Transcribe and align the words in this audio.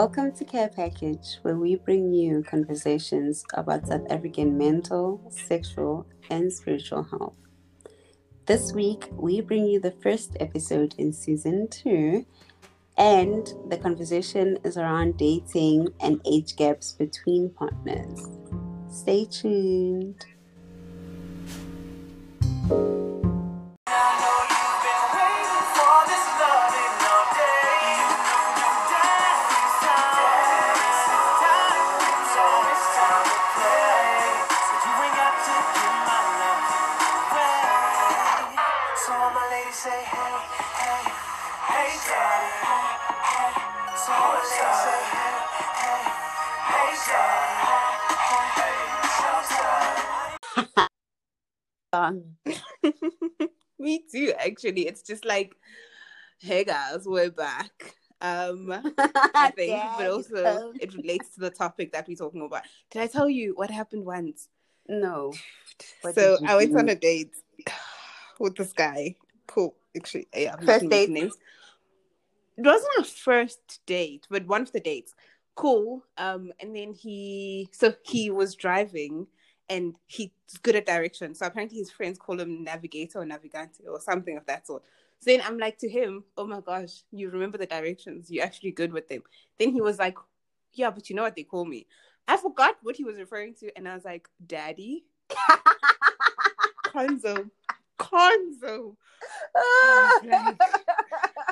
Welcome 0.00 0.30
to 0.34 0.44
Care 0.44 0.68
Package, 0.68 1.38
where 1.42 1.56
we 1.56 1.74
bring 1.74 2.12
you 2.12 2.44
conversations 2.44 3.44
about 3.54 3.88
South 3.88 4.06
African 4.10 4.56
mental, 4.56 5.20
sexual, 5.28 6.06
and 6.30 6.52
spiritual 6.52 7.02
health. 7.02 7.34
This 8.46 8.72
week, 8.72 9.08
we 9.10 9.40
bring 9.40 9.66
you 9.66 9.80
the 9.80 9.90
first 9.90 10.36
episode 10.38 10.94
in 10.98 11.12
season 11.12 11.66
two, 11.66 12.24
and 12.96 13.52
the 13.70 13.76
conversation 13.76 14.56
is 14.62 14.76
around 14.76 15.16
dating 15.16 15.88
and 15.98 16.20
age 16.24 16.54
gaps 16.54 16.92
between 16.92 17.50
partners. 17.50 18.24
Stay 18.88 19.24
tuned. 19.24 20.24
Actually. 54.58 54.88
It's 54.88 55.02
just 55.02 55.24
like, 55.24 55.54
hey 56.38 56.64
guys, 56.64 57.04
we're 57.06 57.30
back. 57.30 57.94
Um, 58.20 58.72
I 58.72 59.52
think, 59.56 59.80
but 59.96 60.10
also 60.10 60.72
it 60.80 60.94
relates 60.94 61.28
to 61.34 61.40
the 61.40 61.50
topic 61.50 61.92
that 61.92 62.08
we're 62.08 62.16
talking 62.16 62.42
about. 62.44 62.62
Did 62.90 63.02
I 63.02 63.06
tell 63.06 63.28
you 63.28 63.52
what 63.54 63.70
happened 63.70 64.04
once? 64.04 64.48
no. 64.88 65.32
What 66.00 66.16
so 66.16 66.38
I 66.44 66.56
went 66.56 66.72
do? 66.72 66.78
on 66.78 66.88
a 66.88 66.96
date 66.96 67.36
with 68.40 68.56
this 68.56 68.72
guy. 68.72 69.14
Cool. 69.46 69.76
Actually, 69.96 70.26
yeah, 70.34 70.56
I'm 70.58 70.66
First 70.66 70.88
date? 70.88 71.10
names. 71.10 71.34
It 72.56 72.66
wasn't 72.66 72.98
a 72.98 73.04
first 73.04 73.80
date, 73.86 74.26
but 74.28 74.44
one 74.48 74.62
of 74.62 74.72
the 74.72 74.80
dates. 74.80 75.14
Cool. 75.54 76.02
Um, 76.16 76.52
and 76.58 76.74
then 76.74 76.94
he, 76.94 77.68
so 77.70 77.94
he 78.02 78.30
was 78.30 78.56
driving, 78.56 79.28
and 79.68 79.94
he's 80.06 80.30
good 80.62 80.76
at 80.76 80.86
direction. 80.86 81.34
So 81.34 81.46
apparently 81.46 81.78
his 81.78 81.90
friends 81.90 82.18
call 82.18 82.40
him 82.40 82.64
navigator 82.64 83.20
or 83.20 83.24
navigante 83.24 83.86
or 83.88 84.00
something 84.00 84.36
of 84.36 84.46
that 84.46 84.66
sort. 84.66 84.82
So 85.20 85.30
then 85.30 85.42
I'm 85.44 85.58
like 85.58 85.78
to 85.78 85.88
him, 85.88 86.24
"Oh 86.36 86.46
my 86.46 86.60
gosh, 86.60 87.02
you 87.10 87.30
remember 87.30 87.58
the 87.58 87.66
directions? 87.66 88.30
You're 88.30 88.44
actually 88.44 88.72
good 88.72 88.92
with 88.92 89.08
them." 89.08 89.22
Then 89.58 89.72
he 89.72 89.80
was 89.80 89.98
like, 89.98 90.16
"Yeah, 90.72 90.90
but 90.90 91.10
you 91.10 91.16
know 91.16 91.22
what 91.22 91.36
they 91.36 91.42
call 91.42 91.64
me." 91.64 91.86
I 92.26 92.36
forgot 92.36 92.76
what 92.82 92.96
he 92.96 93.04
was 93.04 93.18
referring 93.18 93.54
to, 93.56 93.76
and 93.76 93.88
I 93.88 93.94
was 93.94 94.04
like, 94.04 94.28
"Daddy." 94.46 95.06
Conzo. 96.84 97.50
Conzo. 97.98 98.96
Like, 100.24 100.58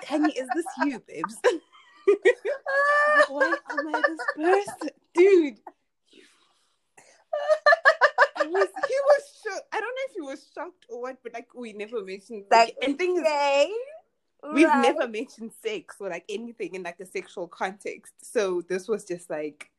Kanye, 0.04 0.36
is 0.36 0.48
this 0.54 0.66
you, 0.84 1.00
babes? 1.00 1.36
Why 3.28 3.56
am 3.70 3.94
I 3.94 4.02
this 4.06 4.20
person? 4.36 4.90
Dude. 5.14 5.58
I 8.38 8.46
was, 8.46 8.68
he 8.88 8.94
was 8.94 9.22
shocked. 9.44 9.66
I 9.72 9.80
don't 9.80 9.88
know 9.88 10.06
if 10.08 10.12
he 10.14 10.20
was 10.20 10.46
shocked 10.54 10.86
or 10.88 11.02
what, 11.02 11.16
but 11.22 11.32
like 11.32 11.54
we 11.54 11.72
never 11.72 12.04
mentioned 12.04 12.44
Like, 12.50 12.76
and 12.82 12.98
thing 12.98 13.16
is 13.16 13.22
okay, 13.22 13.72
we've 14.52 14.68
right. 14.68 14.82
never 14.82 15.08
mentioned 15.08 15.52
sex 15.62 15.96
or 16.00 16.10
like 16.10 16.24
anything 16.28 16.74
in 16.74 16.82
like 16.82 17.00
a 17.00 17.06
sexual 17.06 17.48
context. 17.48 18.12
So 18.22 18.62
this 18.68 18.88
was 18.88 19.04
just 19.04 19.30
like 19.30 19.70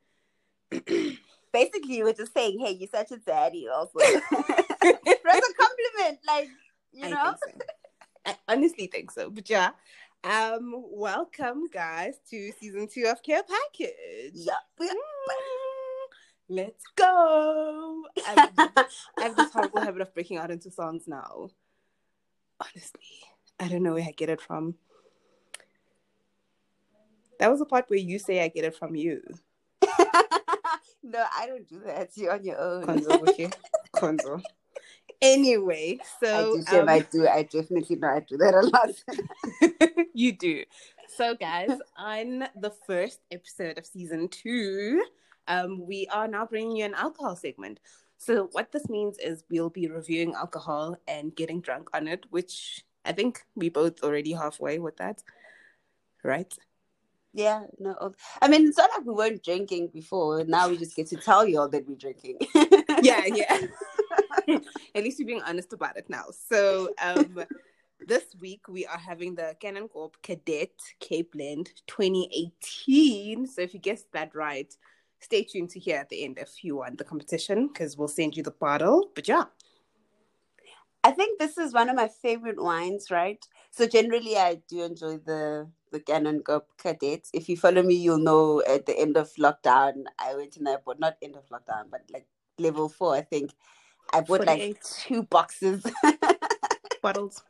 Basically, 1.53 1.97
you 1.97 2.03
were 2.03 2.14
just 2.14 2.33
saying, 2.33 2.59
"Hey, 2.59 2.72
you're 2.73 2.89
such 2.89 3.11
a 3.11 3.17
daddy." 3.17 3.67
Also, 3.67 3.92
that's 3.99 4.20
a 4.83 5.53
compliment. 5.53 6.20
Like, 6.27 6.49
you 6.92 7.05
I 7.05 7.09
know. 7.09 7.36
think 7.45 7.64
so. 7.64 7.73
I 8.26 8.36
honestly 8.53 8.87
think 8.87 9.11
so. 9.11 9.30
But 9.30 9.49
yeah. 9.49 9.71
Um, 10.23 10.73
welcome 10.76 11.67
guys 11.71 12.15
to 12.32 12.52
season 12.59 12.87
two 12.92 13.05
of 13.05 13.23
Care 13.23 13.43
Package. 13.43 14.33
Yeah. 14.33 14.53
Mm, 14.82 14.87
Let's 16.49 16.83
go. 16.95 18.03
I 18.25 18.49
I 19.17 19.23
have 19.23 19.35
this 19.35 19.52
horrible 19.52 19.81
habit 19.81 20.02
of 20.02 20.13
breaking 20.13 20.37
out 20.37 20.52
into 20.52 20.71
songs 20.71 21.03
now. 21.08 21.49
Honestly, 22.59 23.02
I 23.59 23.67
don't 23.67 23.83
know 23.83 23.93
where 23.93 24.05
I 24.05 24.11
get 24.11 24.30
it 24.30 24.41
from. 24.41 24.75
That 27.39 27.52
was 27.52 27.59
the 27.59 27.65
part 27.65 27.89
where 27.89 27.99
you 27.99 28.17
say 28.17 28.43
I 28.43 28.47
get 28.47 28.63
it 28.63 28.75
from 28.75 28.95
you. 28.95 29.21
no, 31.03 31.23
I 31.37 31.47
don't 31.47 31.67
do 31.67 31.81
that. 31.85 32.09
You're 32.15 32.33
on 32.33 32.43
your 32.43 32.59
own. 32.59 32.85
Conzo, 32.85 33.27
okay? 33.29 33.49
Conzo. 33.93 34.41
Anyway, 35.21 35.99
I 36.02 36.25
so 36.25 36.58
do, 36.58 36.64
Shem, 36.69 36.81
um, 36.83 36.89
I 36.89 36.99
do. 36.99 37.27
I 37.27 37.43
definitely 37.43 37.95
know 37.97 38.08
I 38.08 38.19
do 38.21 38.37
that 38.37 38.53
a 38.53 38.61
lot. 38.61 39.99
you 40.14 40.31
do. 40.31 40.64
So, 41.15 41.35
guys, 41.35 41.71
on 41.97 42.47
the 42.55 42.71
first 42.85 43.19
episode 43.31 43.77
of 43.77 43.85
season 43.85 44.27
two, 44.29 45.03
um, 45.47 45.85
we 45.85 46.08
are 46.08 46.27
now 46.27 46.45
bringing 46.45 46.77
you 46.77 46.85
an 46.85 46.93
alcohol 46.93 47.35
segment. 47.35 47.80
So, 48.17 48.49
what 48.52 48.71
this 48.71 48.89
means 48.89 49.17
is 49.19 49.43
we'll 49.49 49.69
be 49.69 49.87
reviewing 49.87 50.33
alcohol 50.33 50.97
and 51.08 51.35
getting 51.35 51.61
drunk 51.61 51.89
on 51.93 52.08
it, 52.08 52.25
which 52.30 52.83
I 53.05 53.11
think 53.11 53.41
we 53.55 53.69
both 53.69 54.03
already 54.03 54.33
halfway 54.33 54.80
with 54.80 54.97
that, 54.97 55.23
right? 56.23 56.52
yeah, 57.37 57.65
no. 57.80 58.13
I 58.41 58.47
mean, 58.47 58.67
it's 58.67 58.77
not 58.77 58.89
like 58.97 59.05
we 59.05 59.13
weren't 59.13 59.43
drinking 59.43 59.89
before. 59.93 60.43
Now 60.43 60.69
we 60.69 60.77
just 60.77 60.95
get 60.95 61.08
to 61.08 61.17
tell 61.17 61.47
you 61.47 61.59
all 61.59 61.69
that 61.69 61.87
we're 61.87 61.95
drinking. 61.95 62.39
yeah, 63.03 63.25
yeah. 63.25 63.59
At 64.95 65.03
least 65.03 65.19
we're 65.19 65.27
being 65.27 65.43
honest 65.43 65.71
about 65.71 65.97
it 65.97 66.09
now. 66.09 66.25
So, 66.49 66.89
um, 66.99 67.43
this 67.99 68.23
week 68.39 68.67
we 68.67 68.87
are 68.87 68.97
having 68.97 69.35
the 69.35 69.55
Kanonkop 69.61 70.14
Kadette 70.23 70.81
Cape 70.99 71.33
Blend 71.33 71.69
2018. 71.85 73.45
So, 73.45 73.61
if 73.61 73.75
you 73.75 73.79
guessed 73.79 74.11
that 74.14 74.33
right, 74.33 74.75
stay 75.20 75.44
tuned 75.44 75.70
to 75.72 75.80
hear 75.80 75.98
at 75.98 76.10
the 76.10 76.23
end 76.23 76.38
if 76.38 76.64
you 76.64 76.78
want 76.78 76.98
the 76.98 77.04
competition 77.04 77.67
because 77.67 77.98
we'll 77.98 78.08
send 78.08 78.36
you 78.38 78.44
the 78.44 78.52
bottle. 78.52 79.10
But 79.16 79.28
yeah, 79.28 79.45
I 81.04 81.11
think 81.11 81.39
this 81.39 81.58
is 81.58 81.73
one 81.73 81.89
of 81.89 81.95
my 81.95 82.08
favorite 82.08 82.61
wines, 82.61 83.10
right? 83.10 83.44
So 83.72 83.88
generally, 83.88 84.38
I 84.38 84.61
do 84.67 84.83
enjoy 84.83 85.17
the 85.17 85.70
the 85.92 86.00
Canon 86.02 86.42
Cup 86.42 86.67
Cadets. 86.77 87.30
If 87.33 87.48
you 87.48 87.56
follow 87.58 87.82
me, 87.82 87.95
you'll 87.95 88.17
know 88.17 88.61
at 88.67 88.86
the 88.86 88.98
end 88.98 89.16
of 89.17 89.32
lockdown, 89.36 90.04
I 90.20 90.36
went 90.36 90.58
and 90.58 90.67
I 90.67 90.77
bought 90.77 91.00
not 91.00 91.16
end 91.22 91.36
of 91.36 91.48
lockdown, 91.50 91.86
but 91.89 92.02
like 92.11 92.27
level 92.60 92.89
four, 92.89 93.16
I 93.16 93.22
think. 93.22 93.52
I 94.14 94.22
bought 94.22 94.45
like 94.45 94.82
two 94.83 95.23
boxes. 95.23 95.83
bottles. 97.02 97.44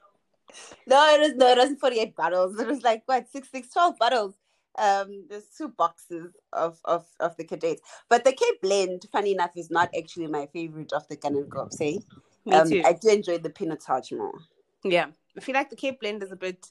no, 0.85 1.15
it 1.15 1.19
was 1.19 1.33
no, 1.35 1.47
it 1.47 1.57
wasn't 1.57 1.79
forty 1.79 1.99
eight 1.99 2.15
bottles. 2.15 2.59
It 2.59 2.67
was 2.67 2.83
like 2.83 3.03
what 3.05 3.29
six, 3.29 3.49
six, 3.49 3.69
twelve 3.69 3.97
bottles. 3.97 4.35
Um, 4.77 5.25
there's 5.29 5.47
two 5.57 5.69
boxes 5.69 6.35
of 6.53 6.79
of 6.85 7.05
of 7.19 7.35
the 7.37 7.43
cadets, 7.43 7.81
but 8.09 8.23
the 8.23 8.31
Cape 8.31 8.61
Blend, 8.61 9.05
funny 9.11 9.31
enough, 9.31 9.51
is 9.55 9.71
not 9.71 9.89
actually 9.97 10.27
my 10.27 10.47
favorite 10.53 10.93
of 10.93 11.07
the 11.07 11.17
Kanonkop. 11.17 11.73
Say, 11.73 11.99
Me 12.45 12.55
um, 12.55 12.69
too. 12.69 12.81
I 12.85 12.93
do 12.93 13.09
enjoy 13.09 13.39
the 13.39 13.49
Pinotage 13.49 14.11
more. 14.15 14.39
Yeah, 14.83 15.07
I 15.35 15.41
feel 15.41 15.55
like 15.55 15.69
the 15.69 15.75
Cape 15.75 15.99
Blend 15.99 16.21
is 16.23 16.31
a 16.31 16.35
bit 16.35 16.67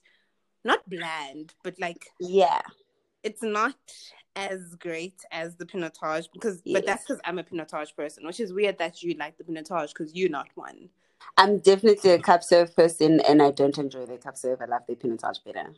not 0.64 0.88
bland, 0.88 1.54
but 1.62 1.78
like 1.80 2.06
Yeah. 2.20 2.60
it's 3.22 3.42
not 3.42 3.76
as 4.34 4.74
great 4.76 5.24
as 5.32 5.56
the 5.56 5.64
Pinotage 5.64 6.28
because, 6.32 6.60
Yes. 6.64 6.74
but 6.74 6.86
that's 6.86 7.04
because 7.04 7.20
I'm 7.24 7.38
a 7.38 7.44
Pinotage 7.44 7.96
person, 7.96 8.26
which 8.26 8.40
is 8.40 8.52
weird 8.52 8.78
that 8.78 9.02
you 9.02 9.14
like 9.14 9.38
the 9.38 9.44
Pinotage 9.44 9.88
because 9.88 10.14
you're 10.14 10.28
not 10.30 10.48
one. 10.54 10.90
I'm 11.36 11.58
definitely 11.58 12.10
a 12.10 12.18
Cab 12.18 12.40
Sauv 12.40 12.74
person, 12.76 13.20
and 13.20 13.42
I 13.42 13.50
don't 13.50 13.76
enjoy 13.78 14.06
the 14.06 14.18
Cab 14.18 14.34
Sauv. 14.34 14.60
I 14.60 14.66
love 14.66 14.82
the 14.86 14.94
pinotage 14.94 15.42
better. 15.44 15.74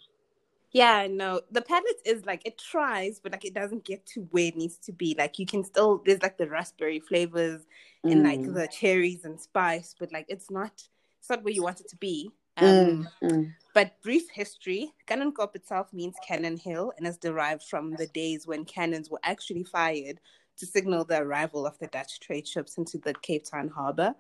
Yeah, 0.73 1.07
no, 1.11 1.41
the 1.51 1.63
palette 1.63 2.03
is 2.05 2.27
like 2.27 2.43
it 2.45 2.59
tries, 2.59 3.21
but 3.21 3.33
like 3.33 3.45
it 3.45 3.55
doesn't 3.55 3.85
get 3.85 4.05
to 4.15 4.29
where 4.31 4.47
it 4.49 4.57
needs 4.57 4.77
to 4.79 4.93
be. 4.93 5.15
Like 5.17 5.39
you 5.39 5.47
can 5.47 5.65
still 5.65 6.03
there's 6.05 6.23
like 6.23 6.37
the 6.37 6.49
raspberry 6.49 7.01
flavors 7.01 7.67
and 8.05 8.23
like 8.23 8.41
Mm. 8.41 8.55
the 8.55 8.69
cherries 8.69 9.25
and 9.25 9.41
spice, 9.41 9.95
but 9.99 10.13
like 10.13 10.27
it's 10.29 10.51
not 10.51 10.73
it's 11.21 11.31
not 11.31 11.43
where 11.43 11.55
you 11.55 11.63
want 11.63 11.81
it 11.81 11.89
to 11.89 11.97
be. 11.97 12.31
Um, 12.57 13.09
Mm, 13.23 13.31
mm. 13.31 13.55
But 13.75 14.01
brief 14.03 14.29
history: 14.31 14.93
Kanonkop 15.07 15.55
itself 15.55 15.93
means 15.93 16.17
Cannon 16.27 16.57
Hill 16.59 16.93
and 16.99 17.07
is 17.07 17.17
derived 17.17 17.63
from 17.63 17.95
the 17.95 18.07
days 18.09 18.47
when 18.47 18.65
cannons 18.65 19.09
were 19.11 19.21
actually 19.23 19.65
fired 19.65 20.21
to 20.59 20.67
signal 20.67 21.05
the 21.05 21.23
arrival 21.23 21.67
of 21.67 21.79
the 21.79 21.87
Dutch 21.87 22.19
trade 22.21 22.47
ships 22.47 22.77
into 22.77 22.99
the 22.99 23.15
Cape 23.23 23.45
Town 23.45 23.69
harbor, 23.69 24.15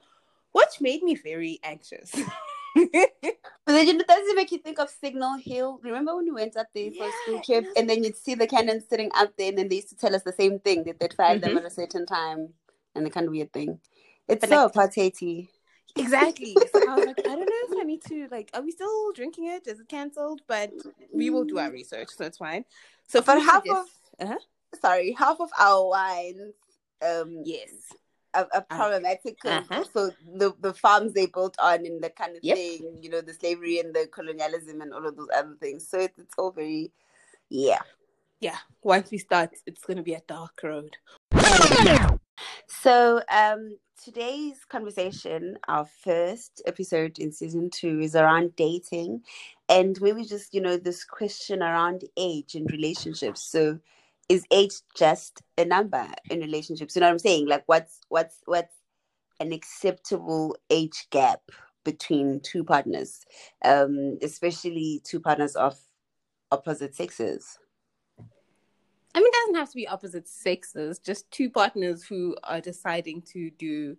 which 0.52 0.81
made 0.81 1.02
me 1.02 1.14
very 1.17 1.58
anxious. 1.62 2.14
But 3.66 3.72
then 3.75 3.86
you 3.86 3.92
know, 3.94 4.04
does 4.08 4.26
it 4.28 4.36
make 4.36 4.50
you 4.50 4.58
think 4.58 4.78
of 4.78 4.88
Signal 4.88 5.36
Hill? 5.38 5.78
Remember 5.82 6.16
when 6.16 6.25
we 6.25 6.30
went 6.30 6.56
up 6.56 6.69
there 6.75 6.90
for 6.90 7.04
a 7.06 7.12
school 7.22 7.40
trip, 7.42 7.66
and 7.76 7.88
then 7.88 8.02
you'd 8.02 8.16
see 8.16 8.34
the 8.34 8.46
cannons 8.46 8.84
sitting 8.88 9.10
up 9.14 9.36
there, 9.36 9.48
and 9.50 9.58
then 9.58 9.69
they 9.69 9.76
used 9.76 9.90
to 9.90 9.96
tell 9.96 10.14
us 10.14 10.22
the 10.22 10.32
same 10.32 10.58
thing 10.60 10.84
that 10.84 10.98
they'd 10.98 11.12
fire 11.12 11.38
them 11.38 11.52
Mhm. 11.54 11.58
at 11.58 11.64
a 11.66 11.70
certain 11.70 12.06
time, 12.06 12.54
and 12.94 13.04
the 13.04 13.10
kind 13.10 13.26
of 13.26 13.32
weird 13.32 13.52
thing. 13.52 13.80
It's 14.26 14.40
But, 14.40 14.48
so 14.48 14.56
like- 14.64 14.72
apartheid. 14.72 15.48
Exactly. 15.96 16.54
So 16.72 16.88
I 16.88 16.94
was 16.96 17.06
like, 17.06 17.19
I 17.20 17.34
don't 17.34 17.40
know 17.40 17.76
if 17.76 17.80
I 17.80 17.82
need 17.82 18.02
to 18.04 18.28
like. 18.30 18.50
Are 18.54 18.62
we 18.62 18.70
still 18.70 19.12
drinking 19.12 19.46
it? 19.48 19.66
Is 19.66 19.81
it 19.81 19.88
cancelled? 19.88 20.42
But 20.46 20.72
we 21.12 21.28
will 21.31 21.44
do 21.44 21.58
our 21.58 21.70
research, 21.70 22.10
so 22.16 22.24
it's 22.24 22.38
fine. 22.38 22.64
So 23.08 23.20
But 23.20 23.38
food 23.38 23.44
half 23.46 23.62
suggest- 23.64 23.90
Uh-huh. 24.20 24.38
sorry, 24.81 25.12
half 25.12 25.40
of 25.40 25.50
our 25.58 25.88
wines 25.88 26.54
um 27.02 27.42
Yes. 27.44 27.70
Are, 28.38 28.49
are 28.55 28.67
problematic 28.79 29.40
'cause 29.40 29.50
Uh-huh. 29.62 29.79
also 29.81 30.11
the 30.37 30.52
the 30.61 30.73
farms 30.75 31.12
they 31.12 31.26
built 31.26 31.56
on 31.58 31.85
and 31.87 32.02
the 32.02 32.11
kind 32.11 32.37
of 32.37 32.43
Yep. 32.44 32.56
thing, 32.56 32.99
you 33.02 33.11
know, 33.11 33.20
the 33.20 33.35
slavery 33.35 33.79
and 33.81 33.94
the 33.94 34.06
colonialism 34.08 34.81
and 34.81 34.93
all 34.94 35.06
of 35.06 35.17
those 35.17 35.29
other 35.35 35.56
things. 35.61 35.88
So 35.88 35.99
it's, 36.00 36.19
it's 36.19 36.35
all 36.38 36.50
very 36.52 36.93
yeah. 37.50 37.82
Yeah. 38.40 38.58
Once 38.82 39.11
we 39.11 39.19
start, 39.19 39.50
it's 39.67 39.85
gonna 39.85 40.02
be 40.02 40.14
a 40.14 40.23
dark 40.29 40.61
road. 40.62 40.96
So 42.67 43.20
um 43.31 43.79
today's 44.02 44.64
conversation, 44.64 45.58
our 45.67 45.87
first 46.05 46.62
episode 46.67 47.19
in 47.19 47.32
season 47.32 47.69
two, 47.70 48.00
is 48.00 48.14
around 48.14 48.55
dating 48.56 49.25
and 49.69 50.00
maybe 50.00 50.25
just, 50.25 50.55
you 50.55 50.61
know, 50.61 50.76
this 50.76 51.05
question 51.05 51.62
around 51.62 52.05
age 52.17 52.55
in 52.55 52.64
relationships. 52.67 53.43
So 53.43 53.79
is 54.28 54.44
age 54.50 54.75
just 54.94 55.42
a 55.56 55.64
number 55.64 56.06
in 56.30 56.40
relationships? 56.40 56.94
You 56.94 57.00
know 57.00 57.06
what 57.06 57.12
I'm 57.12 57.19
saying? 57.19 57.48
Like 57.48 57.64
what's 57.66 58.00
what's 58.08 58.42
what's 58.44 58.75
an 59.40 59.52
acceptable 59.52 60.56
age 60.70 61.06
gap 61.10 61.40
between 61.84 62.40
two 62.40 62.64
partners, 62.64 63.25
um, 63.64 64.19
especially 64.22 65.00
two 65.04 65.20
partners 65.20 65.56
of 65.56 65.78
opposite 66.52 66.94
sexes? 66.94 67.58
I 69.14 69.20
mean, 69.20 69.28
it 69.28 69.34
doesn't 69.46 69.54
have 69.54 69.70
to 69.70 69.75
be 69.75 69.88
opposite 69.88 70.28
sexes, 70.28 70.98
just 70.98 71.31
two 71.31 71.50
partners 71.50 72.04
who 72.04 72.36
are 72.44 72.60
deciding 72.60 73.22
to 73.32 73.50
do 73.50 73.96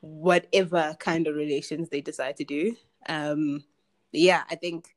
whatever 0.00 0.96
kind 0.98 1.26
of 1.26 1.34
relations 1.34 1.88
they 1.88 2.00
decide 2.00 2.36
to 2.36 2.44
do. 2.44 2.76
Um, 3.08 3.64
yeah, 4.12 4.44
I 4.50 4.54
think 4.54 4.94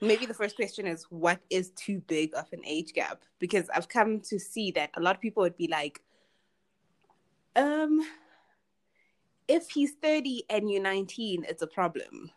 maybe 0.00 0.26
the 0.26 0.34
first 0.34 0.56
question 0.56 0.86
is 0.86 1.04
what 1.10 1.40
is 1.50 1.70
too 1.70 2.02
big 2.06 2.34
of 2.34 2.52
an 2.52 2.62
age 2.64 2.92
gap? 2.92 3.22
Because 3.38 3.68
I've 3.74 3.88
come 3.88 4.20
to 4.20 4.38
see 4.38 4.70
that 4.72 4.90
a 4.94 5.00
lot 5.00 5.16
of 5.16 5.20
people 5.20 5.42
would 5.42 5.56
be 5.56 5.68
like, 5.68 6.02
um, 7.56 8.00
if 9.48 9.70
he's 9.70 9.92
30 10.02 10.44
and 10.50 10.70
you're 10.70 10.82
19, 10.82 11.46
it's 11.48 11.62
a 11.62 11.66
problem. 11.66 12.30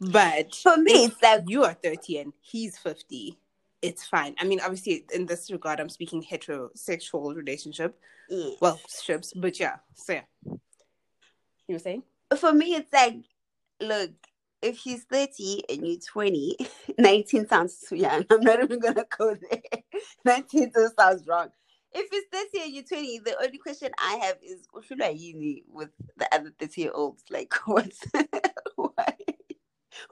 But 0.00 0.54
For 0.54 0.76
me, 0.76 1.06
it's 1.06 1.22
like 1.22 1.44
you 1.46 1.64
are 1.64 1.74
30 1.74 2.18
and 2.18 2.32
he's 2.40 2.78
50, 2.78 3.36
it's 3.82 4.06
fine. 4.06 4.34
I 4.38 4.44
mean, 4.44 4.60
obviously, 4.60 5.04
in 5.12 5.26
this 5.26 5.50
regard, 5.50 5.80
I'm 5.80 5.88
speaking 5.88 6.22
heterosexual 6.22 7.34
relationship. 7.34 7.98
yeah. 8.28 8.50
Well, 8.60 8.80
strips, 8.86 9.32
but 9.34 9.58
yeah. 9.58 9.76
So, 9.94 10.14
yeah. 10.14 10.22
You 10.44 11.74
were 11.74 11.78
saying? 11.78 12.02
for 12.36 12.52
me, 12.52 12.74
it's 12.74 12.92
like, 12.92 13.16
look, 13.80 14.10
if 14.62 14.78
he's 14.78 15.04
30 15.04 15.64
and 15.68 15.86
you're 15.86 16.00
20, 16.00 16.56
19 16.98 17.48
sounds 17.48 17.84
too 17.88 17.96
young. 17.96 18.24
I'm 18.30 18.40
not 18.40 18.62
even 18.62 18.80
going 18.80 18.94
to 18.94 19.06
go 19.16 19.34
there. 19.34 19.82
19 20.24 20.70
still 20.70 20.90
sounds 20.98 21.26
wrong. 21.26 21.48
If 21.92 22.10
he's 22.10 22.24
30 22.32 22.64
and 22.64 22.74
you're 22.74 22.84
20, 22.84 23.18
the 23.20 23.42
only 23.42 23.58
question 23.58 23.90
I 23.98 24.16
have 24.22 24.36
is, 24.42 24.66
what 24.72 24.84
should 24.84 25.02
I 25.02 25.10
uni 25.10 25.64
with 25.68 25.90
the 26.16 26.32
other 26.34 26.52
30 26.58 26.80
year 26.80 26.90
olds? 26.92 27.24
Like, 27.30 27.54
what's, 27.66 28.04
why? 28.76 29.14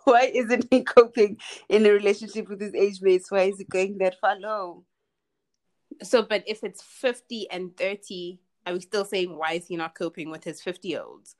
Why 0.05 0.31
isn't 0.35 0.67
he 0.71 0.83
coping 0.83 1.39
in 1.69 1.87
a 1.87 1.91
relationship 1.91 2.49
with 2.49 2.61
his 2.61 2.75
age 2.75 3.03
mates? 3.03 3.31
Why 3.31 3.43
is 3.43 3.59
he 3.59 3.65
going 3.65 3.99
that 3.99 4.19
far 4.21 4.39
low? 4.39 4.85
So, 6.03 6.23
but 6.23 6.45
if 6.47 6.65
it's 6.65 6.83
50 6.83 7.51
and 7.51 7.77
30, 7.77 8.41
are 8.67 8.73
we 8.73 8.81
still 8.81 9.05
saying 9.05 9.37
why 9.37 9.53
is 9.53 9.67
he 9.67 9.77
not 9.77 9.95
coping 9.95 10.31
with 10.31 10.45
his 10.45 10.63
50 10.63 10.89
year 10.89 11.03
olds? 11.03 11.37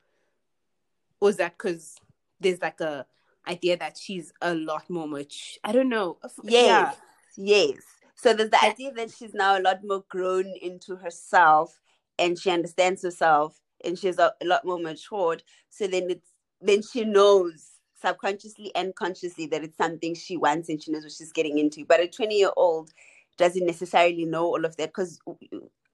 Or 1.21 1.31
is 1.31 1.37
that 1.37 1.57
because 1.57 1.97
there's 2.41 2.61
like 2.61 2.81
a 2.81 3.07
idea 3.47 3.77
that 3.77 3.97
she's 3.97 4.33
a 4.43 4.55
lot 4.55 4.89
more 4.91 5.09
much? 5.09 5.59
I 5.65 5.73
don't 5.73 5.89
know. 5.89 6.19
Yes. 6.43 6.97
Yes. 7.37 7.77
So 8.15 8.33
there's 8.33 8.51
the 8.51 8.65
idea 8.65 8.93
that 8.93 9.11
she's 9.11 9.35
now 9.35 9.59
a 9.59 9.61
lot 9.61 9.81
more 9.85 10.05
grown 10.09 10.47
into 10.63 10.97
herself 10.97 11.79
and 12.19 12.39
she 12.39 12.51
understands 12.51 13.03
herself 13.03 13.61
and 13.85 13.99
she's 13.99 14.19
a, 14.19 14.33
a 14.43 14.47
lot 14.47 14.65
more 14.65 14.79
matured. 14.79 15.43
So 15.69 15.87
then 15.87 16.11
it's 16.11 16.33
then 16.61 16.83
she 16.83 17.05
knows 17.05 17.73
subconsciously 18.01 18.75
and 18.75 18.95
consciously 18.95 19.47
that 19.47 19.63
it's 19.63 19.77
something 19.77 20.15
she 20.15 20.37
wants 20.37 20.69
and 20.69 20.83
she 20.83 20.91
knows 20.91 21.03
what 21.03 21.13
she's 21.13 21.33
getting 21.33 21.59
into. 21.59 21.85
But 21.85 22.01
a 22.01 22.09
20 22.09 22.35
year 22.35 22.51
old 22.57 22.91
doesn't 23.37 23.67
necessarily 23.67 24.25
know 24.25 24.45
all 24.45 24.65
of 24.65 24.77
that 24.77 24.89
because 24.89 25.19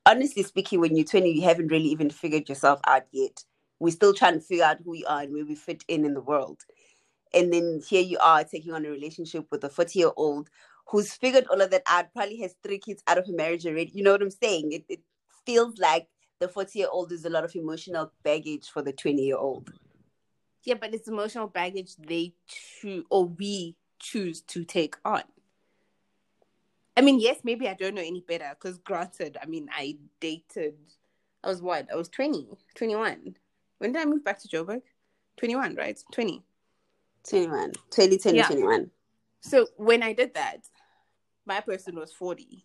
honestly 0.06 0.42
speaking, 0.42 0.80
when 0.80 0.96
you're 0.96 1.04
20, 1.04 1.30
you 1.30 1.42
haven't 1.42 1.68
really 1.68 1.88
even 1.88 2.10
figured 2.10 2.48
yourself 2.48 2.80
out 2.86 3.06
yet. 3.10 3.44
We're 3.82 3.90
still 3.90 4.14
trying 4.14 4.34
to 4.34 4.40
figure 4.40 4.64
out 4.64 4.78
who 4.84 4.92
we 4.92 5.04
are 5.06 5.22
and 5.22 5.32
where 5.32 5.44
we 5.44 5.56
fit 5.56 5.84
in 5.88 6.04
in 6.04 6.14
the 6.14 6.20
world. 6.20 6.60
And 7.34 7.52
then 7.52 7.82
here 7.84 8.00
you 8.00 8.16
are 8.18 8.44
taking 8.44 8.72
on 8.72 8.86
a 8.86 8.90
relationship 8.90 9.46
with 9.50 9.64
a 9.64 9.68
40 9.68 9.98
year 9.98 10.12
old 10.16 10.50
who's 10.86 11.12
figured 11.14 11.46
all 11.50 11.60
of 11.60 11.72
that 11.72 11.82
out, 11.88 12.12
probably 12.12 12.36
has 12.42 12.54
three 12.62 12.78
kids 12.78 13.02
out 13.08 13.18
of 13.18 13.28
a 13.28 13.32
marriage 13.32 13.66
already. 13.66 13.90
You 13.92 14.04
know 14.04 14.12
what 14.12 14.22
I'm 14.22 14.30
saying? 14.30 14.70
It, 14.70 14.84
it 14.88 15.00
feels 15.44 15.78
like 15.78 16.06
the 16.38 16.46
40 16.46 16.78
year 16.78 16.88
old 16.92 17.10
is 17.10 17.24
a 17.24 17.30
lot 17.30 17.42
of 17.42 17.56
emotional 17.56 18.12
baggage 18.22 18.70
for 18.70 18.82
the 18.82 18.92
20 18.92 19.20
year 19.20 19.36
old. 19.36 19.72
Yeah, 20.62 20.74
but 20.74 20.94
it's 20.94 21.08
emotional 21.08 21.48
baggage 21.48 21.96
they 21.96 22.34
choose 22.46 23.04
or 23.10 23.24
we 23.24 23.74
choose 23.98 24.42
to 24.42 24.62
take 24.62 24.94
on. 25.04 25.22
I 26.96 27.00
mean, 27.00 27.18
yes, 27.18 27.38
maybe 27.42 27.68
I 27.68 27.74
don't 27.74 27.96
know 27.96 28.02
any 28.02 28.20
better 28.20 28.50
because 28.50 28.78
granted, 28.78 29.38
I 29.42 29.46
mean, 29.46 29.68
I 29.74 29.96
dated, 30.20 30.76
I 31.42 31.48
was 31.48 31.60
what? 31.60 31.88
I 31.92 31.96
was 31.96 32.08
20, 32.08 32.46
21. 32.76 33.34
When 33.82 33.90
did 33.90 34.00
I 34.00 34.04
move 34.04 34.22
back 34.22 34.38
to 34.38 34.48
Joburg? 34.48 34.82
21, 35.38 35.74
right? 35.74 35.98
20. 36.12 36.40
21, 37.28 37.72
20, 37.90 38.16
20, 38.18 38.38
Yeah. 38.38 38.46
21. 38.46 38.90
So 39.40 39.66
when 39.76 40.04
I 40.04 40.12
did 40.12 40.34
that, 40.34 40.58
my 41.46 41.58
person 41.58 41.96
was 41.96 42.12
40. 42.12 42.64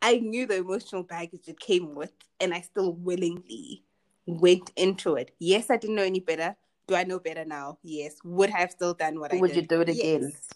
I 0.00 0.16
knew 0.16 0.46
the 0.46 0.56
emotional 0.56 1.02
baggage 1.02 1.48
it 1.48 1.60
came 1.60 1.94
with, 1.94 2.12
and 2.40 2.54
I 2.54 2.62
still 2.62 2.94
willingly 2.94 3.84
went 4.24 4.72
into 4.76 5.16
it. 5.16 5.32
Yes, 5.38 5.68
I 5.68 5.76
didn't 5.76 5.96
know 5.96 6.02
any 6.02 6.20
better. 6.20 6.56
Do 6.86 6.94
I 6.94 7.04
know 7.04 7.18
better 7.18 7.44
now? 7.44 7.76
Yes. 7.82 8.16
Would 8.24 8.50
I 8.52 8.60
have 8.60 8.70
still 8.70 8.94
done 8.94 9.20
what 9.20 9.34
I 9.34 9.36
Would 9.36 9.48
did? 9.52 9.56
you 9.56 9.62
do 9.68 9.82
it 9.82 9.90
again? 9.90 10.32
Yes. 10.32 10.48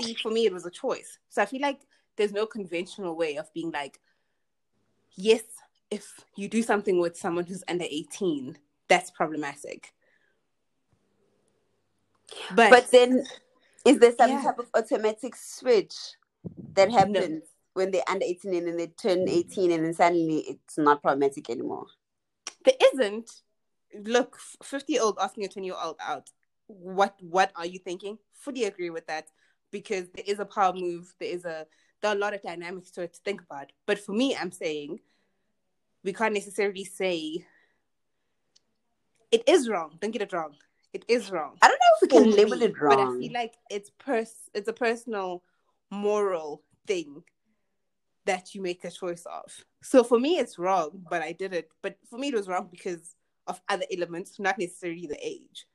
See, 0.00 0.14
for 0.14 0.30
me, 0.30 0.46
it 0.46 0.52
was 0.54 0.64
a 0.64 0.70
choice. 0.70 1.18
So 1.28 1.42
I 1.42 1.44
feel 1.44 1.60
like 1.60 1.80
there's 2.16 2.32
no 2.32 2.46
conventional 2.46 3.14
way 3.16 3.36
of 3.36 3.52
being 3.52 3.70
like, 3.70 4.00
yes, 5.14 5.42
if 5.90 6.24
you 6.36 6.48
do 6.48 6.62
something 6.62 7.00
with 7.00 7.16
someone 7.16 7.46
who's 7.46 7.64
under 7.68 7.84
18, 7.88 8.56
that's 8.88 9.10
problematic. 9.10 9.92
But, 12.54 12.70
But 12.70 12.90
then, 12.90 13.24
is 13.84 13.98
there 13.98 14.14
some 14.14 14.30
Yeah. 14.30 14.42
type 14.42 14.58
of 14.58 14.68
automatic 14.74 15.34
switch 15.36 15.94
that 16.74 16.90
happens 16.90 17.44
when 17.74 17.90
they're 17.90 18.08
under 18.08 18.24
18 18.24 18.54
and 18.54 18.66
then 18.68 18.76
they 18.76 18.86
turn 18.88 19.28
18 19.28 19.72
and 19.72 19.84
then 19.84 19.94
suddenly 19.94 20.38
it's 20.48 20.78
not 20.78 21.02
problematic 21.02 21.50
anymore? 21.50 21.86
there 22.64 22.74
isn't. 22.92 23.42
Look, 24.04 24.38
50 24.62 24.92
year 24.92 25.02
old 25.02 25.18
asking 25.20 25.44
a 25.44 25.48
20 25.48 25.66
year 25.66 25.76
old 25.82 25.96
out. 26.00 26.30
What 26.66 27.16
what 27.20 27.50
are 27.56 27.66
you 27.66 27.78
thinking? 27.78 28.18
Fully 28.32 28.64
agree 28.64 28.90
with 28.90 29.06
that 29.06 29.28
because 29.72 30.08
there 30.10 30.24
is 30.26 30.38
a 30.38 30.44
power 30.44 30.72
move. 30.72 31.12
There 31.18 31.30
is 31.30 31.44
a 31.44 31.66
there 32.00 32.12
are 32.12 32.14
a 32.14 32.18
lot 32.18 32.34
of 32.34 32.42
dynamics 32.42 32.90
to 32.92 33.02
it 33.02 33.14
to 33.14 33.20
think 33.24 33.42
about. 33.42 33.72
But 33.86 33.98
for 33.98 34.12
me, 34.12 34.36
I'm 34.36 34.52
saying 34.52 35.00
we 36.04 36.12
can't 36.12 36.34
necessarily 36.34 36.84
say 36.84 37.44
it 39.30 39.42
is 39.46 39.68
wrong. 39.68 39.98
Don't 40.00 40.10
get 40.10 40.22
it 40.22 40.32
wrong. 40.32 40.54
It 40.92 41.04
is 41.08 41.30
wrong. 41.30 41.56
I 41.62 41.68
don't 41.68 41.78
know 41.78 41.96
if 41.96 42.02
we 42.02 42.08
can 42.08 42.30
label 42.36 42.56
me, 42.56 42.66
it 42.66 42.80
wrong, 42.80 42.96
But 42.96 43.06
I 43.06 43.18
feel 43.18 43.32
like 43.32 43.54
it's 43.70 43.90
pers- 43.98 44.50
it's 44.54 44.68
a 44.68 44.72
personal 44.72 45.42
moral 45.90 46.62
thing 46.86 47.22
that 48.26 48.54
you 48.54 48.60
make 48.62 48.84
a 48.84 48.90
choice 48.90 49.24
of. 49.26 49.64
So 49.82 50.02
for 50.02 50.18
me 50.18 50.38
it's 50.38 50.58
wrong, 50.58 51.04
but 51.08 51.22
I 51.22 51.32
did 51.32 51.52
it. 51.54 51.70
But 51.82 51.96
for 52.08 52.18
me 52.18 52.28
it 52.28 52.34
was 52.34 52.48
wrong 52.48 52.68
because 52.70 53.14
of 53.46 53.60
other 53.68 53.84
elements, 53.92 54.38
not 54.38 54.58
necessarily 54.58 55.06
the 55.06 55.18
age. 55.24 55.66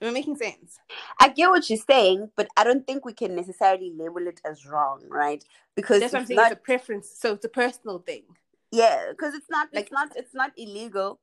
Am 0.00 0.08
I 0.08 0.12
making 0.12 0.36
sense? 0.36 0.78
I 1.20 1.28
get 1.28 1.48
what 1.48 1.68
you're 1.68 1.78
saying, 1.78 2.30
but 2.36 2.48
I 2.56 2.62
don't 2.62 2.86
think 2.86 3.04
we 3.04 3.12
can 3.12 3.34
necessarily 3.34 3.92
label 3.96 4.28
it 4.28 4.40
as 4.48 4.64
wrong, 4.64 5.02
right? 5.08 5.44
Because 5.74 6.00
That's 6.00 6.12
what 6.12 6.20
I'm 6.20 6.26
saying. 6.26 6.36
not, 6.36 6.52
It's 6.52 6.60
a 6.60 6.62
preference. 6.62 7.10
So 7.18 7.32
it's 7.34 7.44
a 7.44 7.48
personal 7.48 7.98
thing. 7.98 8.22
Yeah, 8.70 9.06
because 9.10 9.34
it's 9.34 9.50
not, 9.50 9.68
Like- 9.72 9.84
it's 9.84 9.92
not, 9.92 10.16
it's 10.16 10.34
not 10.34 10.52
illegal. 10.56 11.20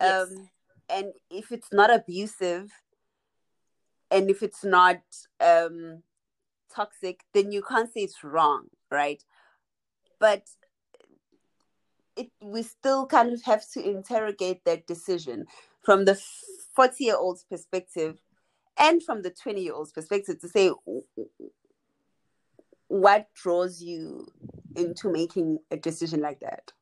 Yes. 0.00 0.28
Um, 0.28 0.48
and 0.88 1.12
if 1.30 1.52
it's 1.52 1.72
not 1.72 1.92
abusive, 1.92 2.70
and 4.10 4.28
if 4.28 4.42
it's 4.42 4.62
not 4.64 5.00
um 5.40 6.02
toxic, 6.74 7.20
then 7.32 7.52
you 7.52 7.62
can't 7.62 7.92
say 7.92 8.00
it's 8.00 8.22
wrong, 8.22 8.66
right? 8.90 9.22
But 10.18 10.42
it 12.16 12.30
we 12.42 12.62
still 12.62 13.06
kind 13.06 13.32
of 13.32 13.42
have 13.44 13.64
to 13.72 13.82
interrogate 13.82 14.64
that 14.64 14.86
decision 14.86 15.46
from 15.82 16.04
the 16.04 16.20
40 16.76 17.04
year 17.04 17.16
old's 17.16 17.44
perspective 17.44 18.18
and 18.78 19.02
from 19.02 19.22
the 19.22 19.30
20 19.30 19.62
year 19.62 19.74
old's 19.74 19.92
perspective 19.92 20.38
to 20.40 20.48
say 20.48 20.70
what 22.88 23.28
draws 23.34 23.80
you 23.80 24.26
into 24.76 25.10
making 25.10 25.58
a 25.70 25.76
decision 25.76 26.20
like 26.20 26.40
that 26.40 26.72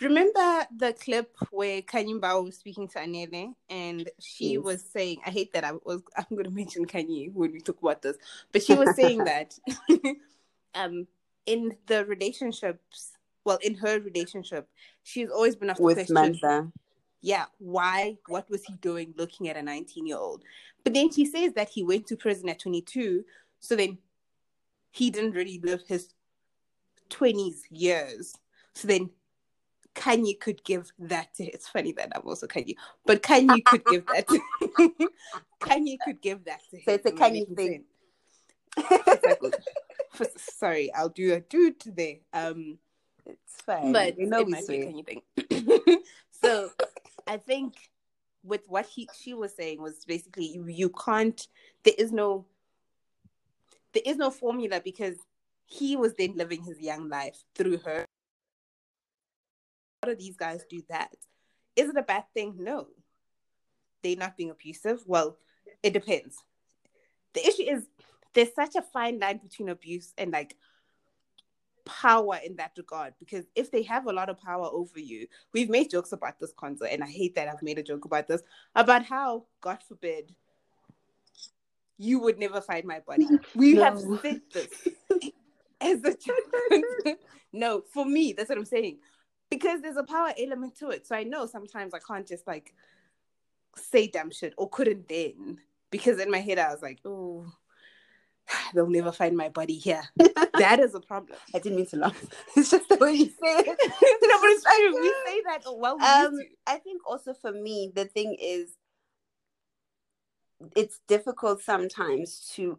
Remember 0.00 0.64
the 0.74 0.94
clip 0.94 1.36
where 1.50 1.82
Kanyi 1.82 2.18
Mbau 2.18 2.44
was 2.44 2.56
speaking 2.56 2.88
to 2.88 2.98
Anele 3.00 3.52
and 3.68 4.08
she 4.18 4.52
Yes. 4.54 4.62
was 4.64 4.82
saying, 4.82 5.18
I 5.26 5.30
hate 5.30 5.52
that 5.52 5.62
I 5.62 5.72
was 5.72 6.00
I'm 6.16 6.34
gonna 6.36 6.48
mention 6.50 6.86
Kanyi 6.86 7.30
when 7.34 7.52
we 7.52 7.60
talk 7.60 7.78
about 7.82 8.00
this, 8.00 8.16
but 8.50 8.62
she 8.62 8.74
was 8.74 8.94
saying 8.96 9.18
that 9.24 9.58
um 10.74 11.06
in 11.44 11.76
the 11.86 12.04
relationships 12.06 13.12
well 13.44 13.58
in 13.62 13.74
her 13.74 13.98
relationship 14.00 14.68
she's 15.02 15.28
always 15.30 15.56
been 15.56 15.68
asked 15.70 15.78
the 15.78 15.84
with 15.84 15.94
question 15.96 16.14
Mansa. 16.14 16.70
yeah 17.22 17.46
why 17.58 18.16
what 18.28 18.48
was 18.48 18.62
he 18.64 18.74
doing 18.74 19.12
looking 19.16 19.48
at 19.48 19.56
a 19.56 19.62
19 19.62 20.06
year 20.06 20.16
old 20.18 20.44
but 20.84 20.94
then 20.94 21.10
she 21.10 21.24
says 21.24 21.52
that 21.54 21.68
he 21.70 21.82
went 21.82 22.06
to 22.06 22.16
prison 22.16 22.48
at 22.48 22.60
22 22.60 23.24
so 23.58 23.74
then 23.74 23.98
he 24.92 25.10
didn't 25.10 25.32
really 25.32 25.60
live 25.64 25.82
his 25.88 26.10
20s 27.10 27.62
years 27.70 28.34
so 28.74 28.88
then 28.88 29.10
Kanyi 29.94 30.38
could 30.38 30.62
give 30.64 30.90
that 30.98 31.34
to 31.34 31.44
it's 31.44 31.68
funny 31.68 31.92
that 31.92 32.12
I'm 32.14 32.22
also 32.24 32.46
Kanyi 32.46 32.76
but 33.06 33.22
Kanyi 33.22 33.64
could 33.64 33.84
give 33.84 34.06
that 34.06 34.28
to 34.28 34.40
Kanyi 35.60 35.96
could 36.04 36.20
give 36.20 36.44
that 36.44 36.60
to 36.70 36.76
him 36.76 36.82
So 36.86 36.92
it's 36.92 37.06
a 37.06 37.12
Kanyi 37.12 37.56
thing. 37.56 37.84
It's 38.76 40.42
sorry 40.58 40.92
I'll 40.94 41.08
do 41.08 41.34
a 41.34 41.40
dude 41.40 41.80
today 41.80 42.22
um 42.32 42.78
It's 43.26 43.60
fine. 43.62 43.92
but 43.92 44.16
we 44.16 44.26
know 44.26 44.40
it 44.40 44.46
we 44.46 44.52
might 44.52 44.66
be 44.66 44.80
a. 44.80 44.86
Kanyi 44.86 45.04
thing. 45.06 46.02
so 46.30 46.70
I 47.26 47.36
think 47.36 47.74
with 48.42 48.62
what 48.68 48.86
he 48.86 49.08
she 49.18 49.34
was 49.34 49.54
saying 49.54 49.82
was 49.82 50.04
basically 50.06 50.46
you, 50.46 50.66
you 50.66 50.88
can't 50.90 51.46
there 51.84 51.94
is 51.98 52.12
no 52.12 52.46
there 53.92 54.02
is 54.06 54.16
no 54.16 54.30
formula 54.30 54.80
because 54.82 55.16
he 55.70 55.96
was 55.96 56.14
then 56.14 56.34
living 56.36 56.62
his 56.62 56.80
young 56.80 57.08
life 57.08 57.42
through 57.54 57.78
her. 57.78 58.04
How 60.02 60.10
do 60.10 60.16
these 60.16 60.36
guys 60.36 60.64
do 60.68 60.82
that? 60.88 61.14
Is 61.76 61.88
it 61.88 61.96
a 61.96 62.02
bad 62.02 62.24
thing? 62.34 62.56
No. 62.58 62.88
They're 64.02 64.16
not 64.16 64.36
being 64.36 64.50
abusive. 64.50 65.00
Well, 65.06 65.38
it 65.82 65.92
depends. 65.92 66.36
The 67.34 67.46
issue 67.46 67.62
is 67.62 67.86
there's 68.34 68.54
such 68.54 68.74
a 68.74 68.82
fine 68.82 69.20
line 69.20 69.38
between 69.38 69.68
abuse 69.68 70.12
and 70.18 70.32
like 70.32 70.56
power 71.84 72.38
in 72.44 72.56
that 72.56 72.72
regard 72.76 73.14
because 73.18 73.44
if 73.54 73.70
they 73.70 73.82
have 73.82 74.06
a 74.06 74.12
lot 74.12 74.28
of 74.28 74.40
power 74.40 74.68
over 74.72 74.98
you, 74.98 75.26
we've 75.52 75.70
made 75.70 75.90
jokes 75.90 76.12
about 76.12 76.40
this 76.40 76.52
concert, 76.56 76.88
and 76.90 77.04
I 77.04 77.08
hate 77.08 77.36
that 77.36 77.48
I've 77.48 77.62
made 77.62 77.78
a 77.78 77.82
joke 77.82 78.04
about 78.04 78.26
this 78.26 78.42
about 78.74 79.04
how, 79.04 79.44
God 79.60 79.78
forbid, 79.86 80.34
you 81.96 82.18
would 82.18 82.38
never 82.38 82.60
find 82.60 82.84
my 82.84 83.00
body. 83.00 83.28
We 83.54 83.74
No. 83.74 83.84
have 83.84 84.00
said 84.22 84.40
this 84.52 84.68
as 85.80 86.02
a 86.04 86.16
joke. 87.06 87.18
no, 87.52 87.82
for 87.92 88.04
me, 88.04 88.32
that's 88.32 88.48
what 88.48 88.58
I'm 88.58 88.64
saying 88.64 88.98
because 89.50 89.82
there's 89.82 89.96
a 89.96 90.04
power 90.04 90.32
element 90.38 90.78
to 90.78 90.90
it. 90.90 91.06
So 91.06 91.16
I 91.16 91.24
know 91.24 91.46
sometimes 91.46 91.92
I 91.92 91.98
can't 91.98 92.26
just 92.26 92.46
like 92.46 92.72
say 93.76 94.06
dumb 94.06 94.30
shit 94.30 94.54
or 94.56 94.68
couldn't 94.68 95.08
then 95.08 95.58
because 95.90 96.20
in 96.20 96.30
my 96.30 96.38
head 96.38 96.58
I 96.58 96.70
was 96.70 96.82
like, 96.82 97.00
oh. 97.04 97.46
They'll 98.74 98.88
never 98.88 99.12
find 99.12 99.36
my 99.36 99.48
body 99.48 99.76
here. 99.76 100.02
That 100.58 100.80
is 100.80 100.94
a 100.94 101.00
problem. 101.00 101.38
I 101.54 101.58
didn't 101.58 101.76
mean 101.76 101.86
to 101.86 101.96
laugh. 101.96 102.22
It's 102.56 102.70
just 102.70 102.86
the 102.86 102.96
way 102.96 103.14
you 103.14 103.26
say 103.26 103.32
it. 103.40 103.66
no, 103.66 104.40
but 104.40 104.50
it's 104.50 104.62
true. 104.62 105.00
We 105.00 105.14
say 105.24 105.42
that 105.46 105.62
well. 105.74 105.96
We 105.96 106.04
um. 106.04 106.38
I 106.66 106.76
think 106.76 107.00
also 107.08 107.32
for 107.32 107.50
me, 107.50 107.90
the 107.94 108.04
thing 108.04 108.36
is, 108.38 108.76
it's 110.76 111.00
difficult 111.08 111.62
sometimes 111.62 112.52
to 112.56 112.78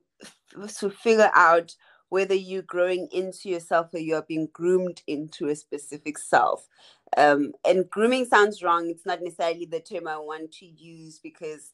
to 0.77 0.91
figure 0.91 1.31
out 1.33 1.73
whether 2.11 2.35
you're 2.35 2.61
growing 2.61 3.07
into 3.13 3.49
yourself 3.49 3.93
or 3.93 3.99
you're 3.99 4.21
being 4.23 4.49
groomed 4.53 5.01
into 5.07 5.47
a 5.47 5.55
specific 5.55 6.17
self. 6.19 6.67
Um, 7.17 7.53
and 7.65 7.89
grooming 7.89 8.25
sounds 8.25 8.61
wrong. 8.61 8.89
It's 8.89 9.05
not 9.07 9.23
necessarily 9.23 9.65
the 9.65 9.79
term 9.79 10.07
I 10.09 10.17
want 10.17 10.51
to 10.55 10.67
use 10.67 11.19
because 11.23 11.71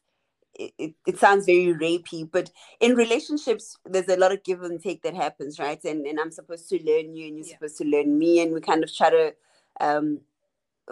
it, 0.56 0.74
it, 0.77 0.94
it 1.08 1.20
sounds 1.20 1.48
very 1.48 1.74
rapey. 1.74 2.29
But 2.32 2.51
in 2.79 2.96
relationships, 2.96 3.77
there's 3.86 4.10
a 4.10 4.17
lot 4.17 4.32
of 4.32 4.44
give 4.44 4.62
and 4.63 4.82
take 4.82 5.03
that 5.03 5.15
happens, 5.15 5.60
right? 5.60 5.84
And 5.86 6.06
and 6.06 6.20
I'm 6.20 6.32
supposed 6.32 6.70
to 6.70 6.77
learn 6.84 7.15
you, 7.15 7.27
and 7.27 7.38
you're 7.38 7.48
Yeah. 7.48 7.53
supposed 7.56 7.77
to 7.79 7.86
learn 7.86 8.17
me, 8.20 8.41
and 8.41 8.53
we 8.53 8.62
kind 8.62 8.84
of 8.84 8.96
try 8.96 9.10
to 9.10 9.34
um, 9.82 10.22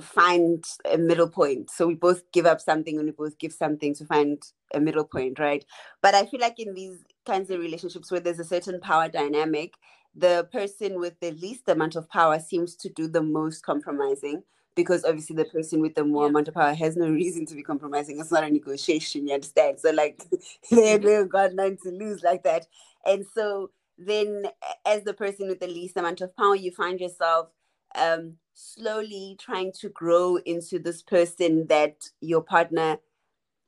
find 0.02 0.64
a 0.92 0.98
middle 0.98 1.30
point. 1.30 1.70
So 1.70 1.88
we 1.88 1.96
both 1.96 2.30
give 2.32 2.46
up 2.46 2.60
something 2.62 2.98
and 2.98 3.06
we 3.06 3.12
both 3.12 3.38
give 3.38 3.54
something 3.54 3.94
to 3.96 4.06
find 4.06 4.42
a 4.74 4.80
middle 4.80 5.06
point, 5.06 5.40
right? 5.40 5.64
But 6.02 6.16
I 6.16 6.25
feel 6.25 6.42
like 6.42 6.60
in 6.60 6.74
these 6.74 6.98
kinds 7.25 7.50
of 7.50 7.60
relationships 7.60 8.12
where 8.12 8.20
there's 8.20 8.40
a 8.40 8.44
certain 8.46 8.80
power 8.82 9.08
dynamic, 9.08 9.75
the 10.14 10.48
person 10.52 11.00
with 11.00 11.20
the 11.20 11.32
least 11.32 11.68
amount 11.68 11.96
of 11.96 12.10
power 12.10 12.40
seems 12.40 12.75
to 12.78 12.90
do 12.90 13.08
the 13.08 13.22
most 13.22 13.64
compromising 13.66 14.44
because 14.75 15.06
obviously 15.06 15.36
the 15.36 15.46
person 15.46 15.82
with 15.82 15.96
the 15.96 16.04
more 16.04 16.24
Yeah. 16.24 16.30
amount 16.30 16.48
of 16.50 16.54
power 16.54 16.74
has 16.74 16.98
no 16.98 17.10
reason 17.22 17.46
to 17.48 17.56
be 17.56 17.64
compromising. 17.64 18.20
It's 18.20 18.32
not 18.32 18.44
a 18.44 18.50
negotiation, 18.50 19.28
you 19.28 19.34
understand? 19.34 19.80
So 19.80 19.92
like 19.92 20.24
they 20.72 20.98
they've 20.98 21.30
got 21.30 21.54
nothing 21.54 21.78
to 21.84 21.92
lose 21.92 22.24
like 22.24 22.44
that. 22.44 22.68
And 23.06 23.25
so 23.34 23.72
then 23.98 24.48
as 24.86 25.04
the 25.04 25.14
person 25.14 25.48
with 25.48 25.60
the 25.60 25.68
least 25.68 25.96
amount 25.98 26.22
of 26.22 26.36
power, 26.36 26.56
you 26.56 26.72
find 26.72 27.00
yourself 27.00 27.50
um 27.98 28.36
slowly 28.54 29.38
trying 29.40 29.72
to 29.74 29.90
grow 29.90 30.38
into 30.38 30.80
this 30.80 31.02
person 31.04 31.68
that 31.68 32.10
your 32.22 32.42
partner 32.42 32.98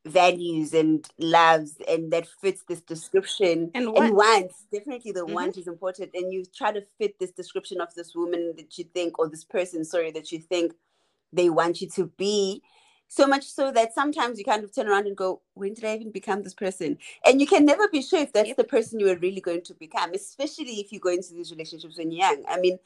values 0.06 0.74
and 0.74 1.08
loves 1.20 1.78
and 1.88 2.12
that 2.12 2.28
fits 2.28 2.64
this 2.68 2.82
description 2.82 3.72
And 3.76 3.90
and 3.96 4.16
wants. 4.16 4.66
definitely 4.72 5.12
the 5.12 5.22
Mhm. 5.26 5.34
want 5.34 5.58
is 5.58 5.68
important 5.68 6.12
and 6.16 6.34
you 6.34 6.44
try 6.46 6.72
to 6.72 6.82
fit 6.98 7.20
this 7.20 7.32
description 7.32 7.82
of 7.82 7.94
this 7.96 8.16
woman 8.16 8.54
that 8.58 8.78
you 8.78 8.86
think 8.86 9.20
or 9.20 9.30
this 9.30 9.44
person 9.46 9.86
sorry 9.86 10.12
that 10.12 10.32
you 10.32 10.40
think 10.40 10.74
they 11.34 11.50
want 11.50 11.82
you 11.82 11.90
to 11.90 12.06
be 12.18 12.64
so 13.08 13.28
much 13.28 13.46
so 13.46 13.72
that 13.72 13.94
sometimes 13.94 14.40
you 14.40 14.46
kind 14.46 14.64
of 14.64 14.74
turn 14.74 14.88
around 14.88 15.08
and 15.08 15.18
go 15.18 15.42
when 15.56 15.74
did 15.74 15.86
i 15.86 15.96
even 15.96 16.12
become 16.12 16.44
this 16.44 16.54
person 16.54 16.98
and 17.26 17.42
you 17.42 17.48
can 17.48 17.66
never 17.66 17.88
be 17.90 18.02
sure 18.02 18.20
if 18.20 18.34
that's 18.34 18.50
Yep. 18.50 18.58
the 18.58 18.64
person 18.64 19.00
you 19.00 19.10
are 19.10 19.18
really 19.18 19.42
going 19.42 19.62
to 19.64 19.74
become 19.76 20.14
especially 20.14 20.80
if 20.82 20.92
you 20.92 21.00
go 21.00 21.10
into 21.10 21.34
these 21.34 21.52
relationships 21.52 21.98
when 21.98 22.12
you're 22.12 22.28
young 22.28 22.44
i 22.50 22.60
mean 22.60 22.78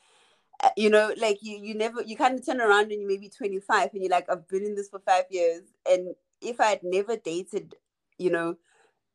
you 0.77 0.89
know 0.89 1.13
like 1.17 1.39
you 1.41 1.57
you 1.57 1.73
never 1.75 2.01
you 2.03 2.15
kind 2.15 2.37
of 2.39 2.45
turn 2.45 2.61
around 2.61 2.91
and 2.91 3.01
you 3.01 3.07
maybe 3.07 3.29
25 3.29 3.89
and 3.93 4.03
you're 4.03 4.11
like 4.11 4.29
i've 4.29 4.47
been 4.47 4.63
in 4.65 4.75
this 4.75 4.89
for 4.89 4.99
five 4.99 5.25
years 5.29 5.61
and 5.89 6.15
if 6.41 6.59
i 6.59 6.67
had 6.67 6.83
never 6.83 7.15
dated 7.17 7.75
you 8.17 8.29
know 8.29 8.55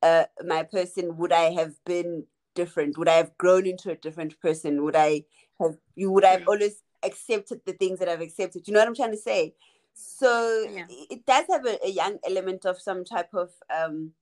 uh 0.03 0.25
my 0.45 0.63
person 0.63 1.17
would 1.17 1.33
i 1.33 1.51
have 1.53 1.75
been 1.85 2.25
different 2.55 2.99
would 2.99 3.09
i 3.09 3.15
have 3.17 3.37
grown 3.39 3.67
into 3.67 3.91
a 3.91 3.97
different 3.97 4.39
person 4.41 4.83
would 4.85 4.97
i 4.97 5.25
have 5.61 5.77
you 5.95 6.11
would 6.11 6.25
I 6.25 6.33
have 6.33 6.43
Mm. 6.43 6.47
always 6.47 6.83
accepted 7.05 7.61
the 7.67 7.73
things 7.75 7.99
that 7.99 8.09
i've 8.09 8.21
accepted 8.21 8.67
you 8.67 8.75
know 8.75 8.81
what 8.81 8.89
i'm 8.89 8.95
trying 8.95 9.13
to 9.13 9.17
say 9.17 9.55
so 9.95 10.67
Yeah. 10.71 10.87
it 10.89 11.25
does 11.27 11.45
have 11.51 11.67
a, 11.67 11.79
a 11.87 11.91
young 11.91 12.19
element 12.27 12.65
of 12.67 12.81
some 12.81 13.05
type 13.05 13.33
of 13.35 13.51
um 13.75 14.13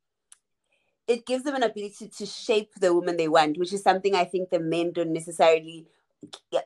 it 1.07 1.27
gives 1.27 1.45
them 1.45 1.55
an 1.55 1.63
ability 1.63 2.09
to 2.09 2.27
shape 2.27 2.73
the 2.81 2.95
woman 2.95 3.17
they 3.17 3.29
want 3.29 3.59
which 3.59 3.73
is 3.73 3.83
something 3.83 4.15
i 4.15 4.25
think 4.25 4.51
the 4.51 4.61
men 4.61 4.93
don't 4.93 5.13
necessarily 5.13 5.87
uh, 5.87 5.87
uh, 5.87 6.04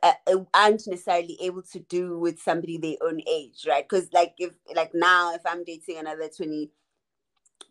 Uh, 0.03 0.13
uh, 0.27 0.37
aren't 0.53 0.87
necessarily 0.87 1.37
able 1.41 1.61
to 1.63 1.79
do 1.79 2.17
with 2.19 2.39
somebody 2.39 2.77
their 2.77 2.95
own 3.03 3.21
age 3.27 3.65
right? 3.67 3.87
Because 3.89 4.09
like 4.13 4.33
if 4.37 4.53
like 4.75 4.91
now 4.93 5.33
if 5.33 5.41
i'm 5.45 5.63
dating 5.63 5.97
another 5.97 6.29
20 6.35 6.71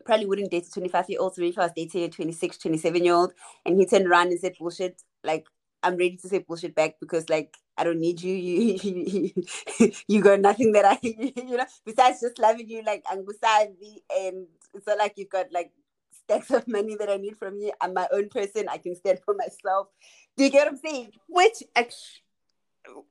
probably 0.04 0.26
wouldn't 0.26 0.50
date 0.50 0.66
a 0.66 0.70
25 0.70 1.06
year 1.10 1.20
old 1.20 1.34
so 1.34 1.42
if 1.42 1.58
i 1.58 1.62
was 1.64 1.72
dating 1.76 2.04
a 2.04 2.08
26 2.08 2.58
27 2.58 3.04
year 3.04 3.14
old 3.14 3.32
and 3.66 3.78
he 3.78 3.86
turned 3.86 4.06
around 4.06 4.28
and 4.28 4.40
said 4.40 4.54
bullshit 4.58 5.02
like 5.24 5.46
i'm 5.82 5.94
ready 5.96 6.16
to 6.16 6.28
say 6.28 6.38
bullshit 6.38 6.74
back 6.74 6.96
because 7.00 7.28
like 7.28 7.56
i 7.78 7.84
don't 7.84 8.00
need 8.00 8.20
you 8.22 8.34
you 8.34 9.32
you, 9.80 9.92
you 10.08 10.22
got 10.22 10.40
nothing 10.40 10.72
that 10.72 10.84
i 10.84 10.98
you 11.02 11.56
know 11.56 11.66
besides 11.84 12.20
just 12.20 12.38
loving 12.38 12.68
you 12.68 12.82
like 12.84 13.04
angusavi 13.04 13.98
and 14.18 14.46
it's 14.74 14.86
not 14.86 14.98
like 14.98 15.14
you've 15.16 15.30
got 15.30 15.46
like 15.52 15.72
stacks 16.12 16.50
of 16.50 16.66
money 16.68 16.96
that 16.96 17.10
i 17.10 17.16
need 17.16 17.36
from 17.36 17.58
you. 17.58 17.72
I'm 17.80 17.94
my 17.94 18.06
own 18.12 18.28
person. 18.28 18.68
I 18.68 18.78
can 18.78 18.94
stand 18.96 19.20
for 19.24 19.34
myself 19.38 19.88
do 20.38 20.44
you 20.44 20.50
get 20.50 20.66
what 20.66 20.68
i'm 20.68 20.76
saying 20.78 21.12
Which 21.28 21.62
actually, 21.76 22.22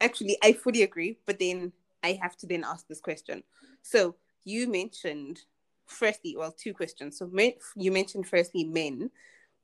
actually, 0.01 0.37
I 0.43 0.53
fully 0.53 0.83
agree. 0.83 1.17
But 1.25 1.39
then 1.39 1.71
I 2.03 2.19
have 2.21 2.35
to 2.37 2.47
then 2.47 2.63
ask 2.63 2.87
this 2.87 2.99
question. 2.99 3.43
So 3.81 4.15
you 4.43 4.67
mentioned, 4.67 5.41
firstly, 5.85 6.35
well, 6.37 6.51
two 6.51 6.73
questions. 6.73 7.17
So 7.17 7.27
men, 7.31 7.53
you 7.75 7.91
mentioned 7.91 8.27
firstly 8.27 8.63
men, 8.63 9.11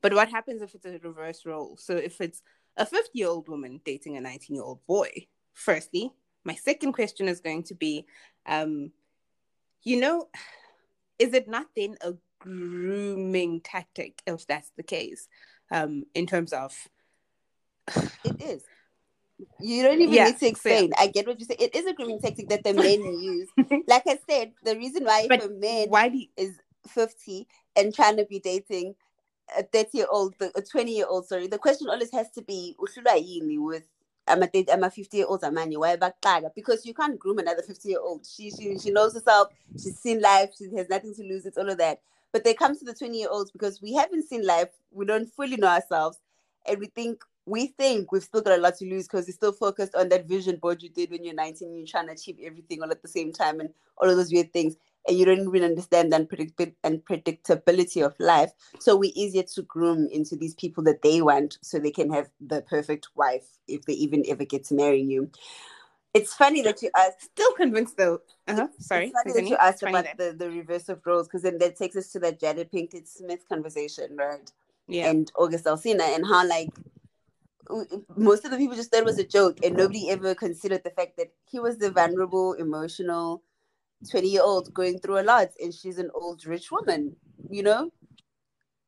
but 0.01 0.13
what 0.13 0.29
happens 0.29 0.61
if 0.61 0.75
it's 0.75 0.85
a 0.85 0.99
reverse 0.99 1.45
role? 1.45 1.77
So 1.77 1.95
if 1.95 2.21
it's 2.21 2.41
a 2.77 2.85
50 2.85 3.09
year 3.13 3.27
old 3.27 3.47
woman 3.47 3.81
dating 3.85 4.17
a 4.17 4.21
19 4.21 4.55
year 4.55 4.63
old 4.63 4.85
boy, 4.87 5.09
firstly, 5.53 6.11
my 6.43 6.55
second 6.55 6.93
question 6.93 7.27
is 7.27 7.39
going 7.39 7.63
to 7.63 7.75
be, 7.75 8.05
um, 8.45 8.91
you 9.83 9.99
know, 9.99 10.27
is 11.19 11.33
it 11.33 11.47
not 11.47 11.67
then 11.75 11.95
a 12.01 12.13
grooming 12.39 13.61
tactic 13.61 14.21
if 14.27 14.45
that's 14.47 14.71
the 14.75 14.83
case? 14.83 15.27
Um, 15.71 16.03
in 16.13 16.27
terms 16.27 16.53
of 16.53 16.75
It 18.23 18.41
is. 18.41 18.63
You 19.59 19.83
don't 19.83 20.01
even 20.01 20.13
Yeah, 20.13 20.25
need 20.25 20.39
to 20.39 20.47
explain. 20.47 20.93
I 20.97 21.07
get 21.07 21.27
what 21.27 21.39
you 21.39 21.45
say. 21.45 21.55
It 21.59 21.75
is 21.75 21.85
a 21.85 21.93
grooming 21.93 22.19
tactic 22.21 22.49
that 22.49 22.63
the 22.63 22.73
men 22.73 23.01
use. 23.19 23.49
Like 23.87 24.03
I 24.07 24.19
said, 24.29 24.53
the 24.63 24.75
reason 24.75 25.03
why 25.05 25.25
But 25.27 25.39
if 25.39 25.45
a 25.45 25.53
man 25.53 25.87
why 25.89 26.09
do 26.09 26.17
you, 26.17 26.27
is 26.37 26.57
50 26.87 27.47
and 27.75 27.93
trying 27.93 28.17
to 28.17 28.25
be 28.25 28.39
dating 28.39 28.95
a 29.57 29.63
30 29.63 29.97
year 29.97 30.07
old, 30.09 30.35
a 30.41 30.61
20 30.61 30.95
year 30.95 31.05
old, 31.07 31.27
sorry, 31.27 31.47
the 31.47 31.57
question 31.57 31.89
always 31.89 32.11
has 32.11 32.29
to 32.31 32.41
be, 32.41 32.75
"Uhlulwa 32.79 33.61
with 33.65 33.83
I'm 34.27 34.41
a, 34.41 34.47
date- 34.47 34.69
I'm 34.71 34.83
a 34.83 34.89
50 34.89 35.17
year 35.17 35.25
old 35.27 35.43
Amani, 35.43 35.75
why 35.77 35.97
baqala? 35.97 36.53
Because 36.55 36.85
you 36.85 36.93
can't 36.93 37.19
groom 37.19 37.39
another 37.39 37.61
50 37.61 37.89
year 37.89 37.99
old. 37.99 38.25
She, 38.25 38.49
she 38.51 38.77
she 38.79 38.91
knows 38.91 39.13
herself, 39.13 39.49
she's 39.73 39.99
seen 39.99 40.21
life, 40.21 40.51
she 40.57 40.69
has 40.77 40.87
nothing 40.89 41.13
to 41.15 41.23
lose, 41.23 41.45
it's 41.45 41.57
all 41.57 41.69
of 41.69 41.77
that. 41.79 41.99
But 42.31 42.43
they 42.45 42.53
come 42.53 42.77
to 42.77 42.85
the 42.85 42.93
20 42.93 43.17
year 43.19 43.27
olds 43.29 43.51
because 43.51 43.81
we 43.81 43.93
haven't 43.93 44.27
seen 44.27 44.45
life, 44.45 44.69
we 44.91 45.05
don't 45.05 45.27
fully 45.33 45.57
know 45.57 45.67
ourselves, 45.67 46.19
and 46.65 46.79
we 46.79 46.87
think 46.87 47.23
we 47.45 47.67
think 47.67 48.11
we've 48.11 48.23
still 48.23 48.41
got 48.41 48.57
a 48.57 48.61
lot 48.61 48.75
to 48.77 48.85
lose 48.85 49.03
because 49.07 49.27
you're 49.27 49.33
still 49.33 49.51
focused 49.51 49.95
on 49.95 50.09
that 50.09 50.27
vision 50.27 50.55
board 50.57 50.81
you 50.81 50.89
did 50.89 51.11
when 51.11 51.23
you're 51.23 51.33
19 51.33 51.67
and 51.67 51.77
you're 51.77 51.87
trying 51.87 52.07
to 52.07 52.13
achieve 52.13 52.37
everything 52.43 52.81
all 52.81 52.91
at 52.91 53.01
the 53.01 53.07
same 53.07 53.33
time 53.33 53.59
and 53.59 53.69
all 53.97 54.09
of 54.09 54.15
those 54.15 54.31
weird 54.31 54.51
things 54.53 54.75
and 55.07 55.17
you 55.17 55.25
don't 55.25 55.41
even 55.41 55.63
understand 55.63 56.13
the 56.13 56.17
unpredict- 56.17 56.75
unpredictability 56.85 58.05
of 58.05 58.15
life 58.19 58.51
so 58.79 58.95
we're 58.95 59.11
easier 59.15 59.43
to 59.43 59.61
groom 59.63 60.07
into 60.11 60.35
these 60.35 60.55
people 60.55 60.83
that 60.83 61.01
they 61.01 61.21
want 61.21 61.57
so 61.61 61.77
they 61.77 61.91
can 61.91 62.11
have 62.11 62.29
the 62.39 62.61
perfect 62.61 63.07
wife 63.15 63.45
if 63.67 63.83
they 63.85 63.93
even 63.93 64.23
ever 64.29 64.45
get 64.45 64.63
to 64.63 64.73
marry 64.73 65.01
you 65.01 65.29
it's 66.13 66.33
funny 66.33 66.61
that 66.61 66.81
you 66.81 66.91
asked 66.95 67.21
Still 67.23 67.53
convinced 67.53 67.97
though. 67.97 68.21
Uh-huh. 68.47 68.67
Sorry. 68.79 69.07
it's 69.07 69.13
funny 69.13 69.41
that 69.41 69.49
you 69.49 69.57
asked 69.57 69.81
about 69.81 70.05
the, 70.17 70.35
the 70.37 70.49
reverse 70.51 70.89
of 70.89 71.01
roles 71.05 71.27
because 71.27 71.41
then 71.41 71.57
that 71.57 71.75
takes 71.75 71.95
us 71.95 72.11
to 72.11 72.19
that 72.19 72.39
Jada 72.39 72.69
Pinkett 72.69 73.07
Smith 73.07 73.47
conversation, 73.49 74.15
right? 74.15 74.51
Yeah. 74.87 75.09
and 75.09 75.31
August 75.35 75.65
Alsina 75.65 76.15
and 76.15 76.25
how 76.25 76.47
like 76.47 76.69
most 78.15 78.45
of 78.45 78.51
the 78.51 78.57
people 78.57 78.75
just 78.75 78.91
thought 78.91 78.99
it 79.01 79.05
was 79.05 79.19
a 79.19 79.27
joke 79.27 79.59
and 79.63 79.75
nobody 79.75 80.09
ever 80.09 80.35
considered 80.35 80.83
the 80.83 80.91
fact 80.91 81.17
that 81.17 81.33
he 81.45 81.59
was 81.59 81.77
the 81.77 81.91
vulnerable, 81.91 82.53
emotional 82.53 83.43
20 84.09 84.29
year 84.29 84.43
old 84.43 84.73
going 84.73 84.99
through 84.99 85.19
a 85.19 85.23
lot 85.23 85.49
and 85.61 85.73
she's 85.73 85.97
an 85.99 86.11
old 86.13 86.45
rich 86.45 86.71
woman, 86.71 87.15
you 87.49 87.63
know? 87.63 87.91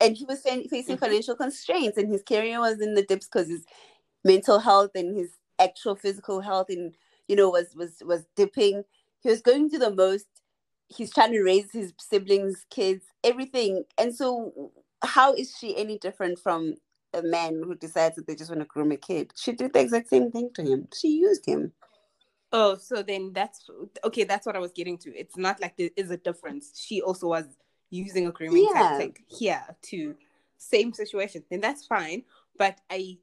And 0.02 0.18
he 0.18 0.26
was 0.26 0.42
fa- 0.42 0.68
facing 0.70 0.98
Mhm. 0.98 1.00
financial 1.00 1.36
constraints 1.36 1.98
and 1.98 2.10
his 2.12 2.24
career 2.24 2.60
was 2.60 2.82
in 2.82 2.96
the 2.96 3.04
dips 3.04 3.28
because 3.28 3.48
his 3.50 3.66
mental 4.24 4.60
health 4.60 4.92
and 4.96 5.16
his 5.16 5.32
actual 5.60 5.96
physical 5.96 6.42
health 6.42 6.68
and 6.70 6.96
you 7.28 7.36
know 7.36 7.50
was 7.50 7.76
was 7.76 8.02
was 8.06 8.26
dipping. 8.36 8.84
He 9.22 9.30
was 9.30 9.42
going 9.42 9.70
through 9.70 9.80
the 9.80 9.92
most 9.96 10.28
he's 10.90 11.14
trying 11.14 11.32
to 11.34 11.44
raise 11.44 11.72
his 11.72 11.94
siblings, 12.00 12.66
kids, 12.70 13.06
everything. 13.24 13.86
And 13.98 14.16
so 14.16 14.72
how 15.04 15.34
is 15.34 15.56
she 15.58 15.76
any 15.78 15.98
different 16.00 16.40
from 16.40 16.76
a 17.16 17.24
man 17.24 17.62
who 17.64 17.76
decides 17.76 18.16
that 18.16 18.28
they 18.28 18.36
just 18.36 18.50
want 18.50 18.62
to 18.62 18.66
groom 18.66 18.92
a 18.92 18.98
kid? 18.98 19.32
She 19.36 19.52
did 19.54 19.74
the 19.74 19.80
exact 19.80 20.10
same 20.10 20.32
thing 20.32 20.50
to 20.56 20.64
him. 20.64 20.88
She 20.94 21.10
used 21.10 21.46
him. 21.46 21.72
Oh, 22.52 22.76
so 22.76 23.02
then 23.04 23.34
that's 23.34 23.70
okay. 24.04 24.24
That's 24.24 24.46
what 24.46 24.56
I 24.56 24.60
was 24.60 24.72
getting 24.72 24.98
to. 25.00 25.14
It's 25.16 25.36
not 25.36 25.60
like 25.60 25.76
there 25.78 25.90
is 25.96 26.12
a 26.12 26.18
difference. 26.18 26.82
She 26.86 27.02
also 27.02 27.28
was 27.28 27.46
using 27.90 28.28
a 28.28 28.32
grooming 28.32 28.68
Yeah. 28.74 28.82
tactic 28.82 29.24
here 29.28 29.64
to 29.90 30.16
same 30.58 30.94
situation. 30.94 31.44
Then 31.50 31.60
that's 31.60 31.86
fine. 31.86 32.24
But 32.58 32.80
I 32.90 33.18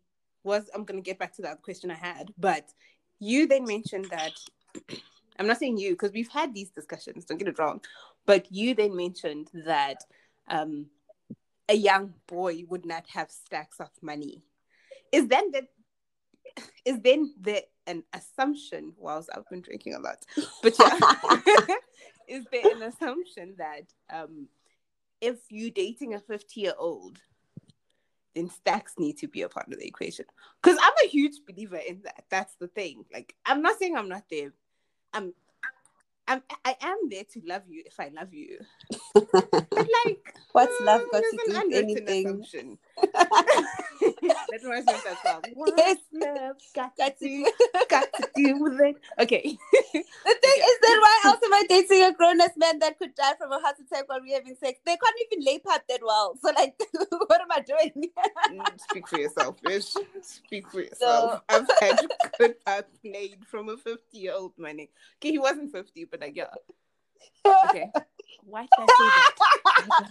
was 0.44 0.68
I'm 0.74 0.84
gonna 0.84 1.00
get 1.00 1.18
back 1.18 1.34
to 1.36 1.42
that 1.42 1.62
question 1.62 1.90
I 1.90 1.94
had. 1.94 2.32
But 2.38 2.72
you 3.20 3.46
then 3.46 3.64
mentioned 3.64 4.06
that 4.10 4.32
I'm 5.38 5.46
not 5.46 5.58
saying 5.58 5.78
you 5.78 5.92
because 5.92 6.12
we've 6.12 6.28
had 6.28 6.54
these 6.54 6.70
discussions. 6.70 7.24
Don't 7.24 7.38
get 7.38 7.48
it 7.48 7.58
wrong. 7.58 7.80
But 8.26 8.52
you 8.52 8.74
then 8.74 8.94
mentioned 8.94 9.48
that 9.64 10.04
um, 10.48 10.86
a 11.68 11.74
young 11.74 12.14
boy 12.26 12.64
would 12.68 12.84
not 12.84 13.06
have 13.08 13.30
stacks 13.30 13.80
of 13.80 13.90
money. 14.02 14.42
Is 15.12 15.28
then 15.28 15.50
that 15.52 15.68
is 16.84 17.00
then 17.00 17.34
there 17.40 17.62
an 17.86 18.02
assumption? 18.12 18.92
Whilst 18.96 19.30
I've 19.34 19.48
been 19.48 19.62
drinking 19.62 19.94
a 19.94 20.00
lot, 20.00 20.24
but 20.62 20.74
yeah, 20.78 21.76
is 22.28 22.44
there 22.50 22.76
an 22.76 22.82
assumption 22.82 23.54
that 23.58 23.92
um, 24.12 24.48
if 25.20 25.36
you're 25.50 25.70
dating 25.70 26.14
a 26.14 26.20
50 26.20 26.60
year 26.60 26.74
old, 26.78 27.18
then 28.34 28.50
stacks 28.50 28.94
need 28.98 29.18
to 29.18 29.28
be 29.28 29.42
a 29.42 29.48
part 29.48 29.72
of 29.72 29.78
the 29.78 29.86
equation? 29.86 30.26
Because 30.62 30.78
I'm 30.82 30.92
a 31.04 31.08
huge 31.08 31.40
believer 31.46 31.76
in 31.76 32.02
that. 32.04 32.24
That's 32.30 32.54
the 32.56 32.68
thing. 32.68 33.04
Like, 33.12 33.34
I'm 33.46 33.62
not 33.62 33.78
saying 33.78 33.96
I'm 33.96 34.08
not 34.08 34.24
there. 34.30 34.52
I'm, 35.12 35.34
I'm, 36.28 36.42
I 36.64 36.76
am 36.80 37.08
there 37.10 37.24
to 37.32 37.42
love 37.46 37.62
you 37.68 37.82
if 37.86 38.00
I 38.00 38.10
love 38.14 38.32
you. 38.34 38.58
But 39.74 39.86
like, 40.06 40.34
What's 40.52 40.80
love 40.80 41.02
mm, 41.02 41.10
got 41.12 41.28
to 41.30 41.38
do 41.38 41.52
with 41.54 41.72
anything? 41.72 42.46
That 43.00 44.60
reminds 44.62 44.86
me 44.86 44.94
of 44.94 45.04
that 45.04 45.18
song. 45.24 45.42
What's 45.54 45.72
Yes. 45.76 45.96
love 46.12 46.56
got, 46.74 46.96
Got 46.96 47.18
to 47.18 47.24
to 47.24 47.28
do, 47.28 47.52
got 47.88 48.12
to 48.14 48.28
do 48.36 48.58
with 48.62 48.80
it? 48.80 48.96
Okay. 49.20 49.42
The 49.42 50.02
thing 50.02 50.58
is 50.58 50.78
that 50.82 50.98
why 51.00 51.20
else 51.30 51.40
am 51.44 51.52
I 51.54 51.64
dating 51.68 52.02
a 52.04 52.12
grown 52.12 52.40
ass 52.40 52.50
man 52.56 52.78
that 52.80 52.98
could 52.98 53.14
die 53.14 53.34
from 53.38 53.52
a 53.52 53.58
heart 53.60 53.76
attack 53.80 54.08
while 54.08 54.20
we're 54.20 54.34
having 54.36 54.56
sex? 54.56 54.78
They 54.84 54.96
can't 54.96 55.16
even 55.32 55.44
lay 55.44 55.58
pipe 55.58 55.82
that 55.88 56.00
well. 56.02 56.36
So 56.42 56.50
like, 56.56 56.80
what 57.26 57.40
am 57.40 57.48
I 57.50 57.60
doing? 57.60 58.10
Mm, 58.50 58.80
Speak 58.80 59.08
for 59.08 59.18
yourself, 59.18 59.60
bitch. 59.62 59.96
Speak 60.22 60.70
for 60.70 60.80
yourself. 60.80 61.32
So- 61.32 61.40
I've 61.48 61.66
had 61.80 61.98
good 62.38 62.64
pipe 62.64 62.88
played 63.02 63.44
from 63.46 63.68
a 63.68 63.76
50 63.76 64.00
year 64.18 64.34
old 64.34 64.52
man. 64.58 64.72
Okay, 64.80 65.30
he 65.30 65.38
wasn't 65.38 65.72
50, 65.72 66.04
but 66.06 66.20
like, 66.20 66.36
yeah. 66.36 66.46
Okay. 67.68 67.90
Why 68.44 68.62
did 68.62 68.68
I 68.78 68.86
say 68.86 69.84
that? 69.88 70.08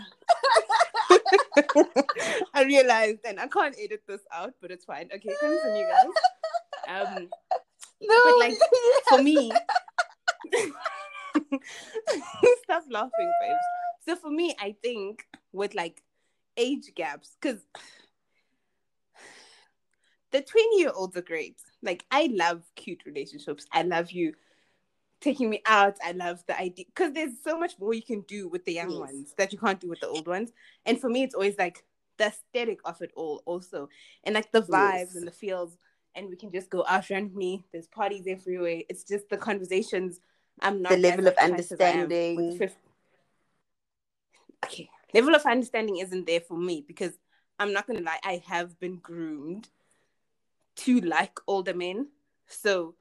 I 2.53 2.63
realized, 2.63 3.19
and 3.25 3.39
I 3.39 3.47
can't 3.47 3.75
edit 3.79 4.03
this 4.07 4.21
out, 4.33 4.53
but 4.61 4.71
it's 4.71 4.85
fine. 4.85 5.09
Okay, 5.13 5.29
continue, 5.39 5.85
guys. 5.87 7.07
Um, 7.07 7.29
no, 8.01 8.21
But, 8.23 8.39
like, 8.39 8.57
for 9.09 9.21
me, 9.21 9.51
stop 12.63 12.83
laughing, 12.89 13.31
babes. 13.41 13.59
So 14.05 14.15
for 14.15 14.31
me, 14.31 14.55
I 14.59 14.75
think 14.81 15.25
with 15.53 15.75
like 15.75 16.01
age 16.57 16.91
gaps, 16.95 17.37
because 17.39 17.61
the 20.31 20.41
20 20.41 20.79
year 20.79 20.91
olds 20.93 21.15
are 21.17 21.21
great. 21.21 21.61
Like, 21.83 22.03
I 22.09 22.29
love 22.33 22.63
cute 22.75 23.03
relationships. 23.05 23.65
I 23.71 23.83
love 23.83 24.11
you 24.11 24.33
taking 25.21 25.49
me 25.49 25.61
out. 25.65 25.95
I 26.03 26.11
love 26.11 26.43
the 26.47 26.59
idea 26.59 26.85
because 26.87 27.13
there's 27.13 27.33
so 27.43 27.57
much 27.57 27.79
more 27.79 27.93
you 27.93 28.01
can 28.03 28.21
do 28.21 28.47
with 28.49 28.65
the 28.65 28.73
young 28.73 28.91
Yes. 28.91 28.99
ones 28.99 29.33
that 29.37 29.53
you 29.53 29.59
can't 29.59 29.79
do 29.79 29.87
with 29.89 29.99
the 30.01 30.07
old 30.07 30.27
ones. 30.27 30.51
And 30.85 30.99
for 30.99 31.09
me, 31.09 31.23
it's 31.23 31.35
always 31.35 31.57
like 31.57 31.85
the 32.17 32.25
aesthetic 32.25 32.79
of 32.85 33.01
it 33.01 33.11
all, 33.15 33.41
also, 33.45 33.87
and 34.23 34.35
like 34.35 34.51
the 34.51 34.61
vibes 34.61 34.95
Yes. 34.95 35.15
and 35.15 35.27
the 35.27 35.31
feels. 35.31 35.77
And 36.15 36.29
we 36.29 36.35
can 36.35 36.51
just 36.51 36.69
go 36.69 36.83
out 36.87 37.09
randomly. 37.09 37.63
There's 37.71 37.87
parties 37.87 38.25
everywhere. 38.27 38.81
It's 38.89 39.03
just 39.05 39.29
the 39.29 39.37
conversations. 39.37 40.19
I'm 40.59 40.81
not 40.81 40.89
The 40.91 40.97
level 40.97 41.27
of 41.27 41.35
uptight 41.35 41.59
as 41.59 41.71
I 41.79 41.85
am 41.85 42.09
with 42.09 42.11
understanding. 42.11 42.71
Okay, 44.65 44.89
level 45.13 45.35
of 45.35 45.45
understanding 45.45 45.97
isn't 45.97 46.27
there 46.27 46.41
for 46.41 46.57
me 46.57 46.83
because 46.85 47.17
I'm 47.59 47.71
not 47.73 47.87
gonna 47.87 48.01
lie. 48.01 48.19
I 48.23 48.43
have 48.45 48.77
been 48.79 48.97
groomed 48.97 49.69
to 50.77 50.99
like 51.01 51.39
older 51.47 51.73
men, 51.73 52.07
so 52.47 52.95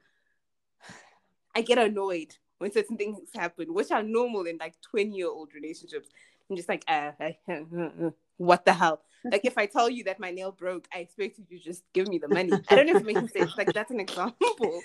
I 1.55 1.63
get 1.63 1.79
annoyed 1.79 2.37
when 2.59 2.73
certain 2.73 2.97
things 2.97 3.19
happen, 3.35 3.73
which 3.73 3.91
are 3.91 4.03
normal 4.03 4.45
in 4.47 4.59
like 4.59 4.75
20 4.83 5.17
year 5.17 5.29
old 5.29 5.55
relationships. 5.55 6.09
I'm 6.49 6.57
just 6.57 6.69
like, 6.69 6.85
uh, 6.89 7.13
what 8.37 8.65
the 8.65 8.73
hell? 8.73 9.03
Like, 9.31 9.45
if 9.45 9.59
I 9.59 9.67
tell 9.67 9.91
you 9.91 10.05
that 10.05 10.19
my 10.19 10.31
nail 10.31 10.51
broke, 10.51 10.89
I 10.95 11.01
expect 11.01 11.39
you 11.39 11.45
to 11.45 11.63
just 11.63 11.85
give 11.93 12.09
me 12.09 12.17
the 12.17 12.29
money. 12.29 12.53
I 12.71 12.75
don't 12.75 12.87
know 12.87 12.97
if 12.97 13.03
it 13.03 13.05
makes 13.05 13.35
sense. 13.35 13.53
Like, 13.55 13.71
that's 13.75 13.91
an 13.91 14.01
example. 14.01 14.81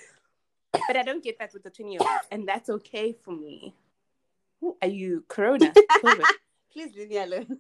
But 0.74 0.98
I 0.98 1.04
don't 1.04 1.24
get 1.24 1.40
that 1.40 1.54
with 1.54 1.64
the 1.64 1.70
20 1.70 1.92
year 1.94 2.02
olds, 2.02 2.28
and 2.32 2.46
that's 2.46 2.70
okay 2.70 3.14
for 3.14 3.32
me. 3.32 3.74
Who 4.60 4.76
are 4.82 4.90
you? 4.90 5.24
Corona? 5.30 5.74
Please 6.74 6.94
leave 6.98 7.10
me 7.10 7.18
alone. 7.18 7.58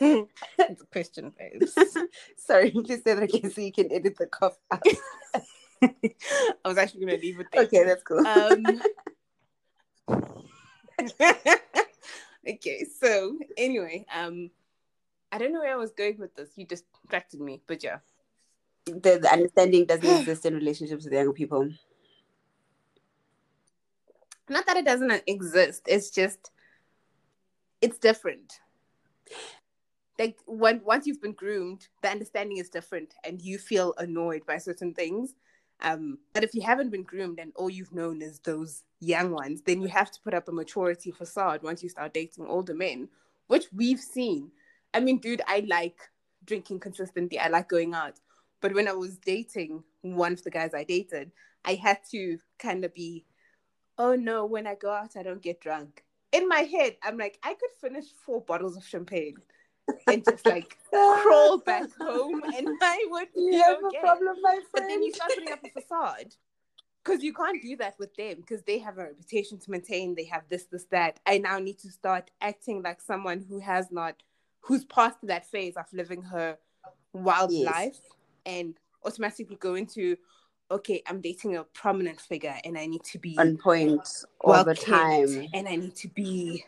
it's 0.00 0.82
a 0.82 0.86
question, 0.92 1.32
babes. 1.38 1.74
Sorry, 2.36 2.70
please 2.70 3.02
say 3.02 3.14
that 3.14 3.22
again 3.22 3.50
so 3.50 3.62
you 3.62 3.72
can 3.72 3.90
edit 3.90 4.18
the 4.18 4.26
cough 4.26 4.58
out. 4.70 4.82
I 5.82 5.90
was 6.64 6.78
actually 6.78 7.06
going 7.06 7.18
to 7.18 7.26
leave 7.26 7.40
it 7.40 7.46
there. 7.52 7.64
Okay, 7.64 7.84
that's 7.84 8.02
cool. 8.02 8.26
Um, 8.26 8.82
okay, 12.48 12.86
so 13.00 13.38
anyway, 13.56 14.04
um, 14.14 14.50
I 15.32 15.38
don't 15.38 15.52
know 15.52 15.60
where 15.60 15.72
I 15.72 15.76
was 15.76 15.92
going 15.92 16.18
with 16.18 16.34
this. 16.34 16.50
You 16.56 16.66
distracted 16.66 17.40
me, 17.40 17.62
but 17.66 17.82
yeah. 17.82 17.98
the, 18.86 19.18
the 19.20 19.30
understanding 19.32 19.84
doesn't 19.84 20.20
exist 20.20 20.46
in 20.46 20.54
relationships 20.54 21.04
with 21.04 21.12
younger 21.12 21.32
people. 21.32 21.68
Not 24.48 24.66
that 24.66 24.76
it 24.76 24.84
doesn't 24.84 25.22
exist. 25.26 25.82
It's 25.86 26.10
just 26.10 26.50
it's 27.80 27.98
different. 27.98 28.60
Like 30.18 30.38
when 30.46 30.80
once 30.84 31.06
you've 31.06 31.20
been 31.20 31.32
groomed, 31.32 31.88
the 32.02 32.08
understanding 32.08 32.58
is 32.58 32.70
different, 32.70 33.14
and 33.24 33.42
you 33.42 33.58
feel 33.58 33.92
annoyed 33.98 34.46
by 34.46 34.58
certain 34.58 34.94
things. 34.94 35.34
Um, 35.80 36.18
but 36.32 36.44
if 36.44 36.54
you 36.54 36.62
haven't 36.62 36.90
been 36.90 37.02
groomed 37.02 37.38
and 37.38 37.52
all 37.54 37.68
you've 37.68 37.92
known 37.92 38.22
is 38.22 38.38
those 38.40 38.82
young 39.00 39.30
ones, 39.30 39.62
then 39.62 39.80
you 39.80 39.88
have 39.88 40.10
to 40.10 40.20
put 40.22 40.34
up 40.34 40.48
a 40.48 40.52
maturity 40.52 41.10
facade 41.10 41.62
once 41.62 41.82
you 41.82 41.88
start 41.88 42.14
dating 42.14 42.46
older 42.46 42.74
men, 42.74 43.08
which 43.46 43.66
we've 43.74 44.00
seen. 44.00 44.50
I 44.94 45.00
mean, 45.00 45.18
dude, 45.18 45.42
I 45.46 45.64
like 45.68 45.98
drinking 46.44 46.80
consistently. 46.80 47.38
I 47.38 47.48
like 47.48 47.68
going 47.68 47.94
out. 47.94 48.18
But 48.60 48.74
when 48.74 48.88
I 48.88 48.92
was 48.92 49.18
dating 49.18 49.84
one 50.00 50.32
of 50.32 50.42
the 50.42 50.50
guys 50.50 50.72
I 50.72 50.84
dated, 50.84 51.30
I 51.64 51.74
had 51.74 51.98
to 52.12 52.38
kind 52.58 52.84
of 52.84 52.94
be, 52.94 53.26
oh 53.98 54.14
no, 54.14 54.46
when 54.46 54.66
I 54.66 54.76
go 54.76 54.90
out, 54.90 55.16
I 55.16 55.22
don't 55.22 55.42
get 55.42 55.60
drunk. 55.60 56.04
In 56.32 56.48
my 56.48 56.60
head, 56.60 56.96
I'm 57.02 57.18
like, 57.18 57.38
I 57.42 57.54
could 57.54 57.70
finish 57.80 58.06
four 58.24 58.40
bottles 58.40 58.76
of 58.76 58.84
champagne 58.84 59.36
and 60.06 60.24
just 60.24 60.44
like 60.46 60.76
crawl 60.90 61.58
back 61.58 61.88
home 62.00 62.42
and 62.56 62.68
I 62.82 63.06
would 63.10 63.28
be 63.34 63.40
You 63.42 63.62
have 63.62 63.78
okay. 63.84 63.98
a 63.98 64.00
problem, 64.00 64.36
my 64.42 64.50
friend. 64.50 64.66
But 64.72 64.82
then 64.88 65.02
you 65.02 65.12
start 65.12 65.30
putting 65.34 65.52
up 65.52 65.60
a 65.64 65.70
facade 65.80 66.34
because 67.04 67.22
you 67.22 67.32
can't 67.32 67.62
do 67.62 67.76
that 67.76 67.94
with 67.98 68.14
them 68.16 68.36
because 68.36 68.62
they 68.62 68.78
have 68.78 68.98
a 68.98 69.04
reputation 69.04 69.58
to 69.58 69.70
maintain. 69.70 70.14
They 70.14 70.24
have 70.24 70.42
this, 70.48 70.64
this, 70.64 70.84
that. 70.90 71.20
I 71.26 71.38
now 71.38 71.58
need 71.58 71.78
to 71.80 71.90
start 71.90 72.30
acting 72.40 72.82
like 72.82 73.00
someone 73.00 73.44
who 73.48 73.60
has 73.60 73.90
not, 73.92 74.22
who's 74.60 74.84
past 74.84 75.18
that 75.22 75.46
phase 75.46 75.76
of 75.76 75.86
living 75.92 76.22
her 76.22 76.58
wild 77.12 77.52
life, 77.52 77.98
and 78.44 78.74
automatically 79.04 79.56
go 79.56 79.74
into 79.74 80.16
okay, 80.70 81.02
I'm 81.06 81.20
dating 81.20 81.56
a 81.56 81.64
prominent 81.64 82.20
figure 82.20 82.56
and 82.64 82.76
I 82.76 82.86
need 82.86 83.04
to 83.04 83.18
be 83.18 83.36
on 83.38 83.56
point 83.56 84.06
all 84.40 84.64
the 84.64 84.74
time. 84.74 85.48
and 85.54 85.68
I 85.68 85.76
need 85.76 85.94
to 85.96 86.08
be 86.08 86.64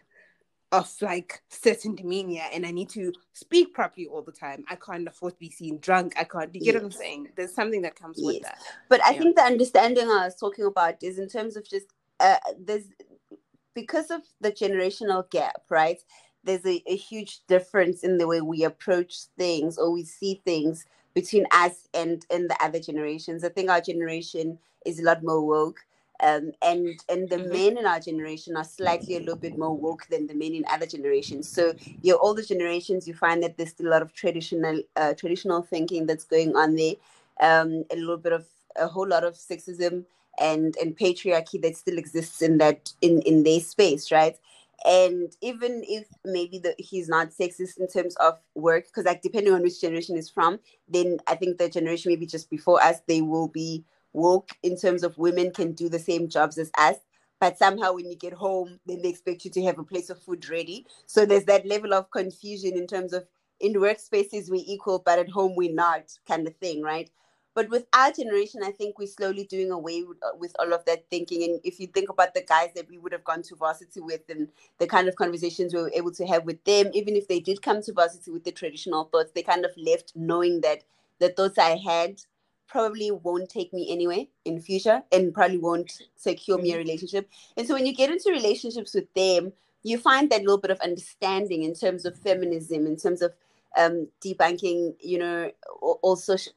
of 0.72 0.92
like 1.00 1.42
certain 1.48 1.94
demeanor 1.94 2.42
and 2.52 2.66
I 2.66 2.70
need 2.70 2.90
to 2.90 3.12
speak 3.32 3.72
properly 3.72 4.06
all 4.06 4.22
the 4.22 4.32
time. 4.32 4.64
I 4.68 4.76
can't 4.76 5.08
afford 5.08 5.34
to 5.34 5.38
be 5.38 5.50
seen 5.50 5.78
drunk. 5.78 6.14
I 6.18 6.24
can't 6.24 6.54
you 6.54 6.60
get 6.60 6.74
what 6.74 6.84
I'm 6.84 6.90
saying? 6.90 7.28
There's 7.36 7.54
something 7.54 7.82
that 7.82 7.96
comes 7.96 8.20
with 8.22 8.42
that. 8.42 8.58
But 8.88 9.00
I 9.04 9.12
Yeah. 9.12 9.18
think 9.20 9.36
the 9.36 9.42
understanding 9.42 10.08
I 10.08 10.26
was 10.26 10.34
talking 10.34 10.66
about 10.66 11.02
is 11.02 11.18
in 11.18 11.28
terms 11.28 11.56
of 11.56 11.66
just 11.68 11.86
uh, 12.20 12.36
there's 12.58 12.84
because 13.74 14.10
of 14.10 14.22
the 14.40 14.52
generational 14.52 15.30
gap, 15.30 15.62
right? 15.70 15.98
There's 16.44 16.66
a, 16.66 16.82
a 16.86 16.96
huge 16.96 17.40
difference 17.46 18.02
in 18.02 18.18
the 18.18 18.26
way 18.26 18.40
we 18.40 18.64
approach 18.64 19.14
things 19.38 19.78
or 19.78 19.90
we 19.90 20.04
see 20.04 20.42
things 20.44 20.84
between 21.14 21.46
us 21.52 21.88
and 21.94 22.24
and 22.30 22.50
the 22.50 22.62
other 22.62 22.80
generations. 22.80 23.42
I 23.42 23.48
think 23.48 23.70
our 23.70 23.80
generation 23.80 24.58
is 24.84 25.00
a 25.00 25.04
lot 25.04 25.22
more 25.22 25.44
woke. 25.46 25.80
Um, 26.20 26.52
and 26.62 27.00
and 27.08 27.28
the 27.30 27.36
Mhm. 27.38 27.52
men 27.52 27.78
in 27.78 27.86
our 27.86 28.00
generation 28.00 28.56
are 28.56 28.64
slightly 28.64 29.16
a 29.16 29.20
little 29.20 29.36
bit 29.36 29.56
more 29.56 29.74
woke 29.76 30.06
than 30.10 30.26
the 30.26 30.34
men 30.34 30.52
in 30.54 30.64
other 30.68 30.86
generations. 30.86 31.48
So 31.48 31.74
your 32.02 32.18
older 32.20 32.42
generations, 32.42 33.06
you 33.06 33.14
find 33.14 33.42
that 33.42 33.56
there's 33.56 33.70
still 33.70 33.88
a 33.88 33.94
lot 33.96 34.02
of 34.02 34.12
traditional 34.12 34.82
uh, 34.96 35.14
traditional 35.14 35.62
thinking 35.62 36.06
that's 36.06 36.24
going 36.24 36.56
on 36.56 36.74
there. 36.74 36.94
Um, 37.40 37.84
a 37.92 37.96
little 37.96 38.16
bit 38.16 38.32
of 38.32 38.46
a 38.76 38.88
whole 38.88 39.06
lot 39.06 39.24
of 39.24 39.34
sexism 39.34 40.04
and 40.40 40.76
and 40.82 40.96
patriarchy 40.96 41.60
that 41.62 41.76
still 41.76 41.98
exists 41.98 42.42
in 42.42 42.58
that 42.58 42.92
in 43.00 43.22
in 43.22 43.44
their 43.44 43.60
space, 43.60 44.10
right? 44.10 44.36
And 44.84 45.36
even 45.40 45.82
if 45.88 46.06
maybe 46.24 46.58
the, 46.58 46.74
he's 46.78 47.08
not 47.08 47.30
sexist 47.30 47.78
in 47.78 47.88
terms 47.88 48.14
of 48.16 48.38
work, 48.54 48.86
because 48.86 49.04
like 49.04 49.22
depending 49.22 49.52
on 49.52 49.62
which 49.62 49.80
generation 49.80 50.16
is 50.16 50.30
from, 50.30 50.60
then 50.88 51.18
I 51.26 51.34
think 51.34 51.58
the 51.58 51.68
generation 51.68 52.10
maybe 52.12 52.26
just 52.26 52.48
before 52.48 52.80
us, 52.82 53.00
they 53.08 53.20
will 53.20 53.48
be 53.48 53.84
woke 54.12 54.50
in 54.62 54.76
terms 54.76 55.02
of 55.02 55.18
women 55.18 55.50
can 55.52 55.72
do 55.72 55.88
the 55.88 55.98
same 55.98 56.28
jobs 56.28 56.58
as 56.58 56.70
us. 56.78 56.96
But 57.40 57.58
somehow 57.58 57.94
when 57.94 58.10
you 58.10 58.16
get 58.16 58.32
home, 58.32 58.80
then 58.86 59.02
they 59.02 59.10
expect 59.10 59.44
you 59.44 59.50
to 59.52 59.62
have 59.64 59.78
a 59.78 59.84
place 59.84 60.10
of 60.10 60.20
food 60.22 60.48
ready. 60.48 60.86
So 61.06 61.24
there's 61.24 61.44
that 61.44 61.66
level 61.66 61.94
of 61.94 62.10
confusion 62.10 62.76
in 62.76 62.86
terms 62.86 63.12
of 63.12 63.26
in 63.60 63.74
workspaces 63.74 64.50
we 64.50 64.58
equal, 64.60 65.00
but 65.04 65.18
at 65.18 65.30
home 65.30 65.54
we're 65.56 65.72
not 65.72 66.02
kind 66.26 66.46
of 66.46 66.56
thing, 66.56 66.82
right? 66.82 67.10
But 67.54 67.70
with 67.70 67.86
our 67.92 68.12
generation, 68.12 68.62
I 68.62 68.70
think 68.70 68.98
we're 68.98 69.08
slowly 69.08 69.44
doing 69.44 69.72
away 69.72 70.04
with, 70.04 70.18
uh, 70.22 70.36
with 70.38 70.54
all 70.60 70.72
of 70.72 70.84
that 70.84 71.10
thinking. 71.10 71.42
And 71.42 71.60
if 71.64 71.80
you 71.80 71.88
think 71.88 72.08
about 72.08 72.34
the 72.34 72.42
guys 72.42 72.70
that 72.76 72.88
we 72.88 72.98
would 72.98 73.12
have 73.12 73.24
gone 73.24 73.42
to 73.42 73.56
varsity 73.56 74.00
with 74.00 74.20
and 74.28 74.48
the 74.78 74.86
kind 74.86 75.08
of 75.08 75.16
conversations 75.16 75.74
we 75.74 75.82
were 75.82 75.92
able 75.92 76.12
to 76.12 76.26
have 76.26 76.44
with 76.44 76.62
them, 76.64 76.90
even 76.94 77.16
if 77.16 77.26
they 77.26 77.40
did 77.40 77.60
come 77.60 77.82
to 77.82 77.92
varsity 77.92 78.30
with 78.30 78.44
the 78.44 78.52
traditional 78.52 79.04
thoughts, 79.04 79.32
they 79.34 79.42
kind 79.42 79.64
of 79.64 79.72
left 79.76 80.12
knowing 80.14 80.60
that 80.60 80.84
the 81.18 81.30
thoughts 81.30 81.58
I 81.58 81.76
had 81.76 82.20
probably 82.68 83.10
won't 83.10 83.48
take 83.48 83.72
me 83.72 83.90
anywhere 83.90 84.24
in 84.44 84.60
future 84.60 85.02
and 85.10 85.34
probably 85.34 85.58
won't 85.58 85.90
secure 86.16 86.58
me 86.58 86.72
a 86.72 86.76
relationship. 86.76 87.28
And 87.56 87.66
so 87.66 87.74
when 87.74 87.86
you 87.86 87.94
get 87.94 88.10
into 88.10 88.30
relationships 88.30 88.94
with 88.94 89.12
them, 89.14 89.52
you 89.82 89.98
find 89.98 90.30
that 90.30 90.40
little 90.42 90.58
bit 90.58 90.70
of 90.70 90.80
understanding 90.80 91.62
in 91.62 91.74
terms 91.74 92.04
of 92.04 92.18
feminism, 92.18 92.86
in 92.86 92.96
terms 92.96 93.22
of 93.22 93.32
um 93.76 94.08
debunking, 94.24 94.94
you 95.00 95.18
know, 95.18 95.50
all, 95.80 95.98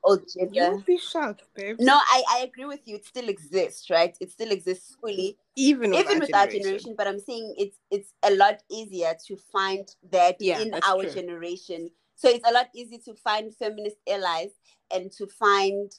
all 0.04 0.18
gender. 0.18 0.50
You'll 0.54 0.82
be 0.82 0.98
shocked, 0.98 1.44
babe. 1.56 1.78
No, 1.80 1.94
I, 1.94 2.24
I 2.32 2.40
agree 2.40 2.66
with 2.66 2.82
you. 2.86 2.96
It 2.96 3.06
still 3.06 3.28
exists, 3.30 3.90
right? 3.90 4.16
It 4.20 4.32
still 4.32 4.52
exists 4.52 4.96
fully, 5.00 5.38
Even 5.56 5.92
with 5.92 6.00
even 6.00 6.14
our 6.16 6.20
with 6.20 6.36
our 6.36 6.46
generation. 6.46 6.64
generation. 6.64 6.96
But 6.98 7.08
I'm 7.08 7.20
saying 7.20 7.56
it's 7.58 7.78
it's 7.90 8.14
a 8.24 8.34
lot 8.36 8.64
easier 8.70 9.14
to 9.28 9.38
find 9.38 9.94
that 10.12 10.38
Yeah, 10.40 10.60
in 10.60 10.74
our 10.88 11.04
true. 11.04 11.14
generation. 11.14 11.90
So 12.16 12.30
it's 12.30 12.48
a 12.48 12.54
lot 12.54 12.70
easier 12.74 13.00
to 13.06 13.16
find 13.16 13.54
feminist 13.56 13.98
allies 14.08 14.52
and 14.94 15.12
to 15.14 15.28
find 15.28 15.92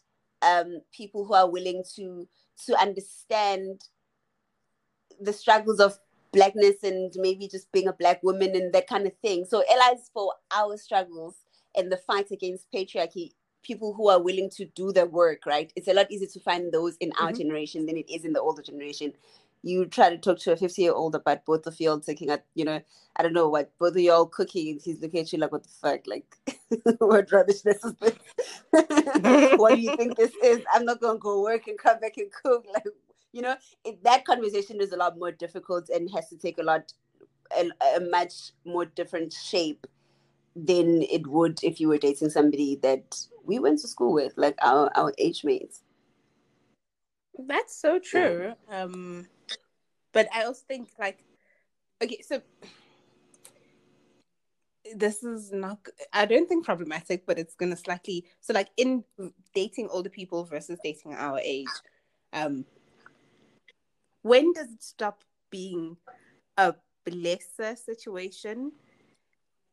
um 0.43 0.81
people 0.93 1.25
who 1.25 1.35
are 1.35 1.51
willing 1.51 1.85
to 1.97 2.27
to 2.67 2.79
understand 2.81 3.83
the 5.21 5.33
struggles 5.33 5.81
of 5.81 5.99
blackness 6.33 6.77
and 6.83 7.13
maybe 7.17 7.47
just 7.49 7.71
being 7.73 7.89
a 7.89 7.93
black 7.93 8.23
woman 8.23 8.55
and 8.57 8.73
that 8.73 8.87
kind 8.87 9.07
of 9.07 9.13
thing. 9.19 9.45
So 9.45 9.63
allies 9.71 10.11
for 10.13 10.33
our 10.55 10.77
struggles 10.77 11.37
and 11.77 11.93
the 11.93 11.97
fight 11.97 12.31
against 12.31 12.71
patriarchy, 12.73 13.33
people 13.63 13.95
who 13.95 14.09
are 14.09 14.21
willing 14.21 14.51
to 14.51 14.65
do 14.65 14.93
the 14.93 15.07
work, 15.07 15.45
right? 15.47 15.73
It's 15.77 15.89
a 15.89 15.95
lot 15.95 16.11
easier 16.11 16.29
to 16.29 16.41
find 16.41 16.73
those 16.73 16.97
in 16.99 17.13
our 17.21 17.33
Mhm. 17.33 17.39
generation 17.39 17.87
than 17.87 17.97
it 17.97 18.11
is 18.11 18.25
in 18.25 18.33
the 18.33 18.41
older 18.41 18.63
generation. 18.63 19.13
You 19.63 19.87
try 19.87 20.11
to 20.11 20.19
talk 20.19 20.39
to 20.41 20.53
a 20.53 20.57
50 20.57 20.83
year 20.83 20.93
old 20.93 21.15
about 21.15 21.45
both 21.45 21.67
of 21.67 21.79
y'all 21.81 22.01
taking 22.01 22.31
at, 22.31 22.45
you 22.55 22.65
know, 22.65 22.81
I 23.17 23.23
don't 23.23 23.33
know 23.33 23.49
what, 23.49 23.71
both 23.79 23.95
of 23.95 24.01
y'all 24.01 24.27
cooking, 24.27 24.71
and 24.71 24.81
he's 24.83 25.01
looking 25.01 25.21
at 25.21 25.33
you 25.33 25.39
like, 25.39 25.53
what 25.53 25.63
the 25.63 25.69
fuck? 25.69 26.01
Like, 26.07 26.37
what 26.99 27.31
rubbishness 27.31 27.85
is 27.85 27.95
this? 28.01 28.15
what 29.59 29.75
do 29.75 29.81
you 29.81 29.97
think 29.97 30.17
this 30.17 30.33
is? 30.43 30.63
I'm 30.73 30.85
not 30.85 31.01
going 31.01 31.17
to 31.17 31.21
go 31.21 31.43
work 31.43 31.69
and 31.69 31.79
come 31.79 32.01
back 32.01 32.17
and 32.17 32.31
cook. 32.33 32.67
Like, 32.73 32.85
you 33.33 33.43
know, 33.43 33.57
it, 33.85 34.03
that 34.05 34.25
conversation 34.25 34.81
is 34.81 34.93
a 34.93 34.97
lot 34.97 35.19
more 35.19 35.33
difficult 35.33 35.89
and 35.89 36.11
has 36.11 36.29
to 36.31 36.37
take 36.37 36.59
a 36.59 36.63
lot, 36.63 36.93
a, 37.57 37.71
a 37.97 38.01
much 38.01 38.53
more 38.65 38.85
different 38.85 39.33
shape 39.33 39.87
than 40.55 41.03
it 41.03 41.27
would 41.27 41.63
if 41.63 41.81
you 41.81 41.89
were 41.89 41.99
dating 41.99 42.31
somebody 42.31 42.79
that 42.83 43.17
we 43.45 43.59
went 43.59 43.81
to 43.81 43.89
school 43.89 44.13
with, 44.13 44.33
like 44.37 44.57
our, 44.63 44.91
our 44.95 45.13
age 45.19 45.45
mates. 45.45 45.83
That's 47.39 47.75
so 47.75 47.99
true. 47.99 48.53
Um, 48.69 49.27
but 50.13 50.29
I 50.35 50.45
also 50.45 50.63
think 50.67 50.91
like, 50.99 51.25
okay, 52.03 52.21
so 52.23 52.43
this 54.95 55.23
is 55.23 55.53
not. 55.53 55.79
I 56.13 56.27
don't 56.27 56.49
think 56.49 56.65
problematic, 56.65 57.27
but 57.27 57.39
it's 57.39 57.55
gonna 57.55 57.77
slightly. 57.77 58.27
So 58.41 58.53
like 58.53 58.69
in 58.77 59.05
dating 59.55 59.89
older 59.91 60.11
people 60.11 60.45
versus 60.45 60.79
dating 60.83 61.15
our 61.15 61.39
age, 61.39 61.69
um, 62.33 62.65
when 64.23 64.53
does 64.53 64.73
it 64.73 64.83
stop 64.83 65.23
being 65.51 65.97
a 66.57 66.75
blesser 67.07 67.77
situation 67.77 68.73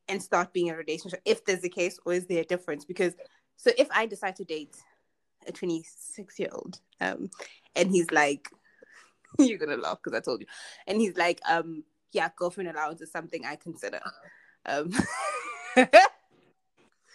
and 0.08 0.22
start 0.22 0.54
being 0.54 0.70
a 0.70 0.76
relationship? 0.76 1.22
If 1.26 1.46
there's 1.46 1.64
a 1.64 1.70
case, 1.70 2.00
or 2.06 2.14
is 2.14 2.26
there 2.28 2.42
a 2.42 2.46
difference? 2.46 2.86
Because 2.86 3.14
so 3.58 3.72
if 3.78 3.88
I 3.92 4.06
decide 4.06 4.36
to 4.38 4.46
date 4.46 4.78
a 5.48 5.52
26 5.52 6.40
year 6.40 6.50
old, 6.52 6.80
um, 7.02 7.30
and 7.76 7.92
he's 7.92 8.12
like, 8.12 8.50
you're 9.40 9.58
gonna 9.58 9.78
laugh 9.78 10.00
because 10.04 10.18
I 10.18 10.22
told 10.22 10.42
you, 10.42 10.48
and 10.88 11.00
he's 11.00 11.16
like, 11.18 11.40
um, 11.48 11.84
yeah, 12.12 12.30
girlfriend 12.36 12.70
allowance 12.70 13.02
is 13.02 13.12
something 13.12 13.46
I 13.46 13.56
consider. 13.56 14.00
Um, 14.66 14.92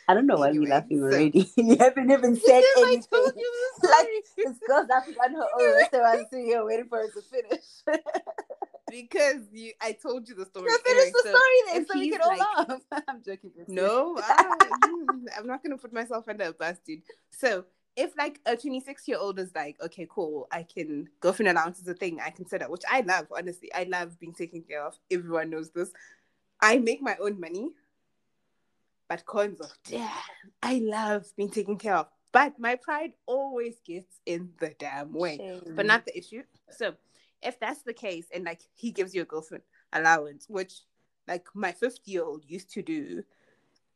I 0.06 0.12
don't 0.12 0.26
know 0.26 0.36
why 0.36 0.48
Anyway, 0.50 0.66
you're 0.66 0.74
laughing 0.74 0.98
so- 0.98 1.04
already. 1.06 1.50
you 1.56 1.76
haven't 1.78 2.10
even 2.10 2.36
said 2.36 2.60
Because 2.60 2.76
I 2.76 2.88
anything. 2.88 3.02
told 3.10 3.32
you 3.36 3.70
the 3.80 3.88
Like, 3.88 4.08
this 4.36 4.58
girl's 4.68 4.88
laughing 4.88 5.14
on 5.24 5.32
her 5.32 5.46
own 5.60 6.26
so 6.30 6.36
you're 6.36 6.66
waiting 6.66 6.88
for 6.88 6.98
her 6.98 7.08
to 7.10 7.22
finish. 7.22 7.64
because 8.90 9.42
you, 9.50 9.72
I 9.80 9.92
told 9.92 10.28
you 10.28 10.34
the 10.34 10.44
story. 10.44 10.66
No, 10.70 10.76
finish 10.84 11.10
the 11.12 11.20
so 11.24 11.28
story 11.30 11.72
then, 11.72 11.86
so 11.86 11.98
we 11.98 12.10
can 12.10 12.20
all 12.20 12.28
like- 12.28 12.68
laugh. 12.68 12.80
I'm 13.08 13.22
joking. 13.24 13.52
No, 13.66 14.16
mm, 14.16 15.24
I'm 15.38 15.46
not 15.46 15.62
gonna 15.62 15.78
put 15.78 15.92
myself 15.92 16.28
under 16.28 16.44
a 16.44 16.52
bus, 16.52 16.76
dude. 16.86 17.02
So 17.30 17.64
if 17.96 18.16
like 18.16 18.40
a 18.46 18.56
26 18.56 19.06
year 19.06 19.18
old 19.18 19.38
is 19.38 19.54
like, 19.54 19.76
okay, 19.82 20.06
cool, 20.10 20.48
I 20.50 20.64
can 20.64 21.08
girlfriend 21.20 21.50
allowance 21.50 21.80
is 21.80 21.88
a 21.88 21.94
thing 21.94 22.20
I 22.20 22.30
consider, 22.30 22.66
which 22.66 22.82
I 22.90 23.00
love, 23.02 23.26
honestly. 23.36 23.72
I 23.72 23.84
love 23.84 24.18
being 24.18 24.32
taken 24.32 24.62
care 24.62 24.84
of. 24.84 24.96
Everyone 25.10 25.50
knows 25.50 25.70
this. 25.70 25.90
I 26.60 26.78
make 26.78 27.02
my 27.02 27.16
own 27.20 27.38
money, 27.40 27.70
but 29.08 29.26
cons 29.26 29.60
of 29.60 29.72
damn, 29.84 30.10
I 30.62 30.80
love 30.82 31.26
being 31.36 31.50
taken 31.50 31.76
care 31.76 31.96
of. 31.96 32.08
But 32.32 32.58
my 32.58 32.74
pride 32.74 33.12
always 33.26 33.76
gets 33.86 34.20
in 34.26 34.50
the 34.58 34.74
damn 34.78 35.12
way. 35.12 35.60
But 35.76 35.86
not 35.86 36.04
the 36.04 36.18
issue. 36.18 36.42
So 36.70 36.94
if 37.42 37.60
that's 37.60 37.82
the 37.82 37.92
case, 37.92 38.26
and 38.34 38.44
like 38.44 38.60
he 38.74 38.90
gives 38.90 39.14
you 39.14 39.22
a 39.22 39.26
girlfriend 39.26 39.62
allowance, 39.92 40.46
which 40.48 40.80
like 41.28 41.46
my 41.54 41.72
50 41.72 42.10
year 42.10 42.24
old 42.24 42.44
used 42.46 42.70
to 42.72 42.82
do, 42.82 43.22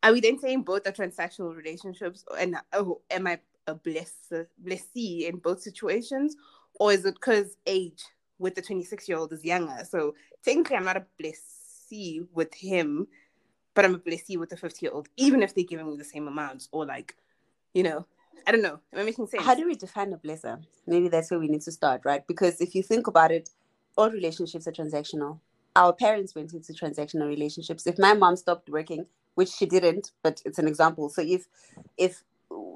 are 0.03 0.13
we 0.13 0.21
then 0.21 0.39
saying 0.39 0.63
both 0.63 0.87
are 0.87 0.93
transactional 0.93 1.57
relationships? 1.57 2.25
And 2.39 2.57
oh, 2.73 3.01
am 3.11 3.27
I 3.27 3.41
a 3.69 3.75
bless 3.75 4.15
blessee 4.59 5.27
in 5.27 5.37
both 5.37 5.61
situations, 5.61 6.37
or 6.81 6.93
is 6.93 7.05
it 7.05 7.15
because 7.15 7.57
age 7.67 8.03
with 8.39 8.55
the 8.55 8.63
26 8.63 9.09
year 9.09 9.19
old 9.19 9.33
is 9.33 9.45
younger? 9.45 9.85
So 9.89 10.15
technically, 10.45 10.77
I'm 10.77 10.85
not 10.85 10.97
a 10.97 11.07
blessee 11.19 12.23
with 12.33 12.53
him, 12.55 13.07
but 13.75 13.85
I'm 13.85 13.95
a 13.95 13.99
blessee 13.99 14.37
with 14.37 14.51
the 14.51 14.57
50 14.57 14.85
year 14.85 14.93
old, 14.93 15.09
even 15.17 15.43
if 15.43 15.55
they're 15.55 15.65
giving 15.65 15.89
me 15.89 15.97
the 15.97 16.05
same 16.05 16.27
amounts, 16.27 16.69
or 16.73 16.87
like, 16.87 17.15
you 17.75 17.83
know, 17.83 18.07
I 18.47 18.53
don't 18.53 18.63
know. 18.63 18.81
Am 18.93 19.01
I 19.01 19.05
making 19.05 19.27
sense? 19.27 19.45
How 19.45 19.55
do 19.55 19.67
we 19.67 19.75
define 19.75 20.13
a 20.13 20.17
blesser? 20.19 20.63
Maybe 20.87 21.09
that's 21.09 21.31
where 21.31 21.39
we 21.39 21.49
need 21.49 21.63
to 21.63 21.73
start, 21.73 22.03
right? 22.05 22.27
Because 22.27 22.61
if 22.61 22.75
you 22.75 22.83
think 22.83 23.07
about 23.07 23.31
it, 23.31 23.51
all 23.97 24.11
relationships 24.11 24.67
are 24.67 24.73
transactional. 24.73 25.39
Our 25.77 25.93
parents 25.93 26.35
went 26.35 26.55
into 26.55 26.73
transactional 26.73 27.29
relationships. 27.29 27.87
If 27.87 27.99
my 27.99 28.15
mom 28.15 28.37
stopped 28.37 28.71
working, 28.71 29.07
which 29.35 29.51
she 29.51 29.67
didn't, 29.67 30.13
but 30.23 30.43
it's 30.45 30.59
an 30.59 30.67
example. 30.67 31.09
So 31.09 31.23
if 31.23 31.47
if 31.97 32.25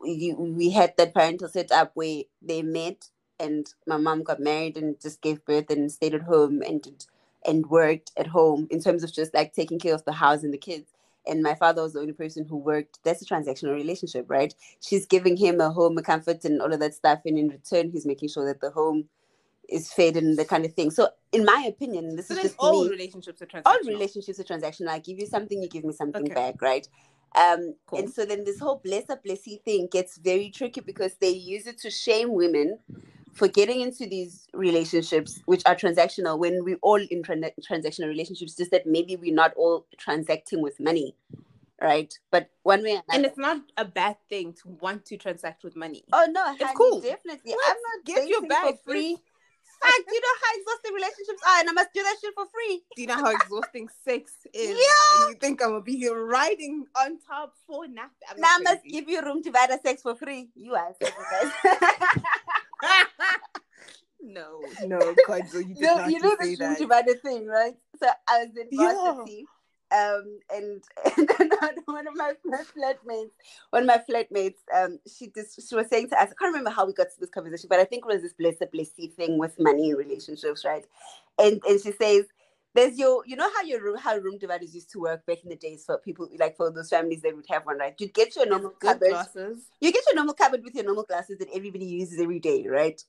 you, 0.04 0.36
we 0.36 0.70
had 0.70 0.94
that 0.96 1.14
parental 1.14 1.48
setup 1.48 1.92
where 1.94 2.22
they 2.40 2.62
met 2.62 3.08
and 3.40 3.74
my 3.86 3.96
mom 3.96 4.22
got 4.22 4.40
married 4.40 4.76
and 4.76 5.00
just 5.00 5.20
gave 5.20 5.44
birth 5.44 5.70
and 5.70 5.90
stayed 5.90 6.14
at 6.14 6.22
home 6.22 6.62
and 6.62 7.06
and 7.46 7.66
worked 7.66 8.12
at 8.16 8.28
home 8.28 8.68
in 8.70 8.80
terms 8.80 9.02
of 9.02 9.12
just 9.12 9.34
like 9.34 9.52
taking 9.52 9.78
care 9.78 9.94
of 9.94 10.04
the 10.04 10.12
house 10.12 10.44
and 10.44 10.54
the 10.54 10.58
kids, 10.58 10.92
and 11.26 11.42
my 11.42 11.54
father 11.54 11.82
was 11.82 11.92
the 11.94 12.00
only 12.00 12.12
person 12.12 12.44
who 12.44 12.56
worked. 12.56 13.00
That's 13.04 13.22
a 13.22 13.24
transactional 13.24 13.74
relationship, 13.74 14.26
right? 14.28 14.54
She's 14.80 15.06
giving 15.06 15.36
him 15.36 15.60
a 15.60 15.70
home, 15.70 15.98
a 15.98 16.02
comfort, 16.02 16.44
and 16.44 16.62
all 16.62 16.72
of 16.72 16.80
that 16.80 16.94
stuff, 16.94 17.20
and 17.26 17.38
in 17.38 17.48
return, 17.48 17.90
he's 17.90 18.06
making 18.06 18.28
sure 18.28 18.46
that 18.46 18.60
the 18.60 18.70
home 18.70 19.08
is 19.68 19.92
fed 19.92 20.16
and 20.16 20.38
the 20.38 20.44
kind 20.44 20.64
of 20.64 20.74
thing. 20.74 20.90
So, 20.90 21.08
in 21.32 21.44
my 21.44 21.64
opinion, 21.68 22.16
this 22.16 22.28
So 22.28 22.34
is 22.34 22.42
just 22.42 22.56
all 22.58 22.72
me 22.84 22.90
relationships 22.90 23.42
are 23.42 23.46
transactional. 23.46 23.66
all 23.66 23.78
relationships 23.86 24.40
are 24.40 24.44
transactional. 24.44 24.88
I 24.88 24.98
give 25.00 25.18
you 25.18 25.26
something, 25.26 25.62
you 25.62 25.68
give 25.68 25.84
me 25.84 25.92
something 25.92 26.24
Okay. 26.26 26.34
back, 26.34 26.60
right? 26.62 26.86
Um, 27.34 27.74
Cool. 27.86 28.00
and 28.00 28.10
so 28.10 28.24
then 28.24 28.44
this 28.44 28.60
whole 28.60 28.80
blesser 28.84 29.22
blessee 29.22 29.60
thing 29.64 29.88
gets 29.90 30.18
very 30.18 30.50
tricky 30.50 30.80
because 30.80 31.14
they 31.14 31.30
use 31.30 31.66
it 31.66 31.78
to 31.78 31.90
shame 31.90 32.32
women 32.34 32.78
for 33.32 33.48
getting 33.48 33.80
into 33.80 34.06
these 34.06 34.46
relationships 34.52 35.40
which 35.46 35.62
are 35.66 35.74
transactional 35.74 36.38
when 36.38 36.64
we're 36.64 36.78
all 36.82 37.00
in 37.00 37.22
tran- 37.22 37.50
transactional 37.68 38.08
relationships, 38.08 38.54
just 38.54 38.70
that 38.70 38.86
maybe 38.86 39.16
we're 39.16 39.34
not 39.34 39.54
all 39.54 39.86
transacting 39.96 40.60
with 40.60 40.78
money, 40.78 41.16
right? 41.80 42.12
But 42.30 42.50
one 42.62 42.82
way 42.82 43.00
and 43.10 43.24
it's 43.24 43.38
not 43.38 43.62
a 43.78 43.84
bad 43.86 44.16
thing 44.28 44.52
to 44.62 44.68
want 44.80 45.06
to 45.06 45.16
transact 45.16 45.64
with 45.64 45.76
money. 45.76 46.04
Oh 46.12 46.26
no, 46.30 46.52
It's 46.52 46.62
honey, 46.62 46.74
cool. 46.76 47.00
Definitely, 47.00 47.52
What? 47.52 47.70
I'm 47.70 47.76
not 47.82 48.04
Get 48.04 48.28
your 48.28 48.42
bag 48.46 48.74
for 48.76 48.92
free. 48.92 49.18
Fact, 49.82 50.04
you 50.06 50.20
know 50.20 50.36
how 50.42 50.50
exhausting 50.58 50.94
relationships 50.94 51.42
are, 51.46 51.60
and 51.60 51.68
I 51.68 51.72
must 51.72 51.92
do 51.92 52.02
that 52.02 52.16
shit 52.20 52.34
for 52.34 52.46
free. 52.46 52.82
Do 52.94 53.02
you 53.02 53.08
know 53.08 53.16
how 53.16 53.30
exhausting 53.30 53.88
sex 54.04 54.32
is? 54.52 54.76
Yeah. 54.82 55.26
And 55.26 55.28
you 55.30 55.34
think 55.40 55.62
I'm 55.62 55.70
gonna 55.70 55.82
be 55.82 55.96
here 55.96 56.24
riding 56.24 56.86
on 56.96 57.18
top 57.26 57.54
for 57.66 57.86
nothing? 57.86 58.10
I'm 58.30 58.40
Now 58.40 58.48
I 58.48 58.58
must 58.62 58.84
give 58.84 59.08
you 59.08 59.20
room 59.22 59.42
to 59.42 59.50
buy 59.50 59.66
the 59.68 59.78
sex 59.82 60.02
for 60.02 60.14
free. 60.14 60.50
You 60.54 60.74
are 60.74 60.94
no, 64.20 64.60
no, 64.84 64.98
Kodzo, 65.26 65.66
you 65.66 65.74
did 65.74 65.82
no, 65.82 65.96
not 65.96 66.10
you 66.12 66.20
know 66.20 66.36
this 66.38 66.60
room 66.60 66.88
buy 66.88 67.02
the 67.06 67.14
thing, 67.14 67.46
right? 67.46 67.74
So 68.00 68.08
I 68.28 68.44
was 68.44 68.56
in 68.56 68.68
Yeah. 68.70 69.24
Um, 69.92 70.38
and, 70.54 70.82
and 71.16 71.52
one 71.86 72.06
of 72.06 72.14
my, 72.16 72.32
my 72.44 72.62
flatmates, 72.76 73.30
one 73.70 73.82
of 73.82 73.86
my 73.86 74.02
flatmates, 74.08 74.56
um, 74.74 74.98
she 75.06 75.28
just 75.28 75.68
she 75.68 75.74
was 75.74 75.88
saying 75.88 76.08
to 76.10 76.16
us, 76.16 76.30
I 76.30 76.34
can't 76.34 76.52
remember 76.54 76.70
how 76.70 76.86
we 76.86 76.92
got 76.92 77.10
to 77.12 77.20
this 77.20 77.30
conversation, 77.30 77.68
but 77.68 77.78
I 77.80 77.84
think 77.84 78.04
it 78.04 78.12
was 78.12 78.22
this 78.22 78.32
blessed 78.32 78.72
blessy 78.74 79.12
thing 79.12 79.38
with 79.38 79.58
money 79.60 79.90
in 79.90 79.96
relationships, 79.96 80.64
right? 80.64 80.84
And 81.38 81.62
and 81.68 81.80
she 81.80 81.92
says. 81.92 82.24
There's 82.74 82.98
your, 82.98 83.22
you 83.26 83.36
know 83.36 83.50
how 83.54 83.64
your 83.64 83.82
room, 83.82 83.98
how 83.98 84.16
room 84.16 84.38
dividers 84.38 84.74
used 84.74 84.90
to 84.92 85.00
work 85.00 85.26
back 85.26 85.44
in 85.44 85.50
the 85.50 85.56
days 85.56 85.84
for 85.84 85.98
people 85.98 86.26
like 86.38 86.56
for 86.56 86.70
those 86.70 86.88
families 86.88 87.20
that 87.20 87.36
would 87.36 87.44
have 87.50 87.66
one, 87.66 87.76
right? 87.78 87.94
You'd 87.98 88.14
get 88.14 88.34
your 88.34 88.46
normal 88.46 88.70
Good 88.70 88.94
cupboard, 88.94 89.10
glasses. 89.10 89.58
you 89.82 89.92
get 89.92 90.02
your 90.08 90.14
normal 90.16 90.32
cupboard 90.32 90.64
with 90.64 90.74
your 90.74 90.84
normal 90.84 91.04
glasses 91.04 91.36
that 91.40 91.48
everybody 91.54 91.84
uses 91.84 92.18
every 92.18 92.38
day, 92.38 92.66
right? 92.66 93.04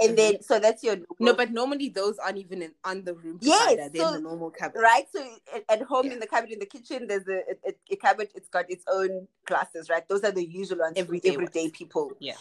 And 0.00 0.16
then 0.18 0.42
so 0.42 0.58
that's 0.58 0.82
your 0.82 0.96
No, 1.20 1.34
but 1.34 1.52
normally 1.52 1.88
those 1.88 2.18
aren't 2.18 2.38
even 2.38 2.62
in, 2.62 2.72
on 2.84 3.04
the 3.04 3.14
room. 3.14 3.38
Yes, 3.40 3.70
divider, 3.70 3.88
they're 3.92 4.08
in 4.08 4.14
the 4.14 4.20
normal 4.20 4.50
cupboard. 4.50 4.80
right. 4.80 5.06
So 5.12 5.24
at, 5.68 5.82
home 5.82 6.06
Yeah. 6.06 6.14
in 6.14 6.20
the 6.20 6.26
cupboard 6.26 6.50
in 6.50 6.58
the 6.58 6.66
kitchen, 6.66 7.06
there's 7.06 7.28
a, 7.28 7.42
a, 7.68 7.72
a 7.90 7.96
cupboard. 7.96 8.28
It's 8.34 8.48
got 8.48 8.70
its 8.70 8.84
own 8.92 9.28
glasses, 9.46 9.88
right? 9.88 10.06
Those 10.08 10.24
are 10.24 10.32
the 10.32 10.44
usual 10.44 10.78
ones 10.78 10.94
Everyday 10.96 11.34
everyday 11.34 11.62
ones. 11.64 11.72
people. 11.72 12.12
Yeah. 12.18 12.34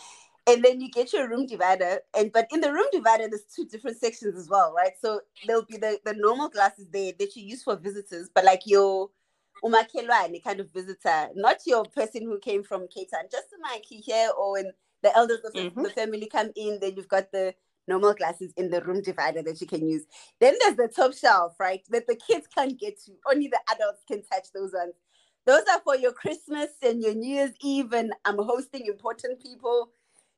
And 0.48 0.64
then 0.64 0.82
you 0.82 0.90
get 0.90 1.14
your 1.14 1.30
room 1.30 1.46
divider, 1.46 2.00
and 2.18 2.32
but 2.32 2.48
in 2.52 2.62
the 2.62 2.74
room 2.74 2.88
divider, 2.92 3.28
there's 3.30 3.44
two 3.56 3.66
different 3.66 3.98
sections 3.98 4.36
as 4.36 4.50
well, 4.50 4.74
right? 4.76 4.94
So 5.00 5.22
there'll 5.46 5.66
be 5.66 5.78
the, 5.78 6.00
the 6.04 6.16
normal 6.16 6.50
glasses 6.50 6.88
there 6.92 7.12
that 7.20 7.36
you 7.36 7.44
use 7.46 7.62
for 7.62 7.76
visitors, 7.76 8.28
but 8.34 8.44
like 8.44 8.62
your 8.66 9.12
umakelwane 9.64 10.44
kind 10.44 10.60
of 10.60 10.72
visitor, 10.72 11.30
not 11.36 11.58
your 11.68 11.84
person 11.86 12.24
who 12.24 12.40
came 12.40 12.64
from 12.64 12.88
Cape 12.88 13.12
Town, 13.12 13.26
just 13.32 13.48
like 13.62 13.86
here 13.88 14.32
or 14.36 14.54
when 14.54 14.72
the 15.02 15.16
elders 15.16 15.40
of 15.44 15.54
the- 15.54 15.72
Mhm. 15.72 15.84
the 15.84 15.90
family 15.90 16.28
come 16.28 16.52
in, 16.56 16.80
then 16.80 16.96
you've 16.96 17.08
got 17.08 17.32
the 17.32 17.56
normal 17.88 18.14
glasses 18.14 18.54
in 18.58 18.70
the 18.70 18.82
room 18.82 19.02
divider 19.02 19.42
that 19.42 19.60
you 19.60 19.68
can 19.68 19.88
use. 19.88 20.06
Then 20.40 20.56
there's 20.60 20.76
the 20.78 20.88
top 20.88 21.14
shelf, 21.14 21.56
right? 21.60 21.84
That 21.90 22.08
the 22.08 22.16
kids 22.16 22.48
can't 22.48 22.80
get 22.80 23.00
to. 23.04 23.12
Only 23.26 23.48
the 23.48 23.60
adults 23.74 24.04
can 24.08 24.22
touch 24.24 24.52
those 24.54 24.74
ones. 24.74 24.94
Those 25.46 25.64
are 25.68 25.82
for 25.82 25.96
your 25.96 26.14
Christmas 26.14 26.70
and 26.84 27.02
your 27.02 27.16
New 27.16 27.36
Year's 27.36 27.56
Eve, 27.62 27.92
and 27.94 28.14
I'm 28.26 28.38
hosting 28.38 28.86
important 28.86 29.42
people 29.42 29.92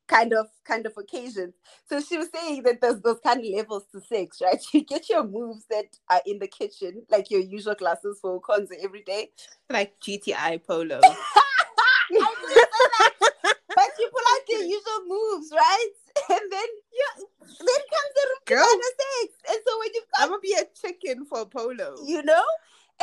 kind 0.06 0.32
of 0.34 0.46
kind 0.64 0.84
of 0.86 0.92
occasions. 0.98 1.54
So 1.88 2.00
she 2.00 2.16
was 2.18 2.28
saying 2.34 2.62
that 2.64 2.80
there's 2.80 3.00
those 3.00 3.20
kind 3.20 3.40
of 3.40 3.46
levels 3.46 3.84
to 3.92 4.00
sex, 4.00 4.40
right? 4.42 4.62
You 4.72 4.82
get 4.84 5.08
your 5.08 5.24
moves 5.24 5.66
that 5.70 5.86
are 6.10 6.22
in 6.26 6.38
the 6.38 6.48
kitchen, 6.48 7.06
like 7.10 7.30
your 7.30 7.40
usual 7.40 7.74
classes 7.74 8.18
for 8.20 8.40
cons 8.40 8.70
every 8.82 9.02
day. 9.02 9.30
Like 9.70 9.98
GTI 10.00 10.62
polo. 10.66 11.00
I 12.12 12.34
believe 12.40 12.56
in 12.56 12.90
that. 12.98 13.56
but 13.68 13.90
you 13.98 14.10
pull 14.10 14.26
out 14.32 14.48
your 14.48 14.62
usual 14.62 15.02
moves, 15.06 15.50
right? 15.52 15.88
And 16.30 16.52
then 16.52 16.68
yeah, 16.94 17.24
then 17.40 17.82
comes 17.90 18.12
the 18.14 18.24
room 18.28 18.38
Girl. 18.46 18.64
sex. 18.64 19.34
And 19.50 19.58
so 19.66 19.78
when 19.80 19.88
you've 19.94 20.04
I'm 20.16 20.28
gonna 20.28 20.40
be 20.40 20.54
a 20.54 20.64
chicken 20.80 21.26
for 21.26 21.44
polo. 21.44 21.96
you 22.06 22.22
know, 22.22 22.44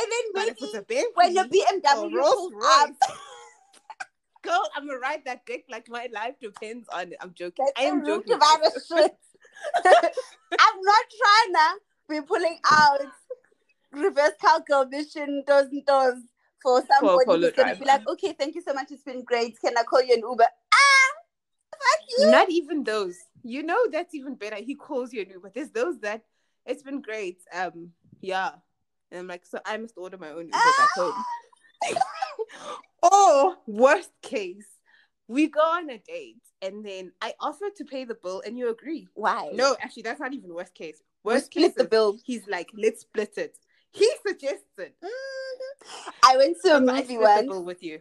and 0.00 0.08
then 0.10 0.24
but 0.32 0.46
maybe 0.46 0.72
a 0.78 0.82
Bentley, 0.82 1.12
when 1.14 1.34
your 1.34 1.44
BMW 1.44 2.14
Rolls 2.14 2.54
up, 2.64 2.90
girl, 4.42 4.66
I'm 4.74 4.86
gonna 4.86 4.98
ride 4.98 5.22
that 5.26 5.44
dick 5.44 5.66
like 5.68 5.90
my 5.90 6.08
life 6.10 6.36
depends 6.40 6.88
on 6.88 7.12
it. 7.12 7.18
I'm 7.20 7.34
joking. 7.34 7.66
That's 7.66 7.72
I 7.78 7.82
am 7.90 8.04
joking. 8.04 8.32
I'm 8.32 8.60
not 10.80 11.04
trying 11.20 11.52
to 11.52 11.80
be 12.08 12.20
pulling 12.22 12.58
out 12.70 13.00
reverse 13.92 14.32
calculation 14.40 15.44
does 15.46 15.66
and 15.66 15.84
does 15.84 16.14
for 16.62 16.82
somebody 16.86 17.24
polo 17.26 17.38
who's 17.40 17.52
gonna 17.52 17.76
be 17.76 17.84
like, 17.84 18.06
okay, 18.08 18.32
thank 18.32 18.54
you 18.54 18.62
so 18.62 18.72
much, 18.72 18.90
it's 18.90 19.02
been 19.02 19.24
great. 19.24 19.58
Can 19.60 19.76
I 19.76 19.82
call 19.82 20.02
you 20.02 20.14
an 20.14 20.20
Uber? 20.20 20.46
Ah, 20.74 21.10
fuck 21.70 22.08
you. 22.18 22.30
Not 22.30 22.50
even 22.50 22.84
those. 22.84 23.16
You 23.42 23.62
know 23.62 23.78
that's 23.90 24.14
even 24.14 24.36
better. 24.36 24.56
He 24.56 24.74
calls 24.74 25.12
you 25.12 25.22
a 25.22 25.24
new, 25.24 25.40
but 25.40 25.54
there's 25.54 25.70
those 25.70 25.98
that 26.00 26.22
it's 26.64 26.82
been 26.82 27.00
great. 27.00 27.40
Um, 27.52 27.90
yeah. 28.20 28.52
And 29.10 29.20
I'm 29.20 29.26
like, 29.26 29.44
so 29.44 29.58
I 29.64 29.76
must 29.76 29.94
order 29.96 30.16
my 30.16 30.30
own 30.30 30.46
Uber 30.46 30.58
back 30.78 30.90
home. 30.94 31.24
or 33.12 33.56
worst 33.66 34.10
case, 34.22 34.66
we 35.28 35.48
go 35.48 35.60
on 35.60 35.90
a 35.90 35.98
date 35.98 36.42
and 36.60 36.84
then 36.84 37.12
I 37.20 37.34
offer 37.40 37.66
to 37.76 37.84
pay 37.84 38.04
the 38.04 38.14
bill 38.14 38.42
and 38.46 38.56
you 38.56 38.70
agree. 38.70 39.08
Why? 39.14 39.50
No, 39.52 39.76
actually, 39.80 40.04
that's 40.04 40.20
not 40.20 40.32
even 40.32 40.54
worst 40.54 40.74
case. 40.74 41.02
Worst 41.24 41.46
split 41.46 41.64
case 41.64 41.74
the 41.76 41.84
bill. 41.84 42.18
he's 42.24 42.46
like, 42.48 42.68
let's 42.74 43.02
split 43.02 43.36
it. 43.36 43.56
He 43.92 44.10
suggested. 44.26 44.92
I 46.22 46.36
went 46.36 46.56
to 46.64 46.76
a 46.76 46.78
So 46.80 46.88
I 46.88 47.02
movie 47.02 47.18
once. 47.18 47.66
with 47.66 47.82
you. 47.82 48.00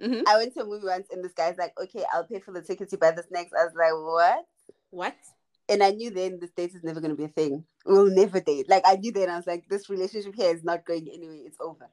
Mhm. 0.00 0.24
I 0.26 0.36
went 0.36 0.54
to 0.54 0.60
a 0.62 0.64
movie 0.64 0.86
once, 0.86 1.08
and 1.10 1.24
this 1.24 1.32
guy's 1.32 1.56
like, 1.56 1.78
"Okay, 1.80 2.04
I'll 2.12 2.24
pay 2.24 2.40
for 2.40 2.52
the 2.52 2.62
tickets. 2.62 2.92
You 2.92 2.98
buy 2.98 3.12
the 3.12 3.22
snacks." 3.22 3.52
I 3.52 3.64
was 3.64 3.74
like, 3.74 3.92
"What?" 3.92 4.46
What? 4.90 5.16
And 5.68 5.82
I 5.82 5.92
knew 5.92 6.10
then 6.10 6.38
this 6.40 6.50
date 6.50 6.74
is 6.74 6.82
never 6.82 7.00
going 7.00 7.12
to 7.12 7.16
be 7.16 7.24
a 7.24 7.28
thing. 7.28 7.64
We'll 7.86 8.10
never 8.10 8.40
date. 8.40 8.68
Like 8.68 8.82
I 8.84 8.96
knew 8.96 9.12
then. 9.12 9.30
I 9.30 9.36
was 9.36 9.46
like, 9.46 9.68
"This 9.68 9.88
relationship 9.88 10.34
here 10.34 10.54
is 10.54 10.64
not 10.64 10.84
going 10.84 11.08
anywhere. 11.08 11.46
It's 11.46 11.58
over." 11.60 11.88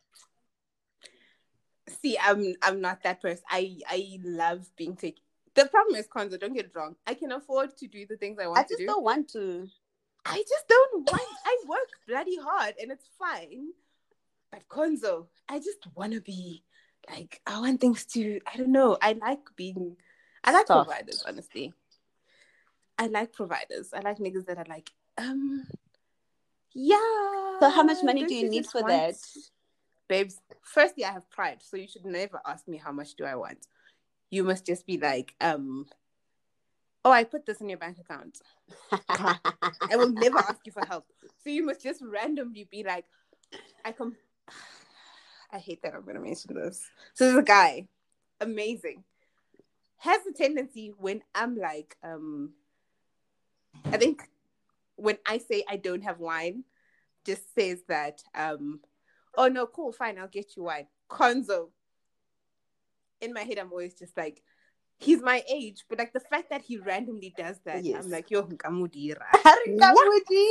See, 2.02 2.18
I'm 2.20 2.56
I'm 2.62 2.82
not 2.82 3.04
that 3.04 3.22
person. 3.22 3.44
I 3.50 3.80
I 3.88 4.20
love 4.24 4.70
being 4.76 4.96
taken. 4.96 5.24
The 5.56 5.66
problem 5.68 5.96
is, 5.96 6.08
Konzo, 6.08 6.40
don't 6.40 6.54
get 6.54 6.66
it 6.66 6.76
wrong. 6.76 6.96
I 7.08 7.14
can 7.16 7.32
afford 7.32 7.76
to 7.78 7.88
do 7.88 8.06
the 8.06 8.18
things 8.18 8.38
I 8.40 8.48
want 8.48 8.68
to 8.68 8.76
do. 8.76 8.76
I 8.76 8.78
just 8.78 8.88
don't 8.88 9.04
want 9.04 9.30
to. 9.30 9.68
I 10.30 10.38
just 10.48 10.68
don't 10.68 11.12
want. 11.12 11.22
I 11.46 11.58
work 11.68 11.90
bloody 12.08 12.38
hard, 12.38 12.76
and 12.82 12.92
it's 12.92 13.08
fine. 13.18 13.70
But 14.52 14.68
Konzo, 14.70 15.28
I 15.48 15.58
just 15.60 15.86
want 15.96 16.14
to 16.14 16.22
be 16.22 16.64
like 17.10 17.42
I 17.46 17.60
want 17.60 17.82
things 17.82 18.06
to. 18.14 18.40
I 18.52 18.58
don't 18.58 18.72
know. 18.72 18.98
I 19.02 19.14
like 19.14 19.40
being. 19.56 19.98
I 20.44 20.52
like 20.52 20.68
Soft. 20.68 20.88
providers, 20.88 21.24
honestly. 21.28 21.74
I 22.98 23.08
like 23.08 23.34
providers. 23.34 23.90
I 23.94 24.00
like 24.02 24.18
niggas 24.20 24.46
that 24.48 24.58
are 24.58 24.66
like, 24.70 24.92
um, 25.18 25.66
yeah. 26.74 27.60
So 27.60 27.70
how 27.70 27.84
much 27.84 28.04
money 28.04 28.22
don't 28.22 28.32
you 28.32 28.50
need 28.50 28.66
for 28.68 28.82
want- 28.82 28.94
that? 28.94 29.16
babes? 30.08 30.42
Firstly, 30.64 31.06
I 31.06 31.12
have 31.12 31.30
pride, 31.30 31.60
so 31.62 31.78
you 31.78 31.88
should 31.88 32.06
never 32.06 32.42
ask 32.46 32.68
me 32.68 32.78
how 32.78 32.92
much 32.92 33.16
do 33.16 33.26
I 33.26 33.36
want. 33.36 33.68
You 34.32 34.44
must 34.44 34.66
just 34.66 34.86
be 34.86 34.98
like, 34.98 35.34
um, 35.40 35.86
oh, 37.06 37.12
I 37.12 37.24
put 37.24 37.46
this 37.46 37.62
in 37.62 37.70
your 37.70 37.78
bank 37.78 37.98
account. 38.00 38.40
I 39.10 39.96
will 39.96 40.10
never 40.14 40.40
ask 40.40 40.60
you 40.66 40.72
for 40.72 40.86
help. 40.86 41.06
So 41.44 41.50
you 41.50 41.66
must 41.66 41.82
just 41.82 42.02
randomly 42.02 42.68
be 42.70 42.84
like, 42.84 43.06
I 43.86 43.92
come. 43.92 44.16
I 45.52 45.58
hate 45.58 45.82
that 45.82 45.96
I'm 45.96 46.04
going 46.04 46.16
to 46.16 46.22
mention 46.22 46.54
this. 46.54 46.88
So 47.16 47.26
there's 47.26 47.38
a 47.38 47.44
guy, 47.44 47.88
amazing, 48.40 49.04
has 49.98 50.22
a 50.28 50.32
tendency 50.32 50.94
when 50.98 51.22
I'm 51.34 51.58
like, 51.58 51.98
um, 52.04 52.54
I 53.86 53.98
think 53.98 54.22
when 54.96 55.18
I 55.26 55.40
say 55.40 55.64
I 55.68 55.78
don't 55.78 56.04
have 56.04 56.20
wine, 56.20 56.66
just 57.26 57.54
says 57.56 57.82
that, 57.88 58.22
um, 58.36 58.80
oh 59.36 59.48
no, 59.48 59.66
cool, 59.66 59.92
fine, 59.92 60.18
I'll 60.18 60.28
get 60.28 60.56
you 60.56 60.64
wine. 60.64 60.88
Conzo. 61.10 61.70
In 63.22 63.34
my 63.34 63.42
head, 63.42 63.58
I'm 63.58 63.72
always 63.72 63.96
just 63.96 64.16
like, 64.16 64.42
he's 65.00 65.22
my 65.22 65.44
age, 65.52 65.86
but 65.90 65.98
like 65.98 66.14
the 66.14 66.20
fact 66.20 66.50
that 66.50 66.62
he 66.62 66.78
randomly 66.78 67.34
does 67.38 67.60
that, 67.66 67.84
Yes. 67.84 68.04
I'm 68.04 68.12
like, 68.12 68.30
yo, 68.30 68.44
nkamudira 68.44 69.26
Haringamudi. 69.34 70.46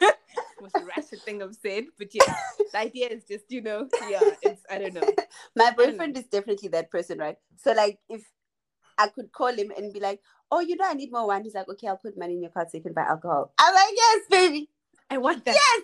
was 0.60 0.72
the 0.72 0.84
ratchet 0.84 1.22
thing 1.22 1.42
I've 1.42 1.54
said, 1.54 1.84
but 1.98 2.08
yeah, 2.14 2.34
the 2.72 2.78
idea 2.78 3.08
is 3.08 3.24
just 3.24 3.44
you 3.50 3.62
know, 3.62 3.88
yeah, 4.08 4.34
it's 4.42 4.62
I 4.70 4.78
don't 4.78 4.94
know. 4.94 5.02
My 5.56 5.70
boyfriend 5.70 6.16
is 6.16 6.24
definitely 6.24 6.68
that 6.70 6.90
person, 6.90 7.18
right? 7.18 7.36
So 7.56 7.72
like 7.72 7.98
if 8.08 8.22
I 8.98 9.08
could 9.08 9.32
call 9.32 9.52
him 9.52 9.72
and 9.76 9.92
be 9.92 10.00
like, 10.00 10.20
"Oh, 10.50 10.60
you 10.60 10.76
know, 10.76 10.86
I 10.86 10.94
need 10.94 11.12
more 11.12 11.26
wine," 11.26 11.44
he's 11.44 11.54
like, 11.54 11.68
"Okay, 11.68 11.86
I'll 11.86 11.96
put 11.96 12.18
money 12.18 12.34
in 12.34 12.42
your 12.42 12.50
card 12.50 12.70
so 12.70 12.76
you 12.76 12.82
can 12.82 12.92
buy 12.92 13.02
alcohol." 13.02 13.52
I'm 13.58 13.74
like, 13.74 13.94
"Yes, 13.96 14.20
baby." 14.30 14.68
I 15.10 15.18
want 15.18 15.44
that. 15.44 15.54
Yes. 15.54 15.82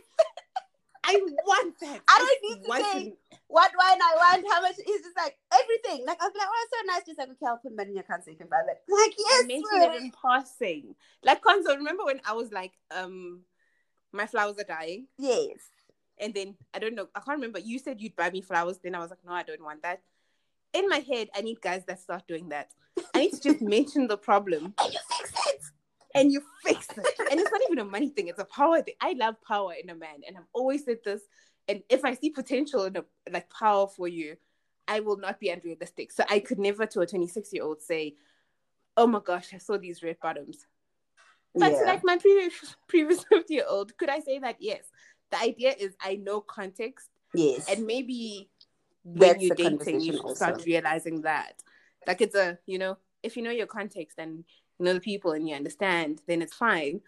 I 1.07 1.21
want 1.47 1.75
that. 1.81 2.01
I 2.09 2.19
don't 2.19 2.51
need 2.51 2.65
to 2.65 2.69
want 2.69 2.85
say 2.93 3.13
what 3.49 3.71
wine 3.79 3.99
I 4.03 4.15
want, 4.17 4.47
how 4.53 4.61
much. 4.61 4.75
He's 4.85 5.03
just 5.03 5.17
like 5.17 5.37
everything. 5.53 6.05
Like 6.05 6.21
I 6.21 6.27
was 6.27 6.35
like, 6.37 6.49
oh, 6.49 6.65
it's 6.65 6.73
so 6.79 6.87
nice. 6.87 7.07
Just 7.07 7.19
like, 7.19 7.29
okay, 7.31 7.47
I'll 7.47 7.59
put 7.59 7.77
money 7.77 7.91
in 7.91 7.95
your 7.97 8.05
account 8.05 8.25
so 8.25 8.31
you 8.31 8.37
can 8.37 8.49
buy 8.49 8.63
that. 8.67 8.83
Like 8.89 9.13
I 9.13 9.17
yes, 9.19 9.47
mentioned 9.47 9.95
it 9.95 10.03
in 10.03 10.11
passing. 10.11 10.95
Like 11.23 11.43
Conzo, 11.43 11.77
remember 11.77 12.05
when 12.05 12.21
I 12.27 12.33
was 12.33 12.51
like, 12.51 12.73
um, 12.91 13.43
my 14.13 14.27
flowers 14.27 14.59
are 14.59 14.65
dying, 14.65 15.07
yes. 15.19 15.71
and 16.19 16.35
then 16.35 16.57
I 16.75 16.79
don't 16.79 16.95
know, 16.95 17.09
I 17.15 17.21
can't 17.21 17.37
remember. 17.37 17.59
You 17.59 17.79
said 17.79 18.01
you'd 18.01 18.17
buy 18.17 18.31
me 18.31 18.41
flowers, 18.41 18.79
then 18.83 18.95
I 18.95 18.99
was 18.99 19.11
like, 19.11 19.25
no, 19.25 19.33
I 19.33 19.43
don't 19.43 19.63
want 19.63 19.83
that. 19.83 20.01
In 20.73 20.89
my 20.89 20.99
head, 20.99 21.29
I 21.35 21.43
need 21.43 21.61
guys 21.61 21.85
that 21.87 22.01
start 22.01 22.27
doing 22.27 22.49
that. 22.49 22.71
I 23.15 23.21
need 23.21 23.33
to 23.35 23.41
just 23.41 23.63
mention 23.63 24.09
the 24.09 24.17
problem 24.17 24.75
And 26.17 26.33
you 26.33 26.43
fix 26.65 26.89
it. 26.91 26.97
and 26.97 27.05
you 27.05 27.05
fix 27.05 27.21
it. 27.21 27.31
And 27.31 27.41
it's 27.41 27.51
not 27.51 27.61
even 27.67 27.79
a 27.79 27.85
money 27.85 28.11
thing; 28.11 28.29
it's 28.29 28.39
a 28.41 28.45
power 28.45 28.83
thing. 28.83 28.95
I 29.01 29.13
love 29.13 29.37
power 29.43 29.73
in 29.81 29.91
a 29.91 29.95
man, 29.95 30.23
and 30.27 30.37
I've 30.37 30.49
always 30.53 30.85
said 30.85 30.99
this. 31.05 31.23
And 31.69 31.83
if 31.89 32.05
I 32.05 32.15
see 32.15 32.31
potential 32.31 32.85
in 32.85 32.97
a 32.97 33.05
like 33.31 33.51
power 33.51 33.87
for 33.89 34.09
you, 34.09 34.37
I 34.89 35.01
will 35.01 35.17
not 35.17 35.41
be 35.41 35.49
unrealistic. 35.51 36.13
So 36.13 36.25
I 36.31 36.39
could 36.41 36.59
never 36.59 36.87
to 36.87 37.01
a 37.01 37.07
26 37.07 37.53
year 37.53 37.65
old 37.65 37.83
say, 37.83 38.15
"Oh 38.97 39.07
my 39.07 39.21
gosh, 39.21 39.53
I 39.55 39.59
saw 39.59 39.77
these 39.79 40.03
red 40.03 40.19
bottoms." 40.21 40.67
But 41.55 41.71
to 41.71 41.75
Yeah. 41.75 41.87
like 41.93 42.05
my 42.05 42.17
previous 42.19 42.77
previous 42.89 43.25
50 43.33 43.55
year 43.55 43.65
old, 43.69 43.97
could 43.97 44.11
I 44.11 44.21
say 44.21 44.39
that? 44.39 44.57
Yes. 44.61 44.85
The 45.31 45.41
idea 45.41 45.75
is 45.79 45.97
I 46.01 46.17
know 46.17 46.41
context, 46.41 47.11
yes. 47.35 47.69
and 47.69 47.85
maybe 47.87 48.49
when 49.05 49.33
That's 49.39 49.43
you're 49.45 49.57
dating, 49.57 50.01
you 50.01 50.21
start 50.35 50.65
realizing 50.67 51.23
that, 51.23 51.63
like 52.07 52.21
it's 52.21 52.35
a 52.37 52.59
you 52.67 52.79
know, 52.79 52.99
if 53.23 53.37
you 53.37 53.43
know 53.43 53.51
your 53.51 53.67
context 53.67 54.19
and 54.19 54.45
you 54.79 54.85
know 54.85 54.95
the 54.95 55.01
people 55.01 55.33
and 55.33 55.49
you 55.49 55.55
understand, 55.55 56.21
then 56.27 56.43
it's 56.43 56.55
fine. 56.55 57.01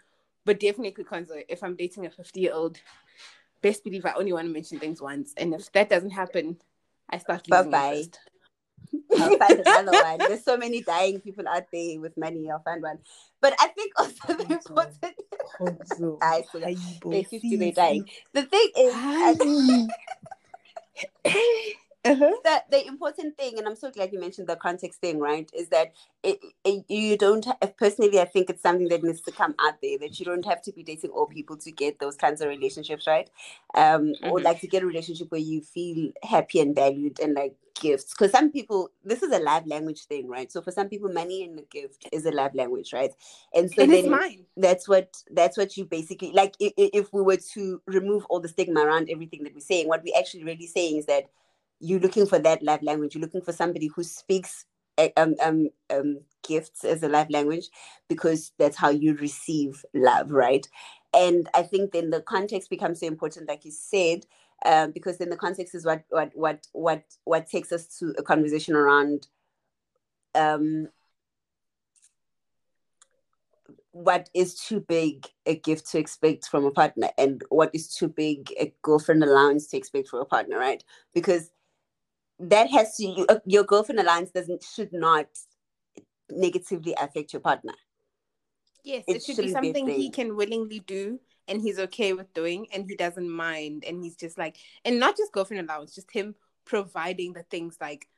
But 0.44 0.60
definitely, 0.60 1.04
Konzo, 1.04 1.44
if 1.48 1.62
I'm 1.62 1.76
dating 1.76 2.06
a 2.06 2.10
50 2.10 2.40
year 2.40 2.54
old, 2.54 2.78
best 3.60 3.84
believe 3.84 4.06
I 4.06 4.14
only 4.14 4.32
want 4.32 4.46
to 4.46 4.52
mention 4.52 4.78
things 4.78 5.00
once, 5.02 5.34
and 5.36 5.54
if 5.54 5.70
that 5.72 5.90
doesn't 5.90 6.10
happen, 6.10 6.56
I 7.10 7.18
start 7.18 7.48
losing 7.48 7.70
Bye-bye. 7.70 7.94
interest. 7.94 8.18
I'll 9.20 9.38
find 9.38 9.60
another 9.60 9.92
one. 9.92 10.18
There's 10.18 10.44
so 10.44 10.56
many 10.56 10.82
dying 10.82 11.20
people 11.20 11.46
out 11.48 11.64
there 11.72 12.00
with 12.00 12.16
money. 12.16 12.50
I'll 12.50 12.62
find 12.62 12.82
one. 12.82 12.98
But 13.40 13.54
I 13.60 13.68
think 13.68 13.92
also 13.98 14.34
the 14.34 14.52
important. 14.52 15.14
I 16.22 16.44
see. 16.52 17.00
They 17.04 17.22
50, 17.24 17.56
they're 17.56 17.72
dying. 17.72 18.08
The 18.32 18.42
thing 18.44 18.70
is, 18.76 18.92
I- 18.94 19.86
uh-huh. 22.12 22.34
the, 22.44 22.62
the 22.70 22.86
important 22.86 23.36
thing, 23.36 23.58
and 23.58 23.66
I'm 23.66 23.76
so 23.76 23.90
glad 23.90 24.12
you 24.12 24.20
mentioned 24.20 24.48
the 24.48 24.56
context 24.56 25.00
thing, 25.00 25.18
right? 25.20 25.50
Is 25.54 25.68
that 25.68 25.92
it, 26.22 26.40
it, 26.64 26.84
you 26.88 27.16
don't, 27.16 27.46
personally, 27.78 28.20
I 28.20 28.24
think 28.24 28.50
it's 28.50 28.62
something 28.62 28.88
that 28.88 29.02
needs 29.02 29.20
to 29.22 29.32
come 29.32 29.54
out 29.60 29.80
there 29.82 29.98
that 29.98 30.18
you 30.18 30.24
don't 30.26 30.44
have 30.46 30.62
to 30.62 30.72
be 30.72 30.82
dating 30.82 31.10
all 31.10 31.26
people 31.26 31.56
to 31.58 31.70
get 31.72 31.98
those 31.98 32.16
kinds 32.16 32.40
of 32.40 32.48
relationships, 32.48 33.06
right? 33.06 33.30
Um, 33.74 34.14
Or 34.22 34.38
Mhm. 34.38 34.44
like 34.44 34.60
to 34.60 34.66
get 34.68 34.82
a 34.82 34.86
relationship 34.86 35.30
where 35.30 35.40
you 35.40 35.60
feel 35.62 36.12
happy 36.22 36.60
and 36.60 36.74
valued 36.74 37.20
and 37.20 37.34
like 37.34 37.54
gifts. 37.80 38.12
Because 38.12 38.32
some 38.32 38.50
people, 38.50 38.90
this 39.04 39.22
is 39.22 39.32
a 39.32 39.38
love 39.40 39.66
language 39.66 40.04
thing, 40.06 40.28
right? 40.28 40.50
So 40.50 40.62
for 40.62 40.72
some 40.72 40.88
people, 40.88 41.10
money 41.12 41.44
and 41.44 41.58
a 41.58 41.62
gift 41.62 42.08
is 42.12 42.26
a 42.26 42.32
love 42.32 42.54
language, 42.54 42.92
right? 42.92 43.12
And 43.54 43.70
so 43.70 43.82
and 43.82 43.92
then 43.92 44.10
mine. 44.10 44.46
that's 44.56 44.88
what 44.88 45.22
that's 45.30 45.56
what 45.56 45.76
you 45.76 45.84
basically 45.84 46.32
like 46.32 46.54
if, 46.60 46.72
if 46.76 47.12
we 47.12 47.22
were 47.22 47.36
to 47.54 47.80
remove 47.86 48.24
all 48.28 48.40
the 48.40 48.48
stigma 48.48 48.80
around 48.80 49.08
everything 49.10 49.44
that 49.44 49.54
we're 49.54 49.60
saying 49.60 49.88
what 49.88 50.02
we're 50.02 50.18
actually 50.18 50.44
really 50.44 50.66
saying 50.66 50.96
is 50.98 51.06
that 51.06 51.24
you're 51.80 52.00
looking 52.00 52.26
for 52.26 52.38
that 52.38 52.62
love 52.62 52.82
language. 52.82 53.14
You're 53.14 53.22
looking 53.22 53.42
for 53.42 53.52
somebody 53.52 53.88
who 53.88 54.02
speaks 54.02 54.64
eh, 54.96 55.10
um, 55.16 55.34
um, 55.42 55.68
um, 55.90 56.20
gifts 56.46 56.84
as 56.84 57.02
a 57.02 57.08
love 57.08 57.30
language 57.30 57.68
because 58.08 58.52
that's 58.58 58.76
how 58.76 58.90
you 58.90 59.14
receive 59.14 59.84
love 59.94 60.30
right? 60.30 60.66
And 61.14 61.48
i 61.54 61.62
think 61.62 61.92
then 61.92 62.10
the 62.10 62.20
context 62.20 62.68
becomes 62.68 63.00
so 63.00 63.06
important 63.06 63.48
like 63.48 63.64
you 63.64 63.70
said 63.70 64.26
um, 64.66 64.90
because 64.90 65.18
then 65.18 65.30
the 65.30 65.36
context 65.36 65.74
is 65.74 65.84
what 65.86 66.04
what 66.10 66.32
what 66.34 66.66
what 66.72 67.02
what 67.24 67.46
takes 67.46 67.72
us 67.72 67.86
to 67.98 68.14
a 68.18 68.22
conversation 68.22 68.74
around 68.74 69.26
um 70.34 70.88
what 73.92 74.28
is 74.34 74.54
too 74.54 74.80
big 74.80 75.26
a 75.46 75.56
gift 75.56 75.90
to 75.90 75.98
expect 75.98 76.46
from 76.46 76.64
a 76.64 76.70
partner 76.70 77.08
and 77.18 77.42
what 77.48 77.70
is 77.74 77.88
too 77.88 78.08
big 78.08 78.52
a 78.60 78.72
girlfriend 78.82 79.24
allowance 79.24 79.66
to 79.66 79.76
expect 79.76 80.08
from 80.08 80.20
a 80.20 80.24
partner 80.24 80.58
right? 80.58 80.84
Because 81.14 81.50
that 82.40 82.70
has 82.70 82.96
to 82.96 83.06
you, 83.06 83.26
uh, 83.28 83.38
your 83.46 83.64
girlfriend 83.64 84.00
allowance 84.00 84.30
doesn't 84.30 84.62
should 84.62 84.92
not 84.92 85.26
negatively 86.30 86.94
affect 87.00 87.32
your 87.32 87.40
partner 87.40 87.74
Yes, 88.88 89.04
It 89.06 89.16
it, 89.16 89.22
should 89.22 89.36
be 89.36 89.48
shouldn't 89.48 89.62
be 89.62 89.68
something 89.68 89.88
he 89.88 90.10
can 90.10 90.34
willingly 90.34 90.80
do 90.80 91.20
and 91.46 91.60
he's 91.60 91.78
okay 91.78 92.14
with 92.14 92.32
doing 92.32 92.68
and 92.72 92.86
he 92.88 92.96
doesn't 92.96 93.28
mind 93.28 93.84
and 93.86 94.02
he's 94.02 94.16
just 94.16 94.38
like 94.38 94.56
and 94.84 94.98
not 94.98 95.16
just 95.16 95.32
girlfriend 95.32 95.68
allowance, 95.68 95.94
just 95.94 96.10
him 96.10 96.34
providing 96.64 97.34
the 97.34 97.42
things 97.44 97.76
like 97.80 98.08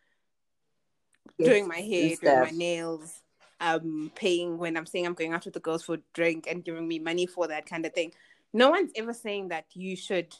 doing 1.42 1.66
my 1.66 1.80
hair, 1.80 2.14
doing 2.20 2.40
my 2.40 2.50
nails, 2.50 3.22
um, 3.60 4.12
paying 4.14 4.58
when 4.58 4.76
I'm 4.76 4.86
saying 4.86 5.06
I'm 5.06 5.14
going 5.14 5.32
out 5.32 5.44
with 5.44 5.54
the 5.54 5.60
girls 5.60 5.82
for 5.82 5.94
a 5.94 6.02
drink 6.12 6.46
and 6.48 6.64
giving 6.64 6.86
me 6.86 6.98
money 6.98 7.26
for 7.26 7.48
that 7.48 7.66
kind 7.66 7.84
of 7.84 7.92
thing. 7.92 8.12
No 8.52 8.70
one's 8.70 8.92
ever 8.94 9.12
saying 9.12 9.48
that 9.48 9.66
you 9.74 9.96
should 9.96 10.34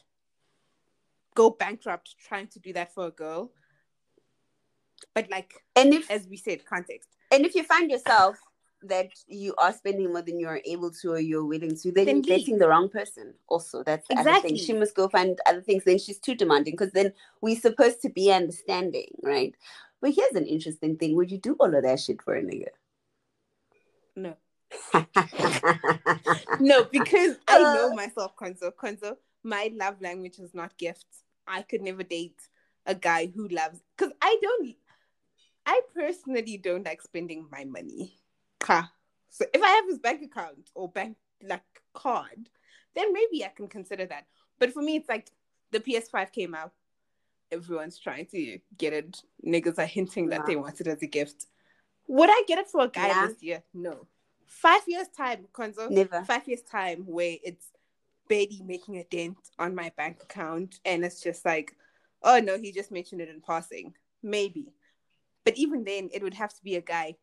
go 1.35 1.49
bankrupt 1.49 2.15
trying 2.25 2.47
to 2.47 2.59
do 2.59 2.71
that 2.73 2.93
for 2.93 3.07
a 3.07 3.11
girl. 3.11 3.51
But 5.13 5.29
like 5.29 5.53
and 5.75 5.93
if 5.93 6.09
as 6.11 6.27
we 6.27 6.37
said, 6.37 6.65
context. 6.65 7.09
and 7.31 7.45
if 7.45 7.55
you 7.55 7.63
find 7.63 7.89
yourself 7.91 8.37
that 8.83 9.09
you 9.27 9.53
are 9.59 9.71
spending 9.71 10.11
more 10.11 10.23
than 10.23 10.39
you 10.39 10.47
are 10.47 10.59
able 10.65 10.89
to 10.89 11.11
or 11.11 11.19
you're 11.19 11.45
willing 11.45 11.75
to 11.77 11.91
then, 11.91 12.05
Then 12.05 12.23
you're 12.23 12.37
dating 12.37 12.57
the 12.57 12.67
wrong 12.67 12.89
person 12.89 13.33
also 13.47 13.83
that's 13.83 14.07
the 14.07 14.15
other 14.15 14.23
thing 14.23 14.55
Exactly. 14.55 14.57
she 14.57 14.73
must 14.73 14.95
go 14.95 15.07
find 15.07 15.39
other 15.45 15.61
things 15.61 15.83
then 15.83 15.99
she's 15.99 16.17
too 16.17 16.33
demanding 16.33 16.73
because 16.73 16.91
then 16.91 17.13
we're 17.41 17.59
supposed 17.59 18.01
to 18.01 18.09
be 18.09 18.31
understanding 18.31 19.05
right 19.21 19.53
but 20.01 20.11
here's 20.15 20.33
an 20.33 20.47
interesting 20.47 20.97
thing 20.97 21.15
would 21.15 21.29
you 21.29 21.37
do 21.37 21.55
all 21.59 21.75
of 21.75 21.83
that 21.83 21.99
shit 21.99 22.23
for 22.23 22.33
a 22.33 22.41
nigga 22.41 22.69
No. 24.15 24.35
No, 26.59 26.83
because 26.85 27.37
I 27.47 27.59
Uh. 27.61 27.73
know 27.73 27.93
myself, 27.93 28.35
Konzo. 28.35 28.71
Konzo, 28.73 29.17
my 29.43 29.71
love 29.73 30.01
language 30.01 30.39
is 30.39 30.53
not 30.53 30.77
gifts. 30.77 31.23
I 31.47 31.61
could 31.61 31.81
never 31.81 32.03
date 32.03 32.39
a 32.85 32.95
guy 32.95 33.27
who 33.27 33.47
loves 33.47 33.79
because 33.97 34.13
I 34.21 34.37
don't. 34.41 34.75
I 35.65 35.81
personally 35.93 36.57
don't 36.57 36.85
like 36.85 37.01
spending 37.01 37.47
my 37.51 37.65
money. 37.65 38.17
So 39.29 39.45
if 39.53 39.61
I 39.61 39.69
have 39.69 39.85
his 39.87 39.99
bank 39.99 40.21
account 40.23 40.69
or 40.75 40.89
bank 40.89 41.17
like 41.43 41.61
card, 41.93 42.49
then 42.95 43.13
maybe 43.13 43.45
I 43.45 43.49
can 43.49 43.67
consider 43.67 44.05
that. 44.07 44.25
But 44.59 44.73
for 44.73 44.81
me, 44.81 44.97
it's 44.97 45.09
like 45.09 45.29
the 45.71 45.79
PS5 45.79 46.31
came 46.31 46.53
out. 46.53 46.73
Everyone's 47.51 47.99
trying 47.99 48.25
to 48.27 48.59
get 48.77 48.93
it. 48.93 49.21
Niggas 49.45 49.77
are 49.77 49.85
hinting 49.85 50.29
that 50.29 50.45
they 50.45 50.55
want 50.55 50.79
it 50.81 50.87
as 50.87 51.01
a 51.01 51.07
gift. 51.07 51.47
Would 52.07 52.29
I 52.29 52.43
get 52.47 52.59
it 52.59 52.67
for 52.67 52.83
a 52.83 52.87
guy 52.87 53.09
Nah. 53.09 53.27
this 53.27 53.41
year? 53.43 53.63
No. 53.73 54.07
Five 54.45 54.81
years 54.87 55.07
time, 55.15 55.47
Konzo. 55.53 55.89
never 55.89 56.23
Five 56.25 56.47
years 56.47 56.61
time 56.61 57.03
where 57.05 57.37
it's 57.43 57.67
barely 58.27 58.61
making 58.65 58.97
a 58.97 59.03
dent 59.05 59.37
on 59.59 59.73
my 59.75 59.91
bank 59.95 60.21
account, 60.23 60.79
and 60.85 61.03
it's 61.05 61.21
just 61.21 61.45
like, 61.45 61.75
oh 62.23 62.39
no, 62.39 62.57
he 62.57 62.71
just 62.71 62.91
mentioned 62.91 63.21
it 63.21 63.29
in 63.29 63.41
passing. 63.41 63.93
Maybe, 64.23 64.73
but 65.45 65.57
even 65.57 65.83
then, 65.83 66.09
it 66.13 66.21
would 66.23 66.33
have 66.35 66.53
to 66.53 66.63
be 66.63 66.75
a 66.75 66.81
guy 66.81 67.15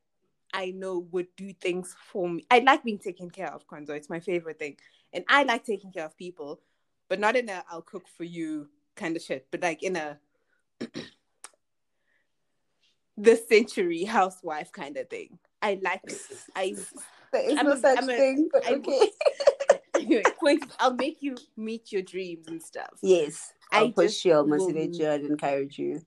I 0.52 0.70
know 0.70 1.00
would 1.12 1.28
do 1.36 1.52
things 1.52 1.94
for 2.10 2.28
me. 2.28 2.46
I 2.50 2.60
like 2.60 2.82
being 2.82 2.98
taken 2.98 3.28
care 3.30 3.52
of, 3.52 3.66
Konzo. 3.66 3.90
It's 3.90 4.08
my 4.10 4.20
favorite 4.20 4.58
thing, 4.58 4.76
and 5.12 5.24
I 5.28 5.42
like 5.42 5.64
taking 5.64 5.92
care 5.92 6.06
of 6.06 6.16
people, 6.16 6.60
but 7.08 7.20
not 7.20 7.36
in 7.36 7.48
a 7.48 7.64
"I'll 7.70 7.82
cook 7.82 8.08
for 8.08 8.24
you" 8.24 8.68
kind 8.96 9.14
of 9.16 9.22
shit, 9.22 9.46
but 9.50 9.60
like 9.62 9.82
in 9.82 9.96
a 9.96 10.18
the 13.16 13.36
century 13.36 14.04
housewife 14.04 14.72
kind 14.72 14.96
of 14.96 15.08
thing. 15.10 15.38
I 15.60 15.78
like 15.82 16.02
I 16.54 16.76
there 17.32 17.42
is 17.50 17.58
I'm 17.58 17.66
no 17.66 17.72
a- 17.72 17.76
such 17.76 17.98
I'm 17.98 18.08
a- 18.08 18.16
thing 18.16 18.48
but 18.52 18.66
I- 18.66 18.72
okay 18.74 19.10
anyway, 19.96 20.22
I'll 20.78 20.94
make 20.94 21.18
you 21.20 21.36
meet 21.56 21.92
your 21.92 22.02
dreams 22.02 22.46
and 22.48 22.62
stuff. 22.62 22.90
yes 23.02 23.52
I 23.72 23.78
i'll 23.80 23.90
push 23.90 24.24
you 24.24 24.32
i'll 24.32 24.46
motivate 24.46 24.94
you 24.98 25.06
i'll 25.06 25.24
encourage 25.24 25.78
you 25.78 26.00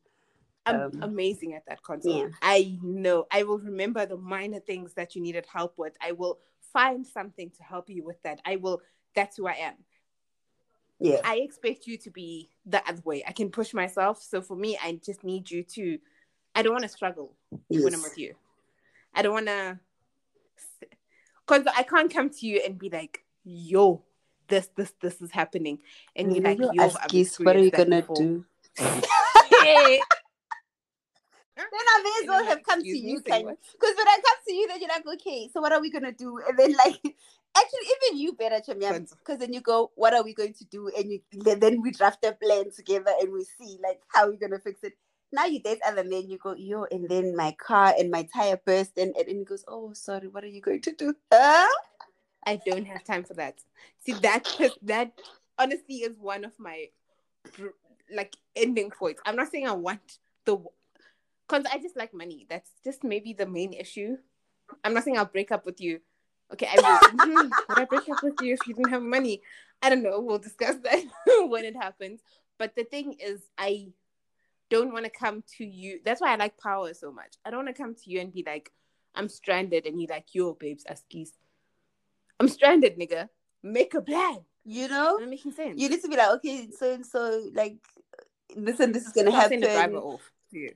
I'm 0.66 0.76
Um, 0.82 1.03
amazing 1.03 1.53
at 1.53 1.66
that 1.66 1.82
Konzo. 1.82 2.03
yeah. 2.22 2.30
I 2.41 2.78
know. 2.84 3.26
I 3.32 3.43
will 3.43 3.57
remember 3.59 4.05
the 4.05 4.18
minor 4.18 4.59
things 4.59 4.93
that 4.93 5.16
you 5.16 5.22
needed 5.22 5.45
help 5.51 5.78
with. 5.78 5.97
I 6.01 6.12
will 6.12 6.39
find 6.74 7.05
something 7.05 7.49
to 7.51 7.64
help 7.64 7.89
you 7.89 8.03
with 8.03 8.22
that. 8.24 8.41
I 8.45 8.57
will. 8.57 8.82
That's 9.16 9.38
who 9.38 9.47
I 9.47 9.53
am. 9.53 9.74
yeah 10.99 11.20
I 11.26 11.38
expect 11.38 11.88
you 11.88 11.97
to 11.97 12.12
be 12.12 12.49
the 12.66 12.82
other 12.88 13.01
way. 13.03 13.24
I 13.28 13.32
can 13.34 13.49
push 13.49 13.74
myself. 13.74 14.22
So 14.22 14.41
for 14.41 14.55
me, 14.55 14.78
I 14.82 14.99
just 15.03 15.24
need 15.24 15.49
you 15.49 15.64
to. 15.64 15.99
I 16.55 16.62
don't 16.62 16.74
want 16.74 16.84
to 16.84 16.89
struggle 16.89 17.36
when 17.84 17.93
I'm 17.93 18.03
with 18.03 18.18
you. 18.18 18.36
I 19.14 19.22
don't 19.24 19.34
want 19.34 19.47
to. 19.47 19.80
Because 21.47 21.66
I 21.76 21.84
can't 21.84 22.14
come 22.14 22.30
to 22.30 22.45
you 22.45 22.62
and 22.66 22.78
be 22.78 22.89
like, 22.89 23.26
"Yo, 23.43 24.03
this, 24.47 24.70
this, 24.78 24.93
this 25.01 25.22
is 25.22 25.32
happening," 25.32 25.80
and 26.16 26.34
you're 26.34 26.43
like, 26.43 26.59
Yo, 26.59 26.72
"Yo, 26.72 26.84
I've 26.84 26.93
Askis, 26.93 27.43
what 27.43 27.55
are 27.55 27.59
you 27.64 27.72
gonna 27.72 28.01
before." 28.01 28.16
do 28.16 28.45
Hey. 31.62 31.78
I 31.93 32.03
may 32.03 32.24
as 32.24 32.28
well 32.30 32.45
have 32.45 32.64
come 32.64 32.82
to 32.82 32.88
you, 32.88 33.18
say 33.18 33.32
kind 33.32 33.45
what? 33.45 33.57
because 33.74 33.95
when 33.97 34.07
I 34.07 34.18
come 34.24 34.38
to 34.47 34.53
you, 34.53 34.68
then 34.68 34.80
you're 34.80 34.89
like, 34.89 35.07
okay, 35.20 35.49
so 35.53 35.62
what 35.62 35.72
are 35.72 35.82
we 35.82 35.91
gonna 35.91 36.12
do? 36.12 36.39
And 36.47 36.57
then 36.57 36.72
like, 36.74 36.99
actually, 37.57 37.88
even 38.09 38.20
you 38.20 38.34
better, 38.34 38.62
because 38.66 39.38
then 39.39 39.53
you 39.53 39.62
go, 39.62 39.91
what 39.95 40.14
are 40.14 40.24
we 40.24 40.34
going 40.34 40.53
to 40.53 40.66
do? 40.66 40.89
And 40.97 41.12
you 41.12 41.22
then- 41.32 41.59
then 41.59 41.82
we 41.82 41.91
draft 41.91 42.24
a 42.26 42.34
plan 42.34 42.72
together 42.72 43.12
and 43.20 43.32
we 43.32 43.43
see 43.43 43.78
like 43.84 44.01
how 44.07 44.28
we're 44.28 44.38
gonna 44.38 44.59
fix 44.59 44.84
it. 44.84 44.93
Now 45.34 45.45
you 45.45 45.62
date 45.62 45.80
other 45.86 46.03
men, 46.03 46.30
you 46.30 46.38
go, 46.38 46.55
yo, 46.55 46.86
and 46.91 47.07
then 47.07 47.36
my 47.36 47.55
car 47.57 47.93
and 47.97 48.12
my 48.12 48.28
tire 48.34 48.59
burst, 48.66 48.97
and 48.97 49.16
and, 49.16 49.28
and 49.28 49.39
he 49.39 49.45
goes, 49.45 49.64
oh, 49.68 49.93
sorry, 49.93 50.28
what 50.28 50.43
are 50.43 50.47
you 50.47 50.62
going 50.62 50.82
to 50.82 50.91
do? 50.93 51.14
Huh? 51.32 51.68
I 52.45 52.59
don't 52.66 52.86
have 52.86 53.03
time 53.03 53.24
for 53.24 53.34
that. 53.36 53.59
See 54.05 54.14
that 54.14 54.47
that 54.84 55.14
honestly 55.57 55.97
is 55.97 56.18
one 56.18 56.43
of 56.43 56.53
my 56.59 56.88
like 58.14 58.36
ending 58.55 58.89
points. 58.89 59.22
I'm 59.26 59.36
not 59.36 59.51
saying 59.51 59.68
I 59.68 59.74
want 59.74 60.20
the 60.45 60.57
because 61.52 61.66
I 61.72 61.80
just 61.80 61.97
like 61.97 62.14
money. 62.14 62.45
That's 62.49 62.72
just 62.84 63.04
maybe 63.04 63.34
the 63.34 63.45
main 63.45 63.74
issue. 63.74 64.18
I'm 64.84 64.93
not 64.93 65.04
saying 65.04 65.18
I'll 65.18 65.26
break 65.26 65.52
up 65.52 65.66
with 65.66 65.82
you. 65.82 65.99
Okay, 66.54 66.68
I 66.72 66.76
will. 66.76 67.10
Hmm, 67.20 67.49
would 67.70 67.80
I 67.80 67.86
break 67.86 68.10
up 68.10 68.24
with 68.24 68.36
you 68.41 68.54
if 68.54 68.68
you 68.68 68.74
didn't 68.74 68.91
have 68.91 69.02
money? 69.02 69.41
I 69.82 69.89
don't 69.89 70.04
know. 70.04 70.20
We'll 70.22 70.39
discuss 70.39 70.76
that 70.84 71.04
when 71.47 71.66
it 71.66 71.76
happens. 71.76 72.22
But 72.58 72.76
the 72.76 72.84
thing 72.84 73.16
is, 73.20 73.41
I 73.58 73.89
don't 74.70 74.93
want 74.93 75.06
to 75.06 75.12
come 75.12 75.43
to 75.58 75.66
you. 75.66 75.99
That's 76.06 76.22
why 76.22 76.34
I 76.34 76.36
like 76.36 76.58
power 76.58 76.93
so 76.93 77.12
much. 77.12 77.36
I 77.45 77.49
don't 77.49 77.66
want 77.66 77.76
to 77.76 77.82
come 77.82 77.95
to 77.95 78.10
you 78.10 78.20
and 78.20 78.34
be 78.34 78.43
like, 78.45 78.72
I'm 79.14 79.28
stranded, 79.28 79.86
and 79.86 79.99
you're 79.99 80.10
like, 80.10 80.28
yo, 80.34 80.54
babes, 80.54 80.86
askies. 80.86 81.32
I'm 82.39 82.47
stranded, 82.47 82.97
nigga. 82.97 83.28
Make 83.62 83.93
a 83.93 84.02
plan. 84.02 84.39
You 84.64 84.88
know, 84.88 85.18
making 85.18 85.54
sense? 85.54 85.82
you 85.82 85.89
need 85.89 86.02
to 86.02 86.08
be 86.08 86.16
like, 86.16 86.30
okay, 86.36 86.70
so 86.72 86.93
and 86.93 87.06
so, 87.06 87.49
like, 87.54 87.78
this 88.56 88.80
and 88.80 88.93
this 88.93 89.06
is 89.06 89.12
gonna 89.12 89.32
happen. 89.32 89.62
send 89.62 89.64
a 89.64 89.74
driver 89.74 89.97
off 89.97 90.22
to 90.52 90.60
you. 90.60 90.74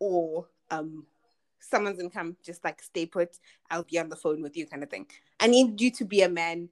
Or 0.00 0.48
um 0.70 1.06
someone's 1.60 1.98
gonna 1.98 2.10
come 2.10 2.36
just 2.44 2.64
like 2.64 2.82
stay 2.82 3.06
put, 3.06 3.38
I'll 3.70 3.82
be 3.84 3.98
on 3.98 4.08
the 4.08 4.16
phone 4.16 4.42
with 4.42 4.56
you 4.56 4.66
kind 4.66 4.82
of 4.82 4.90
thing. 4.90 5.06
I 5.40 5.46
need 5.46 5.80
you 5.80 5.90
to 5.92 6.04
be 6.04 6.22
a 6.22 6.28
man. 6.28 6.68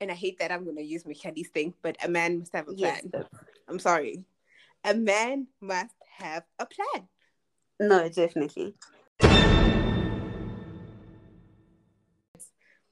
And 0.00 0.10
I 0.10 0.14
hate 0.14 0.38
that 0.38 0.50
I'm 0.50 0.64
gonna 0.64 0.80
use 0.80 1.04
Micheli's 1.04 1.48
thing, 1.48 1.74
but 1.82 1.96
a 2.04 2.08
man 2.08 2.38
must 2.40 2.54
have 2.54 2.68
a 2.68 2.74
Yes. 2.74 3.02
plan. 3.02 3.12
I'm 3.68 3.78
sorry. 3.78 4.24
A 4.84 4.94
man 4.94 5.46
must 5.60 5.94
have 6.18 6.44
a 6.58 6.66
plan. 6.66 7.08
No, 7.78 8.08
definitely. 8.08 8.74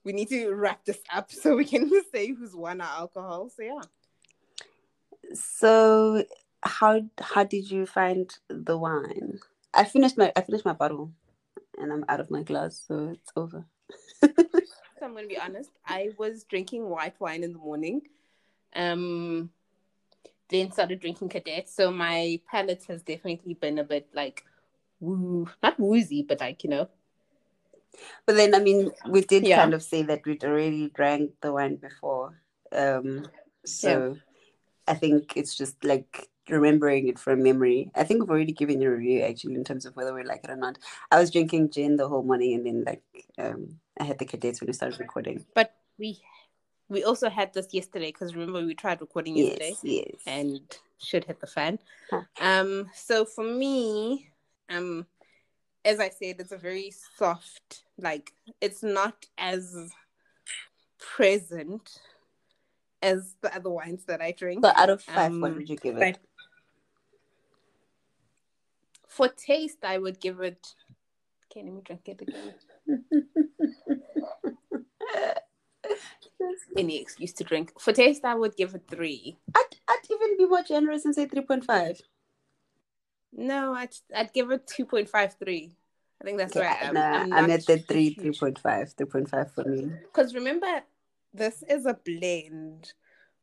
We 0.04 0.12
need 0.12 0.28
to 0.28 0.52
wrap 0.54 0.84
this 0.84 1.00
up 1.12 1.30
so 1.30 1.56
we 1.56 1.64
can 1.64 1.90
say 2.12 2.32
who's 2.32 2.54
won 2.54 2.80
our 2.80 3.00
alcohol. 3.00 3.50
So 3.54 3.62
yeah. 3.62 3.80
So 5.34 6.24
how 6.62 7.02
how 7.20 7.44
did 7.44 7.70
you 7.70 7.86
find 7.86 8.30
the 8.48 8.76
wine? 8.76 9.38
I 9.74 9.84
finished 9.84 10.18
my 10.18 10.32
I 10.36 10.40
finished 10.42 10.64
my 10.64 10.72
bottle 10.72 11.12
and 11.78 11.92
I'm 11.92 12.04
out 12.09 12.20
of 12.20 12.30
my 12.30 12.42
glass, 12.42 12.84
so 12.86 13.11
it's 13.14 13.32
over. 13.36 13.64
So 14.20 15.06
I'm 15.06 15.14
gonna 15.14 15.28
be 15.28 15.38
honest. 15.38 15.70
I 15.86 16.11
was 16.18 16.44
drinking 16.44 16.88
white 16.88 17.14
wine 17.20 17.44
in 17.44 17.52
the 17.52 17.59
morning. 17.59 18.02
Um 18.74 19.50
then 20.48 20.72
started 20.72 21.00
drinking 21.00 21.28
Kadette. 21.28 21.68
So 21.68 21.90
my 21.90 22.40
palate 22.50 22.84
has 22.88 23.02
definitely 23.02 23.54
been 23.54 23.78
a 23.78 23.84
bit 23.84 24.09
like 24.14 24.44
woo 25.00 25.48
not 25.62 25.78
woozy, 25.78 26.22
but 26.22 26.40
like, 26.40 26.64
you 26.64 26.70
know. 26.70 26.88
But 28.26 28.36
then 28.36 28.54
I 28.54 28.59
mean 28.61 28.90
we 29.09 29.22
did 29.22 29.44
Yeah. 29.44 29.61
kind 29.62 29.74
of 29.74 29.82
say 29.82 30.02
that 30.02 30.24
we'd 30.26 30.44
already 30.44 30.88
drank 30.90 31.32
the 31.40 31.52
wine 31.52 31.76
before. 31.76 32.42
Um 32.72 33.28
so 33.64 34.16
I 34.86 34.94
think 34.94 35.36
it's 35.36 35.54
just 35.54 35.84
like 35.84 36.28
remembering 36.51 37.09
it 37.09 37.18
from 37.18 37.42
memory. 37.42 37.90
I 37.94 38.05
think 38.05 38.20
we've 38.20 38.30
already 38.30 38.53
given 38.53 38.80
you 38.80 38.88
a 38.88 38.96
review 38.96 39.22
actually 39.22 39.55
in 39.55 39.64
terms 39.64 39.86
of 39.86 39.94
whether 39.96 40.14
we 40.14 40.24
like 40.24 40.44
it 40.44 40.51
or 40.51 40.57
not. 40.57 40.78
I 41.11 41.18
was 41.18 41.30
drinking 41.30 41.70
gin 41.70 41.96
the 41.96 42.09
whole 42.09 42.22
morning 42.22 42.55
and 42.55 42.66
then 42.66 42.84
like 42.84 43.03
um 43.38 43.78
I 44.01 44.05
had 44.05 44.18
the 44.18 44.26
Kadettes 44.26 44.61
when 44.61 44.68
we 44.68 44.72
started 44.72 45.01
recording. 45.01 45.44
But 45.55 45.74
we 45.99 46.20
we 46.88 47.05
also 47.05 47.28
had 47.28 47.53
this 47.53 47.68
yesterday 47.72 48.09
because 48.09 48.34
remember 48.34 48.64
we 48.64 48.74
tried 48.74 49.01
recording 49.01 49.36
yesterday. 49.36 49.74
Yes, 49.82 50.07
yes. 50.07 50.22
and 50.26 50.61
should 50.99 51.24
hit 51.24 51.40
the 51.40 51.46
fan. 51.46 51.78
Huh. 52.11 52.22
Um, 52.40 52.90
so 52.94 53.24
for 53.24 53.44
me, 53.44 54.30
um, 54.68 55.07
as 55.84 56.01
I 56.01 56.09
said, 56.09 56.36
it's 56.40 56.53
a 56.53 56.57
very 56.59 56.92
soft, 57.16 57.84
like 57.99 58.32
it's 58.61 58.82
not 58.82 59.26
as 59.36 59.92
present 60.99 62.01
as 63.01 63.36
the 63.42 63.55
other 63.55 63.70
wines 63.70 64.05
that 64.07 64.20
I 64.20 64.32
drink. 64.32 64.64
so 64.64 64.72
out 64.74 64.90
of 64.90 65.03
five, 65.03 65.32
what 65.36 65.51
Um, 65.51 65.57
would 65.57 65.68
you 65.68 65.76
give 65.76 65.96
it? 65.96 66.18
For 69.18 69.26
taste, 69.26 69.78
I 69.82 69.98
would 69.98 70.20
give 70.20 70.38
it. 70.38 70.74
Okay, 71.50 71.64
let 71.64 71.74
me 71.74 71.80
drink 71.84 72.02
it 72.06 72.22
again. 72.22 72.54
Any 76.76 77.00
excuse 77.00 77.32
to 77.32 77.42
drink. 77.42 77.72
For 77.80 77.92
taste, 77.92 78.24
I 78.24 78.36
would 78.36 78.56
give 78.56 78.76
it 78.76 78.82
three. 78.88 79.36
I'd, 79.56 79.64
I'd 79.88 80.02
even 80.08 80.36
be 80.36 80.46
more 80.46 80.62
generous 80.62 81.04
and 81.04 81.12
say 81.12 81.26
3.5. 81.26 82.00
No, 83.32 83.74
I'd, 83.74 83.90
I'd 84.14 84.32
give 84.32 84.52
it 84.52 84.68
2.53. 84.68 85.72
I 86.20 86.24
think 86.24 86.38
that's 86.38 86.54
where 86.54 86.70
I 86.70 86.76
am. 86.86 86.94
nah, 86.94 87.22
I'm, 87.22 87.30
not 87.30 87.50
at 87.50 87.66
the 87.66 87.78
3, 87.78 88.10
huge. 88.10 88.38
3.5. 88.38 88.94
3.5 88.94 89.50
for 89.50 89.64
me. 89.64 89.90
Because 90.04 90.32
remember, 90.32 90.84
this 91.34 91.64
is 91.68 91.86
a 91.86 91.98
blend 92.04 92.92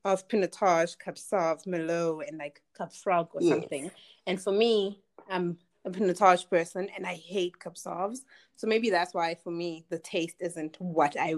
of 0.05 0.25
Pinotage, 0.29 0.97
Cab 0.99 1.15
Sauv, 1.15 1.67
Merlot, 1.67 2.29
and 2.29 2.37
like 2.37 2.61
Cab 2.77 2.93
Franc 2.93 3.35
or 3.35 3.41
Yes. 3.41 3.59
something. 3.59 3.91
And 4.25 4.41
for 4.41 4.53
me, 4.53 5.01
I'm 5.29 5.57
a 5.85 5.91
Pinotage 5.91 6.49
person 6.49 6.89
and 6.95 7.05
I 7.05 7.13
hate 7.13 7.59
Cab 7.59 7.75
Sauvs. 7.75 8.19
So 8.55 8.67
maybe 8.67 8.89
that's 8.89 9.13
why 9.13 9.35
for 9.35 9.51
me, 9.51 9.85
the 9.89 9.99
taste 9.99 10.37
isn't 10.39 10.77
what 10.79 11.15
I 11.19 11.35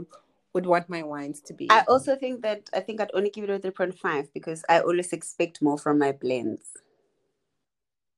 would 0.53 0.65
want 0.65 0.89
my 0.89 1.03
wines 1.03 1.41
to 1.41 1.53
be. 1.53 1.69
I 1.69 1.83
also 1.87 2.15
think 2.15 2.41
that 2.41 2.69
I 2.73 2.79
think 2.79 3.01
I'd 3.01 3.11
only 3.13 3.29
give 3.29 3.43
it 3.43 3.49
a 3.49 3.59
3.5 3.71 4.29
because 4.33 4.63
I 4.69 4.79
always 4.79 5.13
expect 5.13 5.61
more 5.61 5.77
from 5.77 5.99
my 5.99 6.13
blends. 6.13 6.71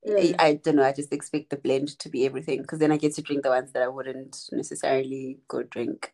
Mm. 0.07 0.35
I, 0.39 0.45
I 0.47 0.53
don't 0.53 0.77
know. 0.77 0.83
I 0.85 0.93
just 0.93 1.11
expect 1.11 1.49
the 1.49 1.57
blend 1.57 1.99
to 1.99 2.09
be 2.09 2.25
everything 2.25 2.61
because 2.61 2.79
then 2.79 2.91
I 2.91 2.97
get 2.97 3.15
to 3.15 3.21
drink 3.21 3.43
the 3.43 3.49
ones 3.49 3.71
that 3.73 3.83
I 3.83 3.87
wouldn't 3.87 4.49
necessarily 4.51 5.39
go 5.47 5.63
drink. 5.63 6.13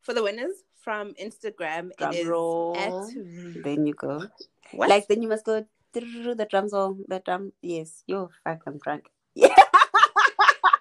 For 0.00 0.14
the 0.14 0.22
winners 0.22 0.64
from 0.82 1.12
Instagram, 1.14 1.90
Drum 1.98 2.14
it 2.14 2.20
is 2.20 2.26
roll. 2.26 2.76
at 2.78 3.62
Then 3.62 3.86
you 3.86 3.94
go. 3.94 4.24
what? 4.72 4.88
Like, 4.88 5.08
then 5.08 5.20
you 5.22 5.28
must 5.28 5.44
go. 5.44 5.66
The 5.92 6.46
drums 6.48 6.72
all 6.72 6.96
the 7.08 7.18
drum. 7.18 7.52
Yes. 7.60 8.04
Yo, 8.06 8.30
fuck, 8.44 8.62
I'm 8.66 8.78
drunk. 8.78 9.10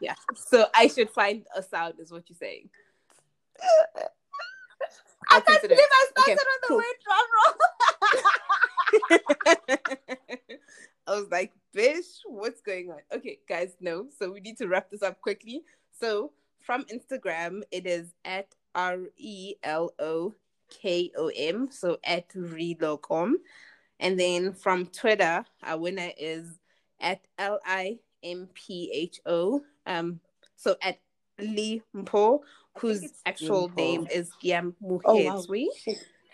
Yeah. 0.01 0.15
So 0.35 0.67
I 0.73 0.87
should 0.87 1.09
find 1.09 1.45
a 1.55 1.61
sound, 1.63 1.95
is 1.99 2.11
what 2.11 2.29
you're 2.29 2.37
saying. 2.37 2.69
I 5.31 5.35
I'll 5.35 5.41
can't 5.41 5.61
believe 5.61 5.77
I 5.79 6.05
started 6.11 6.31
Okay, 6.31 6.41
on 6.41 6.59
the 6.61 6.67
cool. 6.67 6.77
word 6.77 6.99
drum 7.03 7.27
roll. 10.39 10.59
I 11.07 11.11
was 11.19 11.27
like, 11.31 11.51
bitch, 11.75 12.19
what's 12.25 12.61
going 12.61 12.89
on? 12.91 12.99
Okay, 13.13 13.39
guys, 13.47 13.75
no. 13.79 14.07
So 14.17 14.31
we 14.31 14.39
need 14.39 14.57
to 14.57 14.67
wrap 14.67 14.89
this 14.89 15.03
up 15.03 15.19
quickly. 15.21 15.63
So 15.99 16.31
from 16.61 16.85
Instagram, 16.85 17.61
it 17.71 17.85
is 17.85 18.13
at 18.25 18.47
R 18.75 18.97
E 19.17 19.55
L 19.63 19.93
O 19.99 20.33
K 20.69 21.11
O 21.17 21.31
M. 21.35 21.69
So 21.71 21.97
at 22.03 22.29
relocom. 22.29 23.33
And 23.99 24.19
then 24.19 24.53
from 24.53 24.85
Twitter, 24.87 25.43
our 25.63 25.77
winner 25.77 26.11
is 26.17 26.59
at 27.01 27.21
L 27.37 27.59
I 27.65 27.99
M 28.23 28.47
P 28.53 28.89
H 28.93 29.19
O. 29.25 29.61
Um, 29.89 30.19
so 30.55 30.75
at 30.81 30.99
Limpo, 31.39 32.39
whose 32.77 33.11
actual 33.25 33.69
Limpo. 33.69 33.75
name 33.75 34.07
is 34.11 34.31
Giam 34.41 34.75
Oh, 35.03 35.23
wow. 35.23 35.43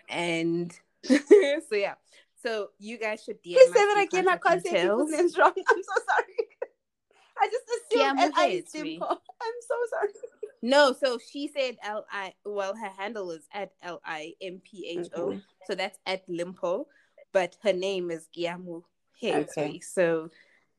And 0.10 0.72
so 1.06 1.76
yeah. 1.76 1.96
So 2.44 2.70
you 2.78 3.00
guys 3.00 3.24
should 3.24 3.38
DM 3.38 3.54
Please 3.54 3.74
say 3.74 3.86
that 3.86 4.06
again. 4.08 4.28
I 4.28 4.38
can't 4.38 4.64
say 4.64 4.84
people's 4.84 5.12
names 5.12 5.38
wrong. 5.38 5.54
I'm 5.56 5.84
so 5.84 6.02
sorry. 6.08 6.48
I 7.42 7.48
just 7.48 7.66
assumed 7.92 8.20
L 8.20 8.32
I 8.36 8.64
simple. 8.68 9.08
I'm 9.42 9.54
so 9.62 9.76
sorry. 9.90 10.10
No, 10.62 10.94
so 10.94 11.18
she 11.32 11.48
said 11.48 11.78
L 11.84 12.06
I. 12.12 12.34
Well, 12.46 12.76
her 12.76 12.90
handle 12.98 13.32
is 13.32 13.48
at 13.54 13.72
L 13.82 14.02
I 14.06 14.34
M 14.42 14.62
P 14.64 15.00
H 15.00 15.08
O. 15.16 15.40
So 15.66 15.76
that's 15.76 15.98
at 16.06 16.28
Limpo, 16.28 16.86
but 17.34 17.58
her 17.64 17.74
name 17.74 18.12
is 18.12 18.28
Giamu 18.36 18.84
Hezri. 19.22 19.50
Okay. 19.50 19.80
So 19.80 20.30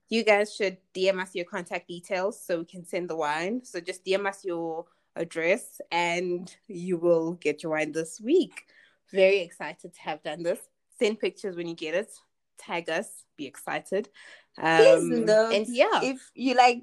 you 0.08 0.24
guys 0.24 0.54
should 0.54 0.78
DM 0.94 1.20
us 1.20 1.34
your 1.34 1.44
contact 1.44 1.88
details 1.88 2.40
so 2.40 2.58
we 2.58 2.64
can 2.64 2.84
send 2.84 3.10
the 3.10 3.16
wine. 3.16 3.64
So 3.64 3.80
just 3.80 4.04
DM 4.04 4.26
us 4.26 4.44
your 4.44 4.86
address 5.16 5.80
and 5.90 6.54
you 6.68 6.96
will 6.98 7.32
get 7.34 7.62
your 7.62 7.72
wine 7.72 7.92
this 7.92 8.20
week. 8.20 8.66
Very 9.12 9.40
excited 9.40 9.94
to 9.94 10.00
have 10.00 10.22
done 10.22 10.42
this. 10.42 10.60
Send 10.98 11.18
pictures 11.20 11.56
when 11.56 11.66
you 11.68 11.74
get 11.74 11.94
it. 11.94 12.12
Tag 12.58 12.88
us. 12.88 13.08
Be 13.36 13.46
excited. 13.46 14.08
Please 14.58 15.02
Um, 15.02 15.24
note 15.24 15.52
and 15.52 15.66
yeah, 15.68 16.00
if 16.02 16.30
you 16.34 16.54
like, 16.54 16.82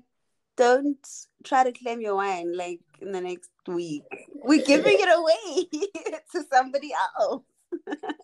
don't 0.56 1.08
try 1.44 1.64
to 1.64 1.72
claim 1.72 2.00
your 2.00 2.16
wine 2.16 2.56
like 2.56 2.80
in 3.02 3.12
the 3.12 3.22
next 3.22 3.50
week. 3.68 4.04
We're 4.36 4.64
giving 4.64 4.98
it 5.00 5.10
away 5.10 5.66
to 6.34 6.44
somebody 6.52 6.92
else. 7.18 7.44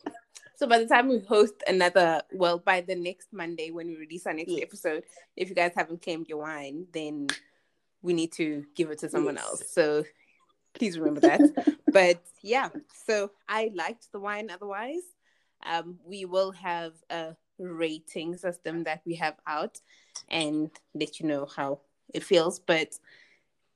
So 0.59 0.67
by 0.67 0.79
the 0.79 0.87
time 0.87 1.07
we 1.07 1.19
host 1.19 1.63
another, 1.67 2.21
well, 2.33 2.57
by 2.59 2.81
the 2.81 2.93
next 2.93 3.31
Monday 3.31 3.71
when 3.71 3.87
we 3.87 3.95
release 3.95 4.27
our 4.27 4.33
next 4.33 4.51
Yes. 4.51 4.63
episode, 4.63 5.05
if 5.37 5.47
you 5.47 5.55
guys 5.55 5.71
haven't 5.73 6.01
claimed 6.01 6.27
your 6.27 6.39
wine, 6.39 6.85
then 6.91 7.27
we 8.01 8.11
need 8.11 8.33
to 8.33 8.65
give 8.75 8.91
it 8.91 8.99
to 8.99 9.09
someone 9.09 9.35
Yes. 9.35 9.45
else. 9.45 9.71
So 9.71 10.03
please 10.73 10.99
remember 10.99 11.21
that. 11.21 11.39
but 11.93 12.21
yeah, 12.41 12.71
so 13.05 13.31
I 13.47 13.71
liked 13.73 14.11
the 14.11 14.19
wine 14.19 14.49
otherwise. 14.49 15.03
Um, 15.65 15.97
we 16.03 16.25
will 16.25 16.51
have 16.51 16.91
a 17.09 17.37
rating 17.57 18.35
system 18.35 18.83
that 18.83 19.01
we 19.05 19.15
have 19.15 19.35
out 19.47 19.79
and 20.27 20.69
let 20.93 21.21
you 21.21 21.25
know 21.25 21.45
how 21.45 21.79
it 22.13 22.21
feels. 22.21 22.59
But 22.59 22.99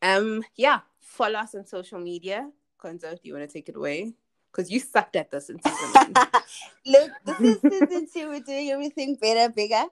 um, 0.01 0.43
yeah, 0.57 0.81
follow 0.99 1.39
us 1.39 1.55
on 1.55 1.65
social 1.65 2.01
media. 2.01 2.51
Konzo, 2.77 3.11
do 3.11 3.19
you 3.23 3.35
want 3.35 3.49
to 3.49 3.53
take 3.53 3.69
it 3.69 3.77
away? 3.77 4.15
Because 4.53 4.69
you 4.69 4.79
sucked 4.79 5.15
at 5.15 5.31
this 5.31 5.49
in 5.49 5.59
season. 5.61 6.13
Look, 6.85 7.11
this 7.25 7.39
is 7.39 7.61
season 7.61 8.07
two. 8.13 8.29
We're 8.29 8.39
doing 8.41 8.69
everything 8.69 9.15
better, 9.15 9.51
bigger. 9.51 9.85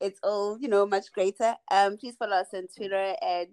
It's 0.00 0.18
all, 0.22 0.58
you 0.58 0.68
know, 0.68 0.86
much 0.86 1.12
greater. 1.12 1.54
Um, 1.70 1.96
please 1.98 2.16
follow 2.16 2.36
us 2.36 2.48
on 2.54 2.66
Twitter 2.74 3.14
at 3.22 3.48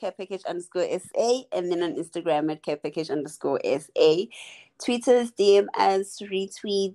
carepackage 0.00 0.46
underscore 0.46 0.86
SA 0.98 1.40
and 1.52 1.70
then 1.70 1.82
on 1.82 1.94
Instagram 1.94 2.50
at 2.52 2.62
carepackage 2.62 3.10
underscore 3.10 3.60
SA. 3.64 4.24
Tweet 4.84 5.08
us, 5.08 5.32
DM 5.32 5.66
us, 5.76 6.20
retweet, 6.22 6.94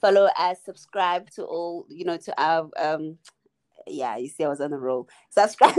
follow 0.00 0.28
us, 0.38 0.58
subscribe 0.64 1.28
to 1.30 1.44
all, 1.44 1.86
you 1.88 2.04
know, 2.04 2.16
to 2.16 2.40
our 2.40 2.70
um 2.78 3.18
yeah, 3.86 4.16
you 4.16 4.28
see 4.28 4.44
I 4.44 4.48
was 4.48 4.60
on 4.60 4.70
the 4.70 4.78
roll. 4.78 5.08
Subscribe. 5.30 5.74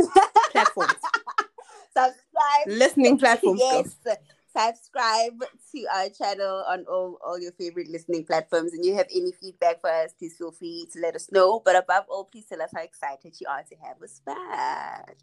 Platforms. 0.51 0.93
subscribe 1.93 2.67
Listening 2.67 3.17
platforms. 3.17 3.61
girl. 3.61 3.85
Subscribe 4.55 5.43
to 5.73 5.85
our 5.93 6.09
channel 6.09 6.63
on 6.67 6.85
all, 6.89 7.17
all 7.25 7.39
your 7.39 7.51
favorite 7.53 7.89
listening 7.89 8.25
platforms. 8.25 8.73
And 8.73 8.85
you 8.85 8.95
have 8.95 9.07
any 9.13 9.31
feedback 9.31 9.81
for 9.81 9.89
us 9.89 10.13
please 10.17 10.35
feel 10.37 10.51
free 10.51 10.87
to 10.93 10.99
let 10.99 11.15
us 11.15 11.31
know. 11.31 11.61
But 11.63 11.75
above 11.75 12.05
all 12.09 12.25
please 12.25 12.45
tell 12.45 12.61
us 12.61 12.71
how 12.75 12.81
excited 12.81 13.35
you 13.39 13.47
are 13.47 13.63
to 13.63 13.75
have 13.75 14.01
us 14.01 14.21
back 14.25 15.17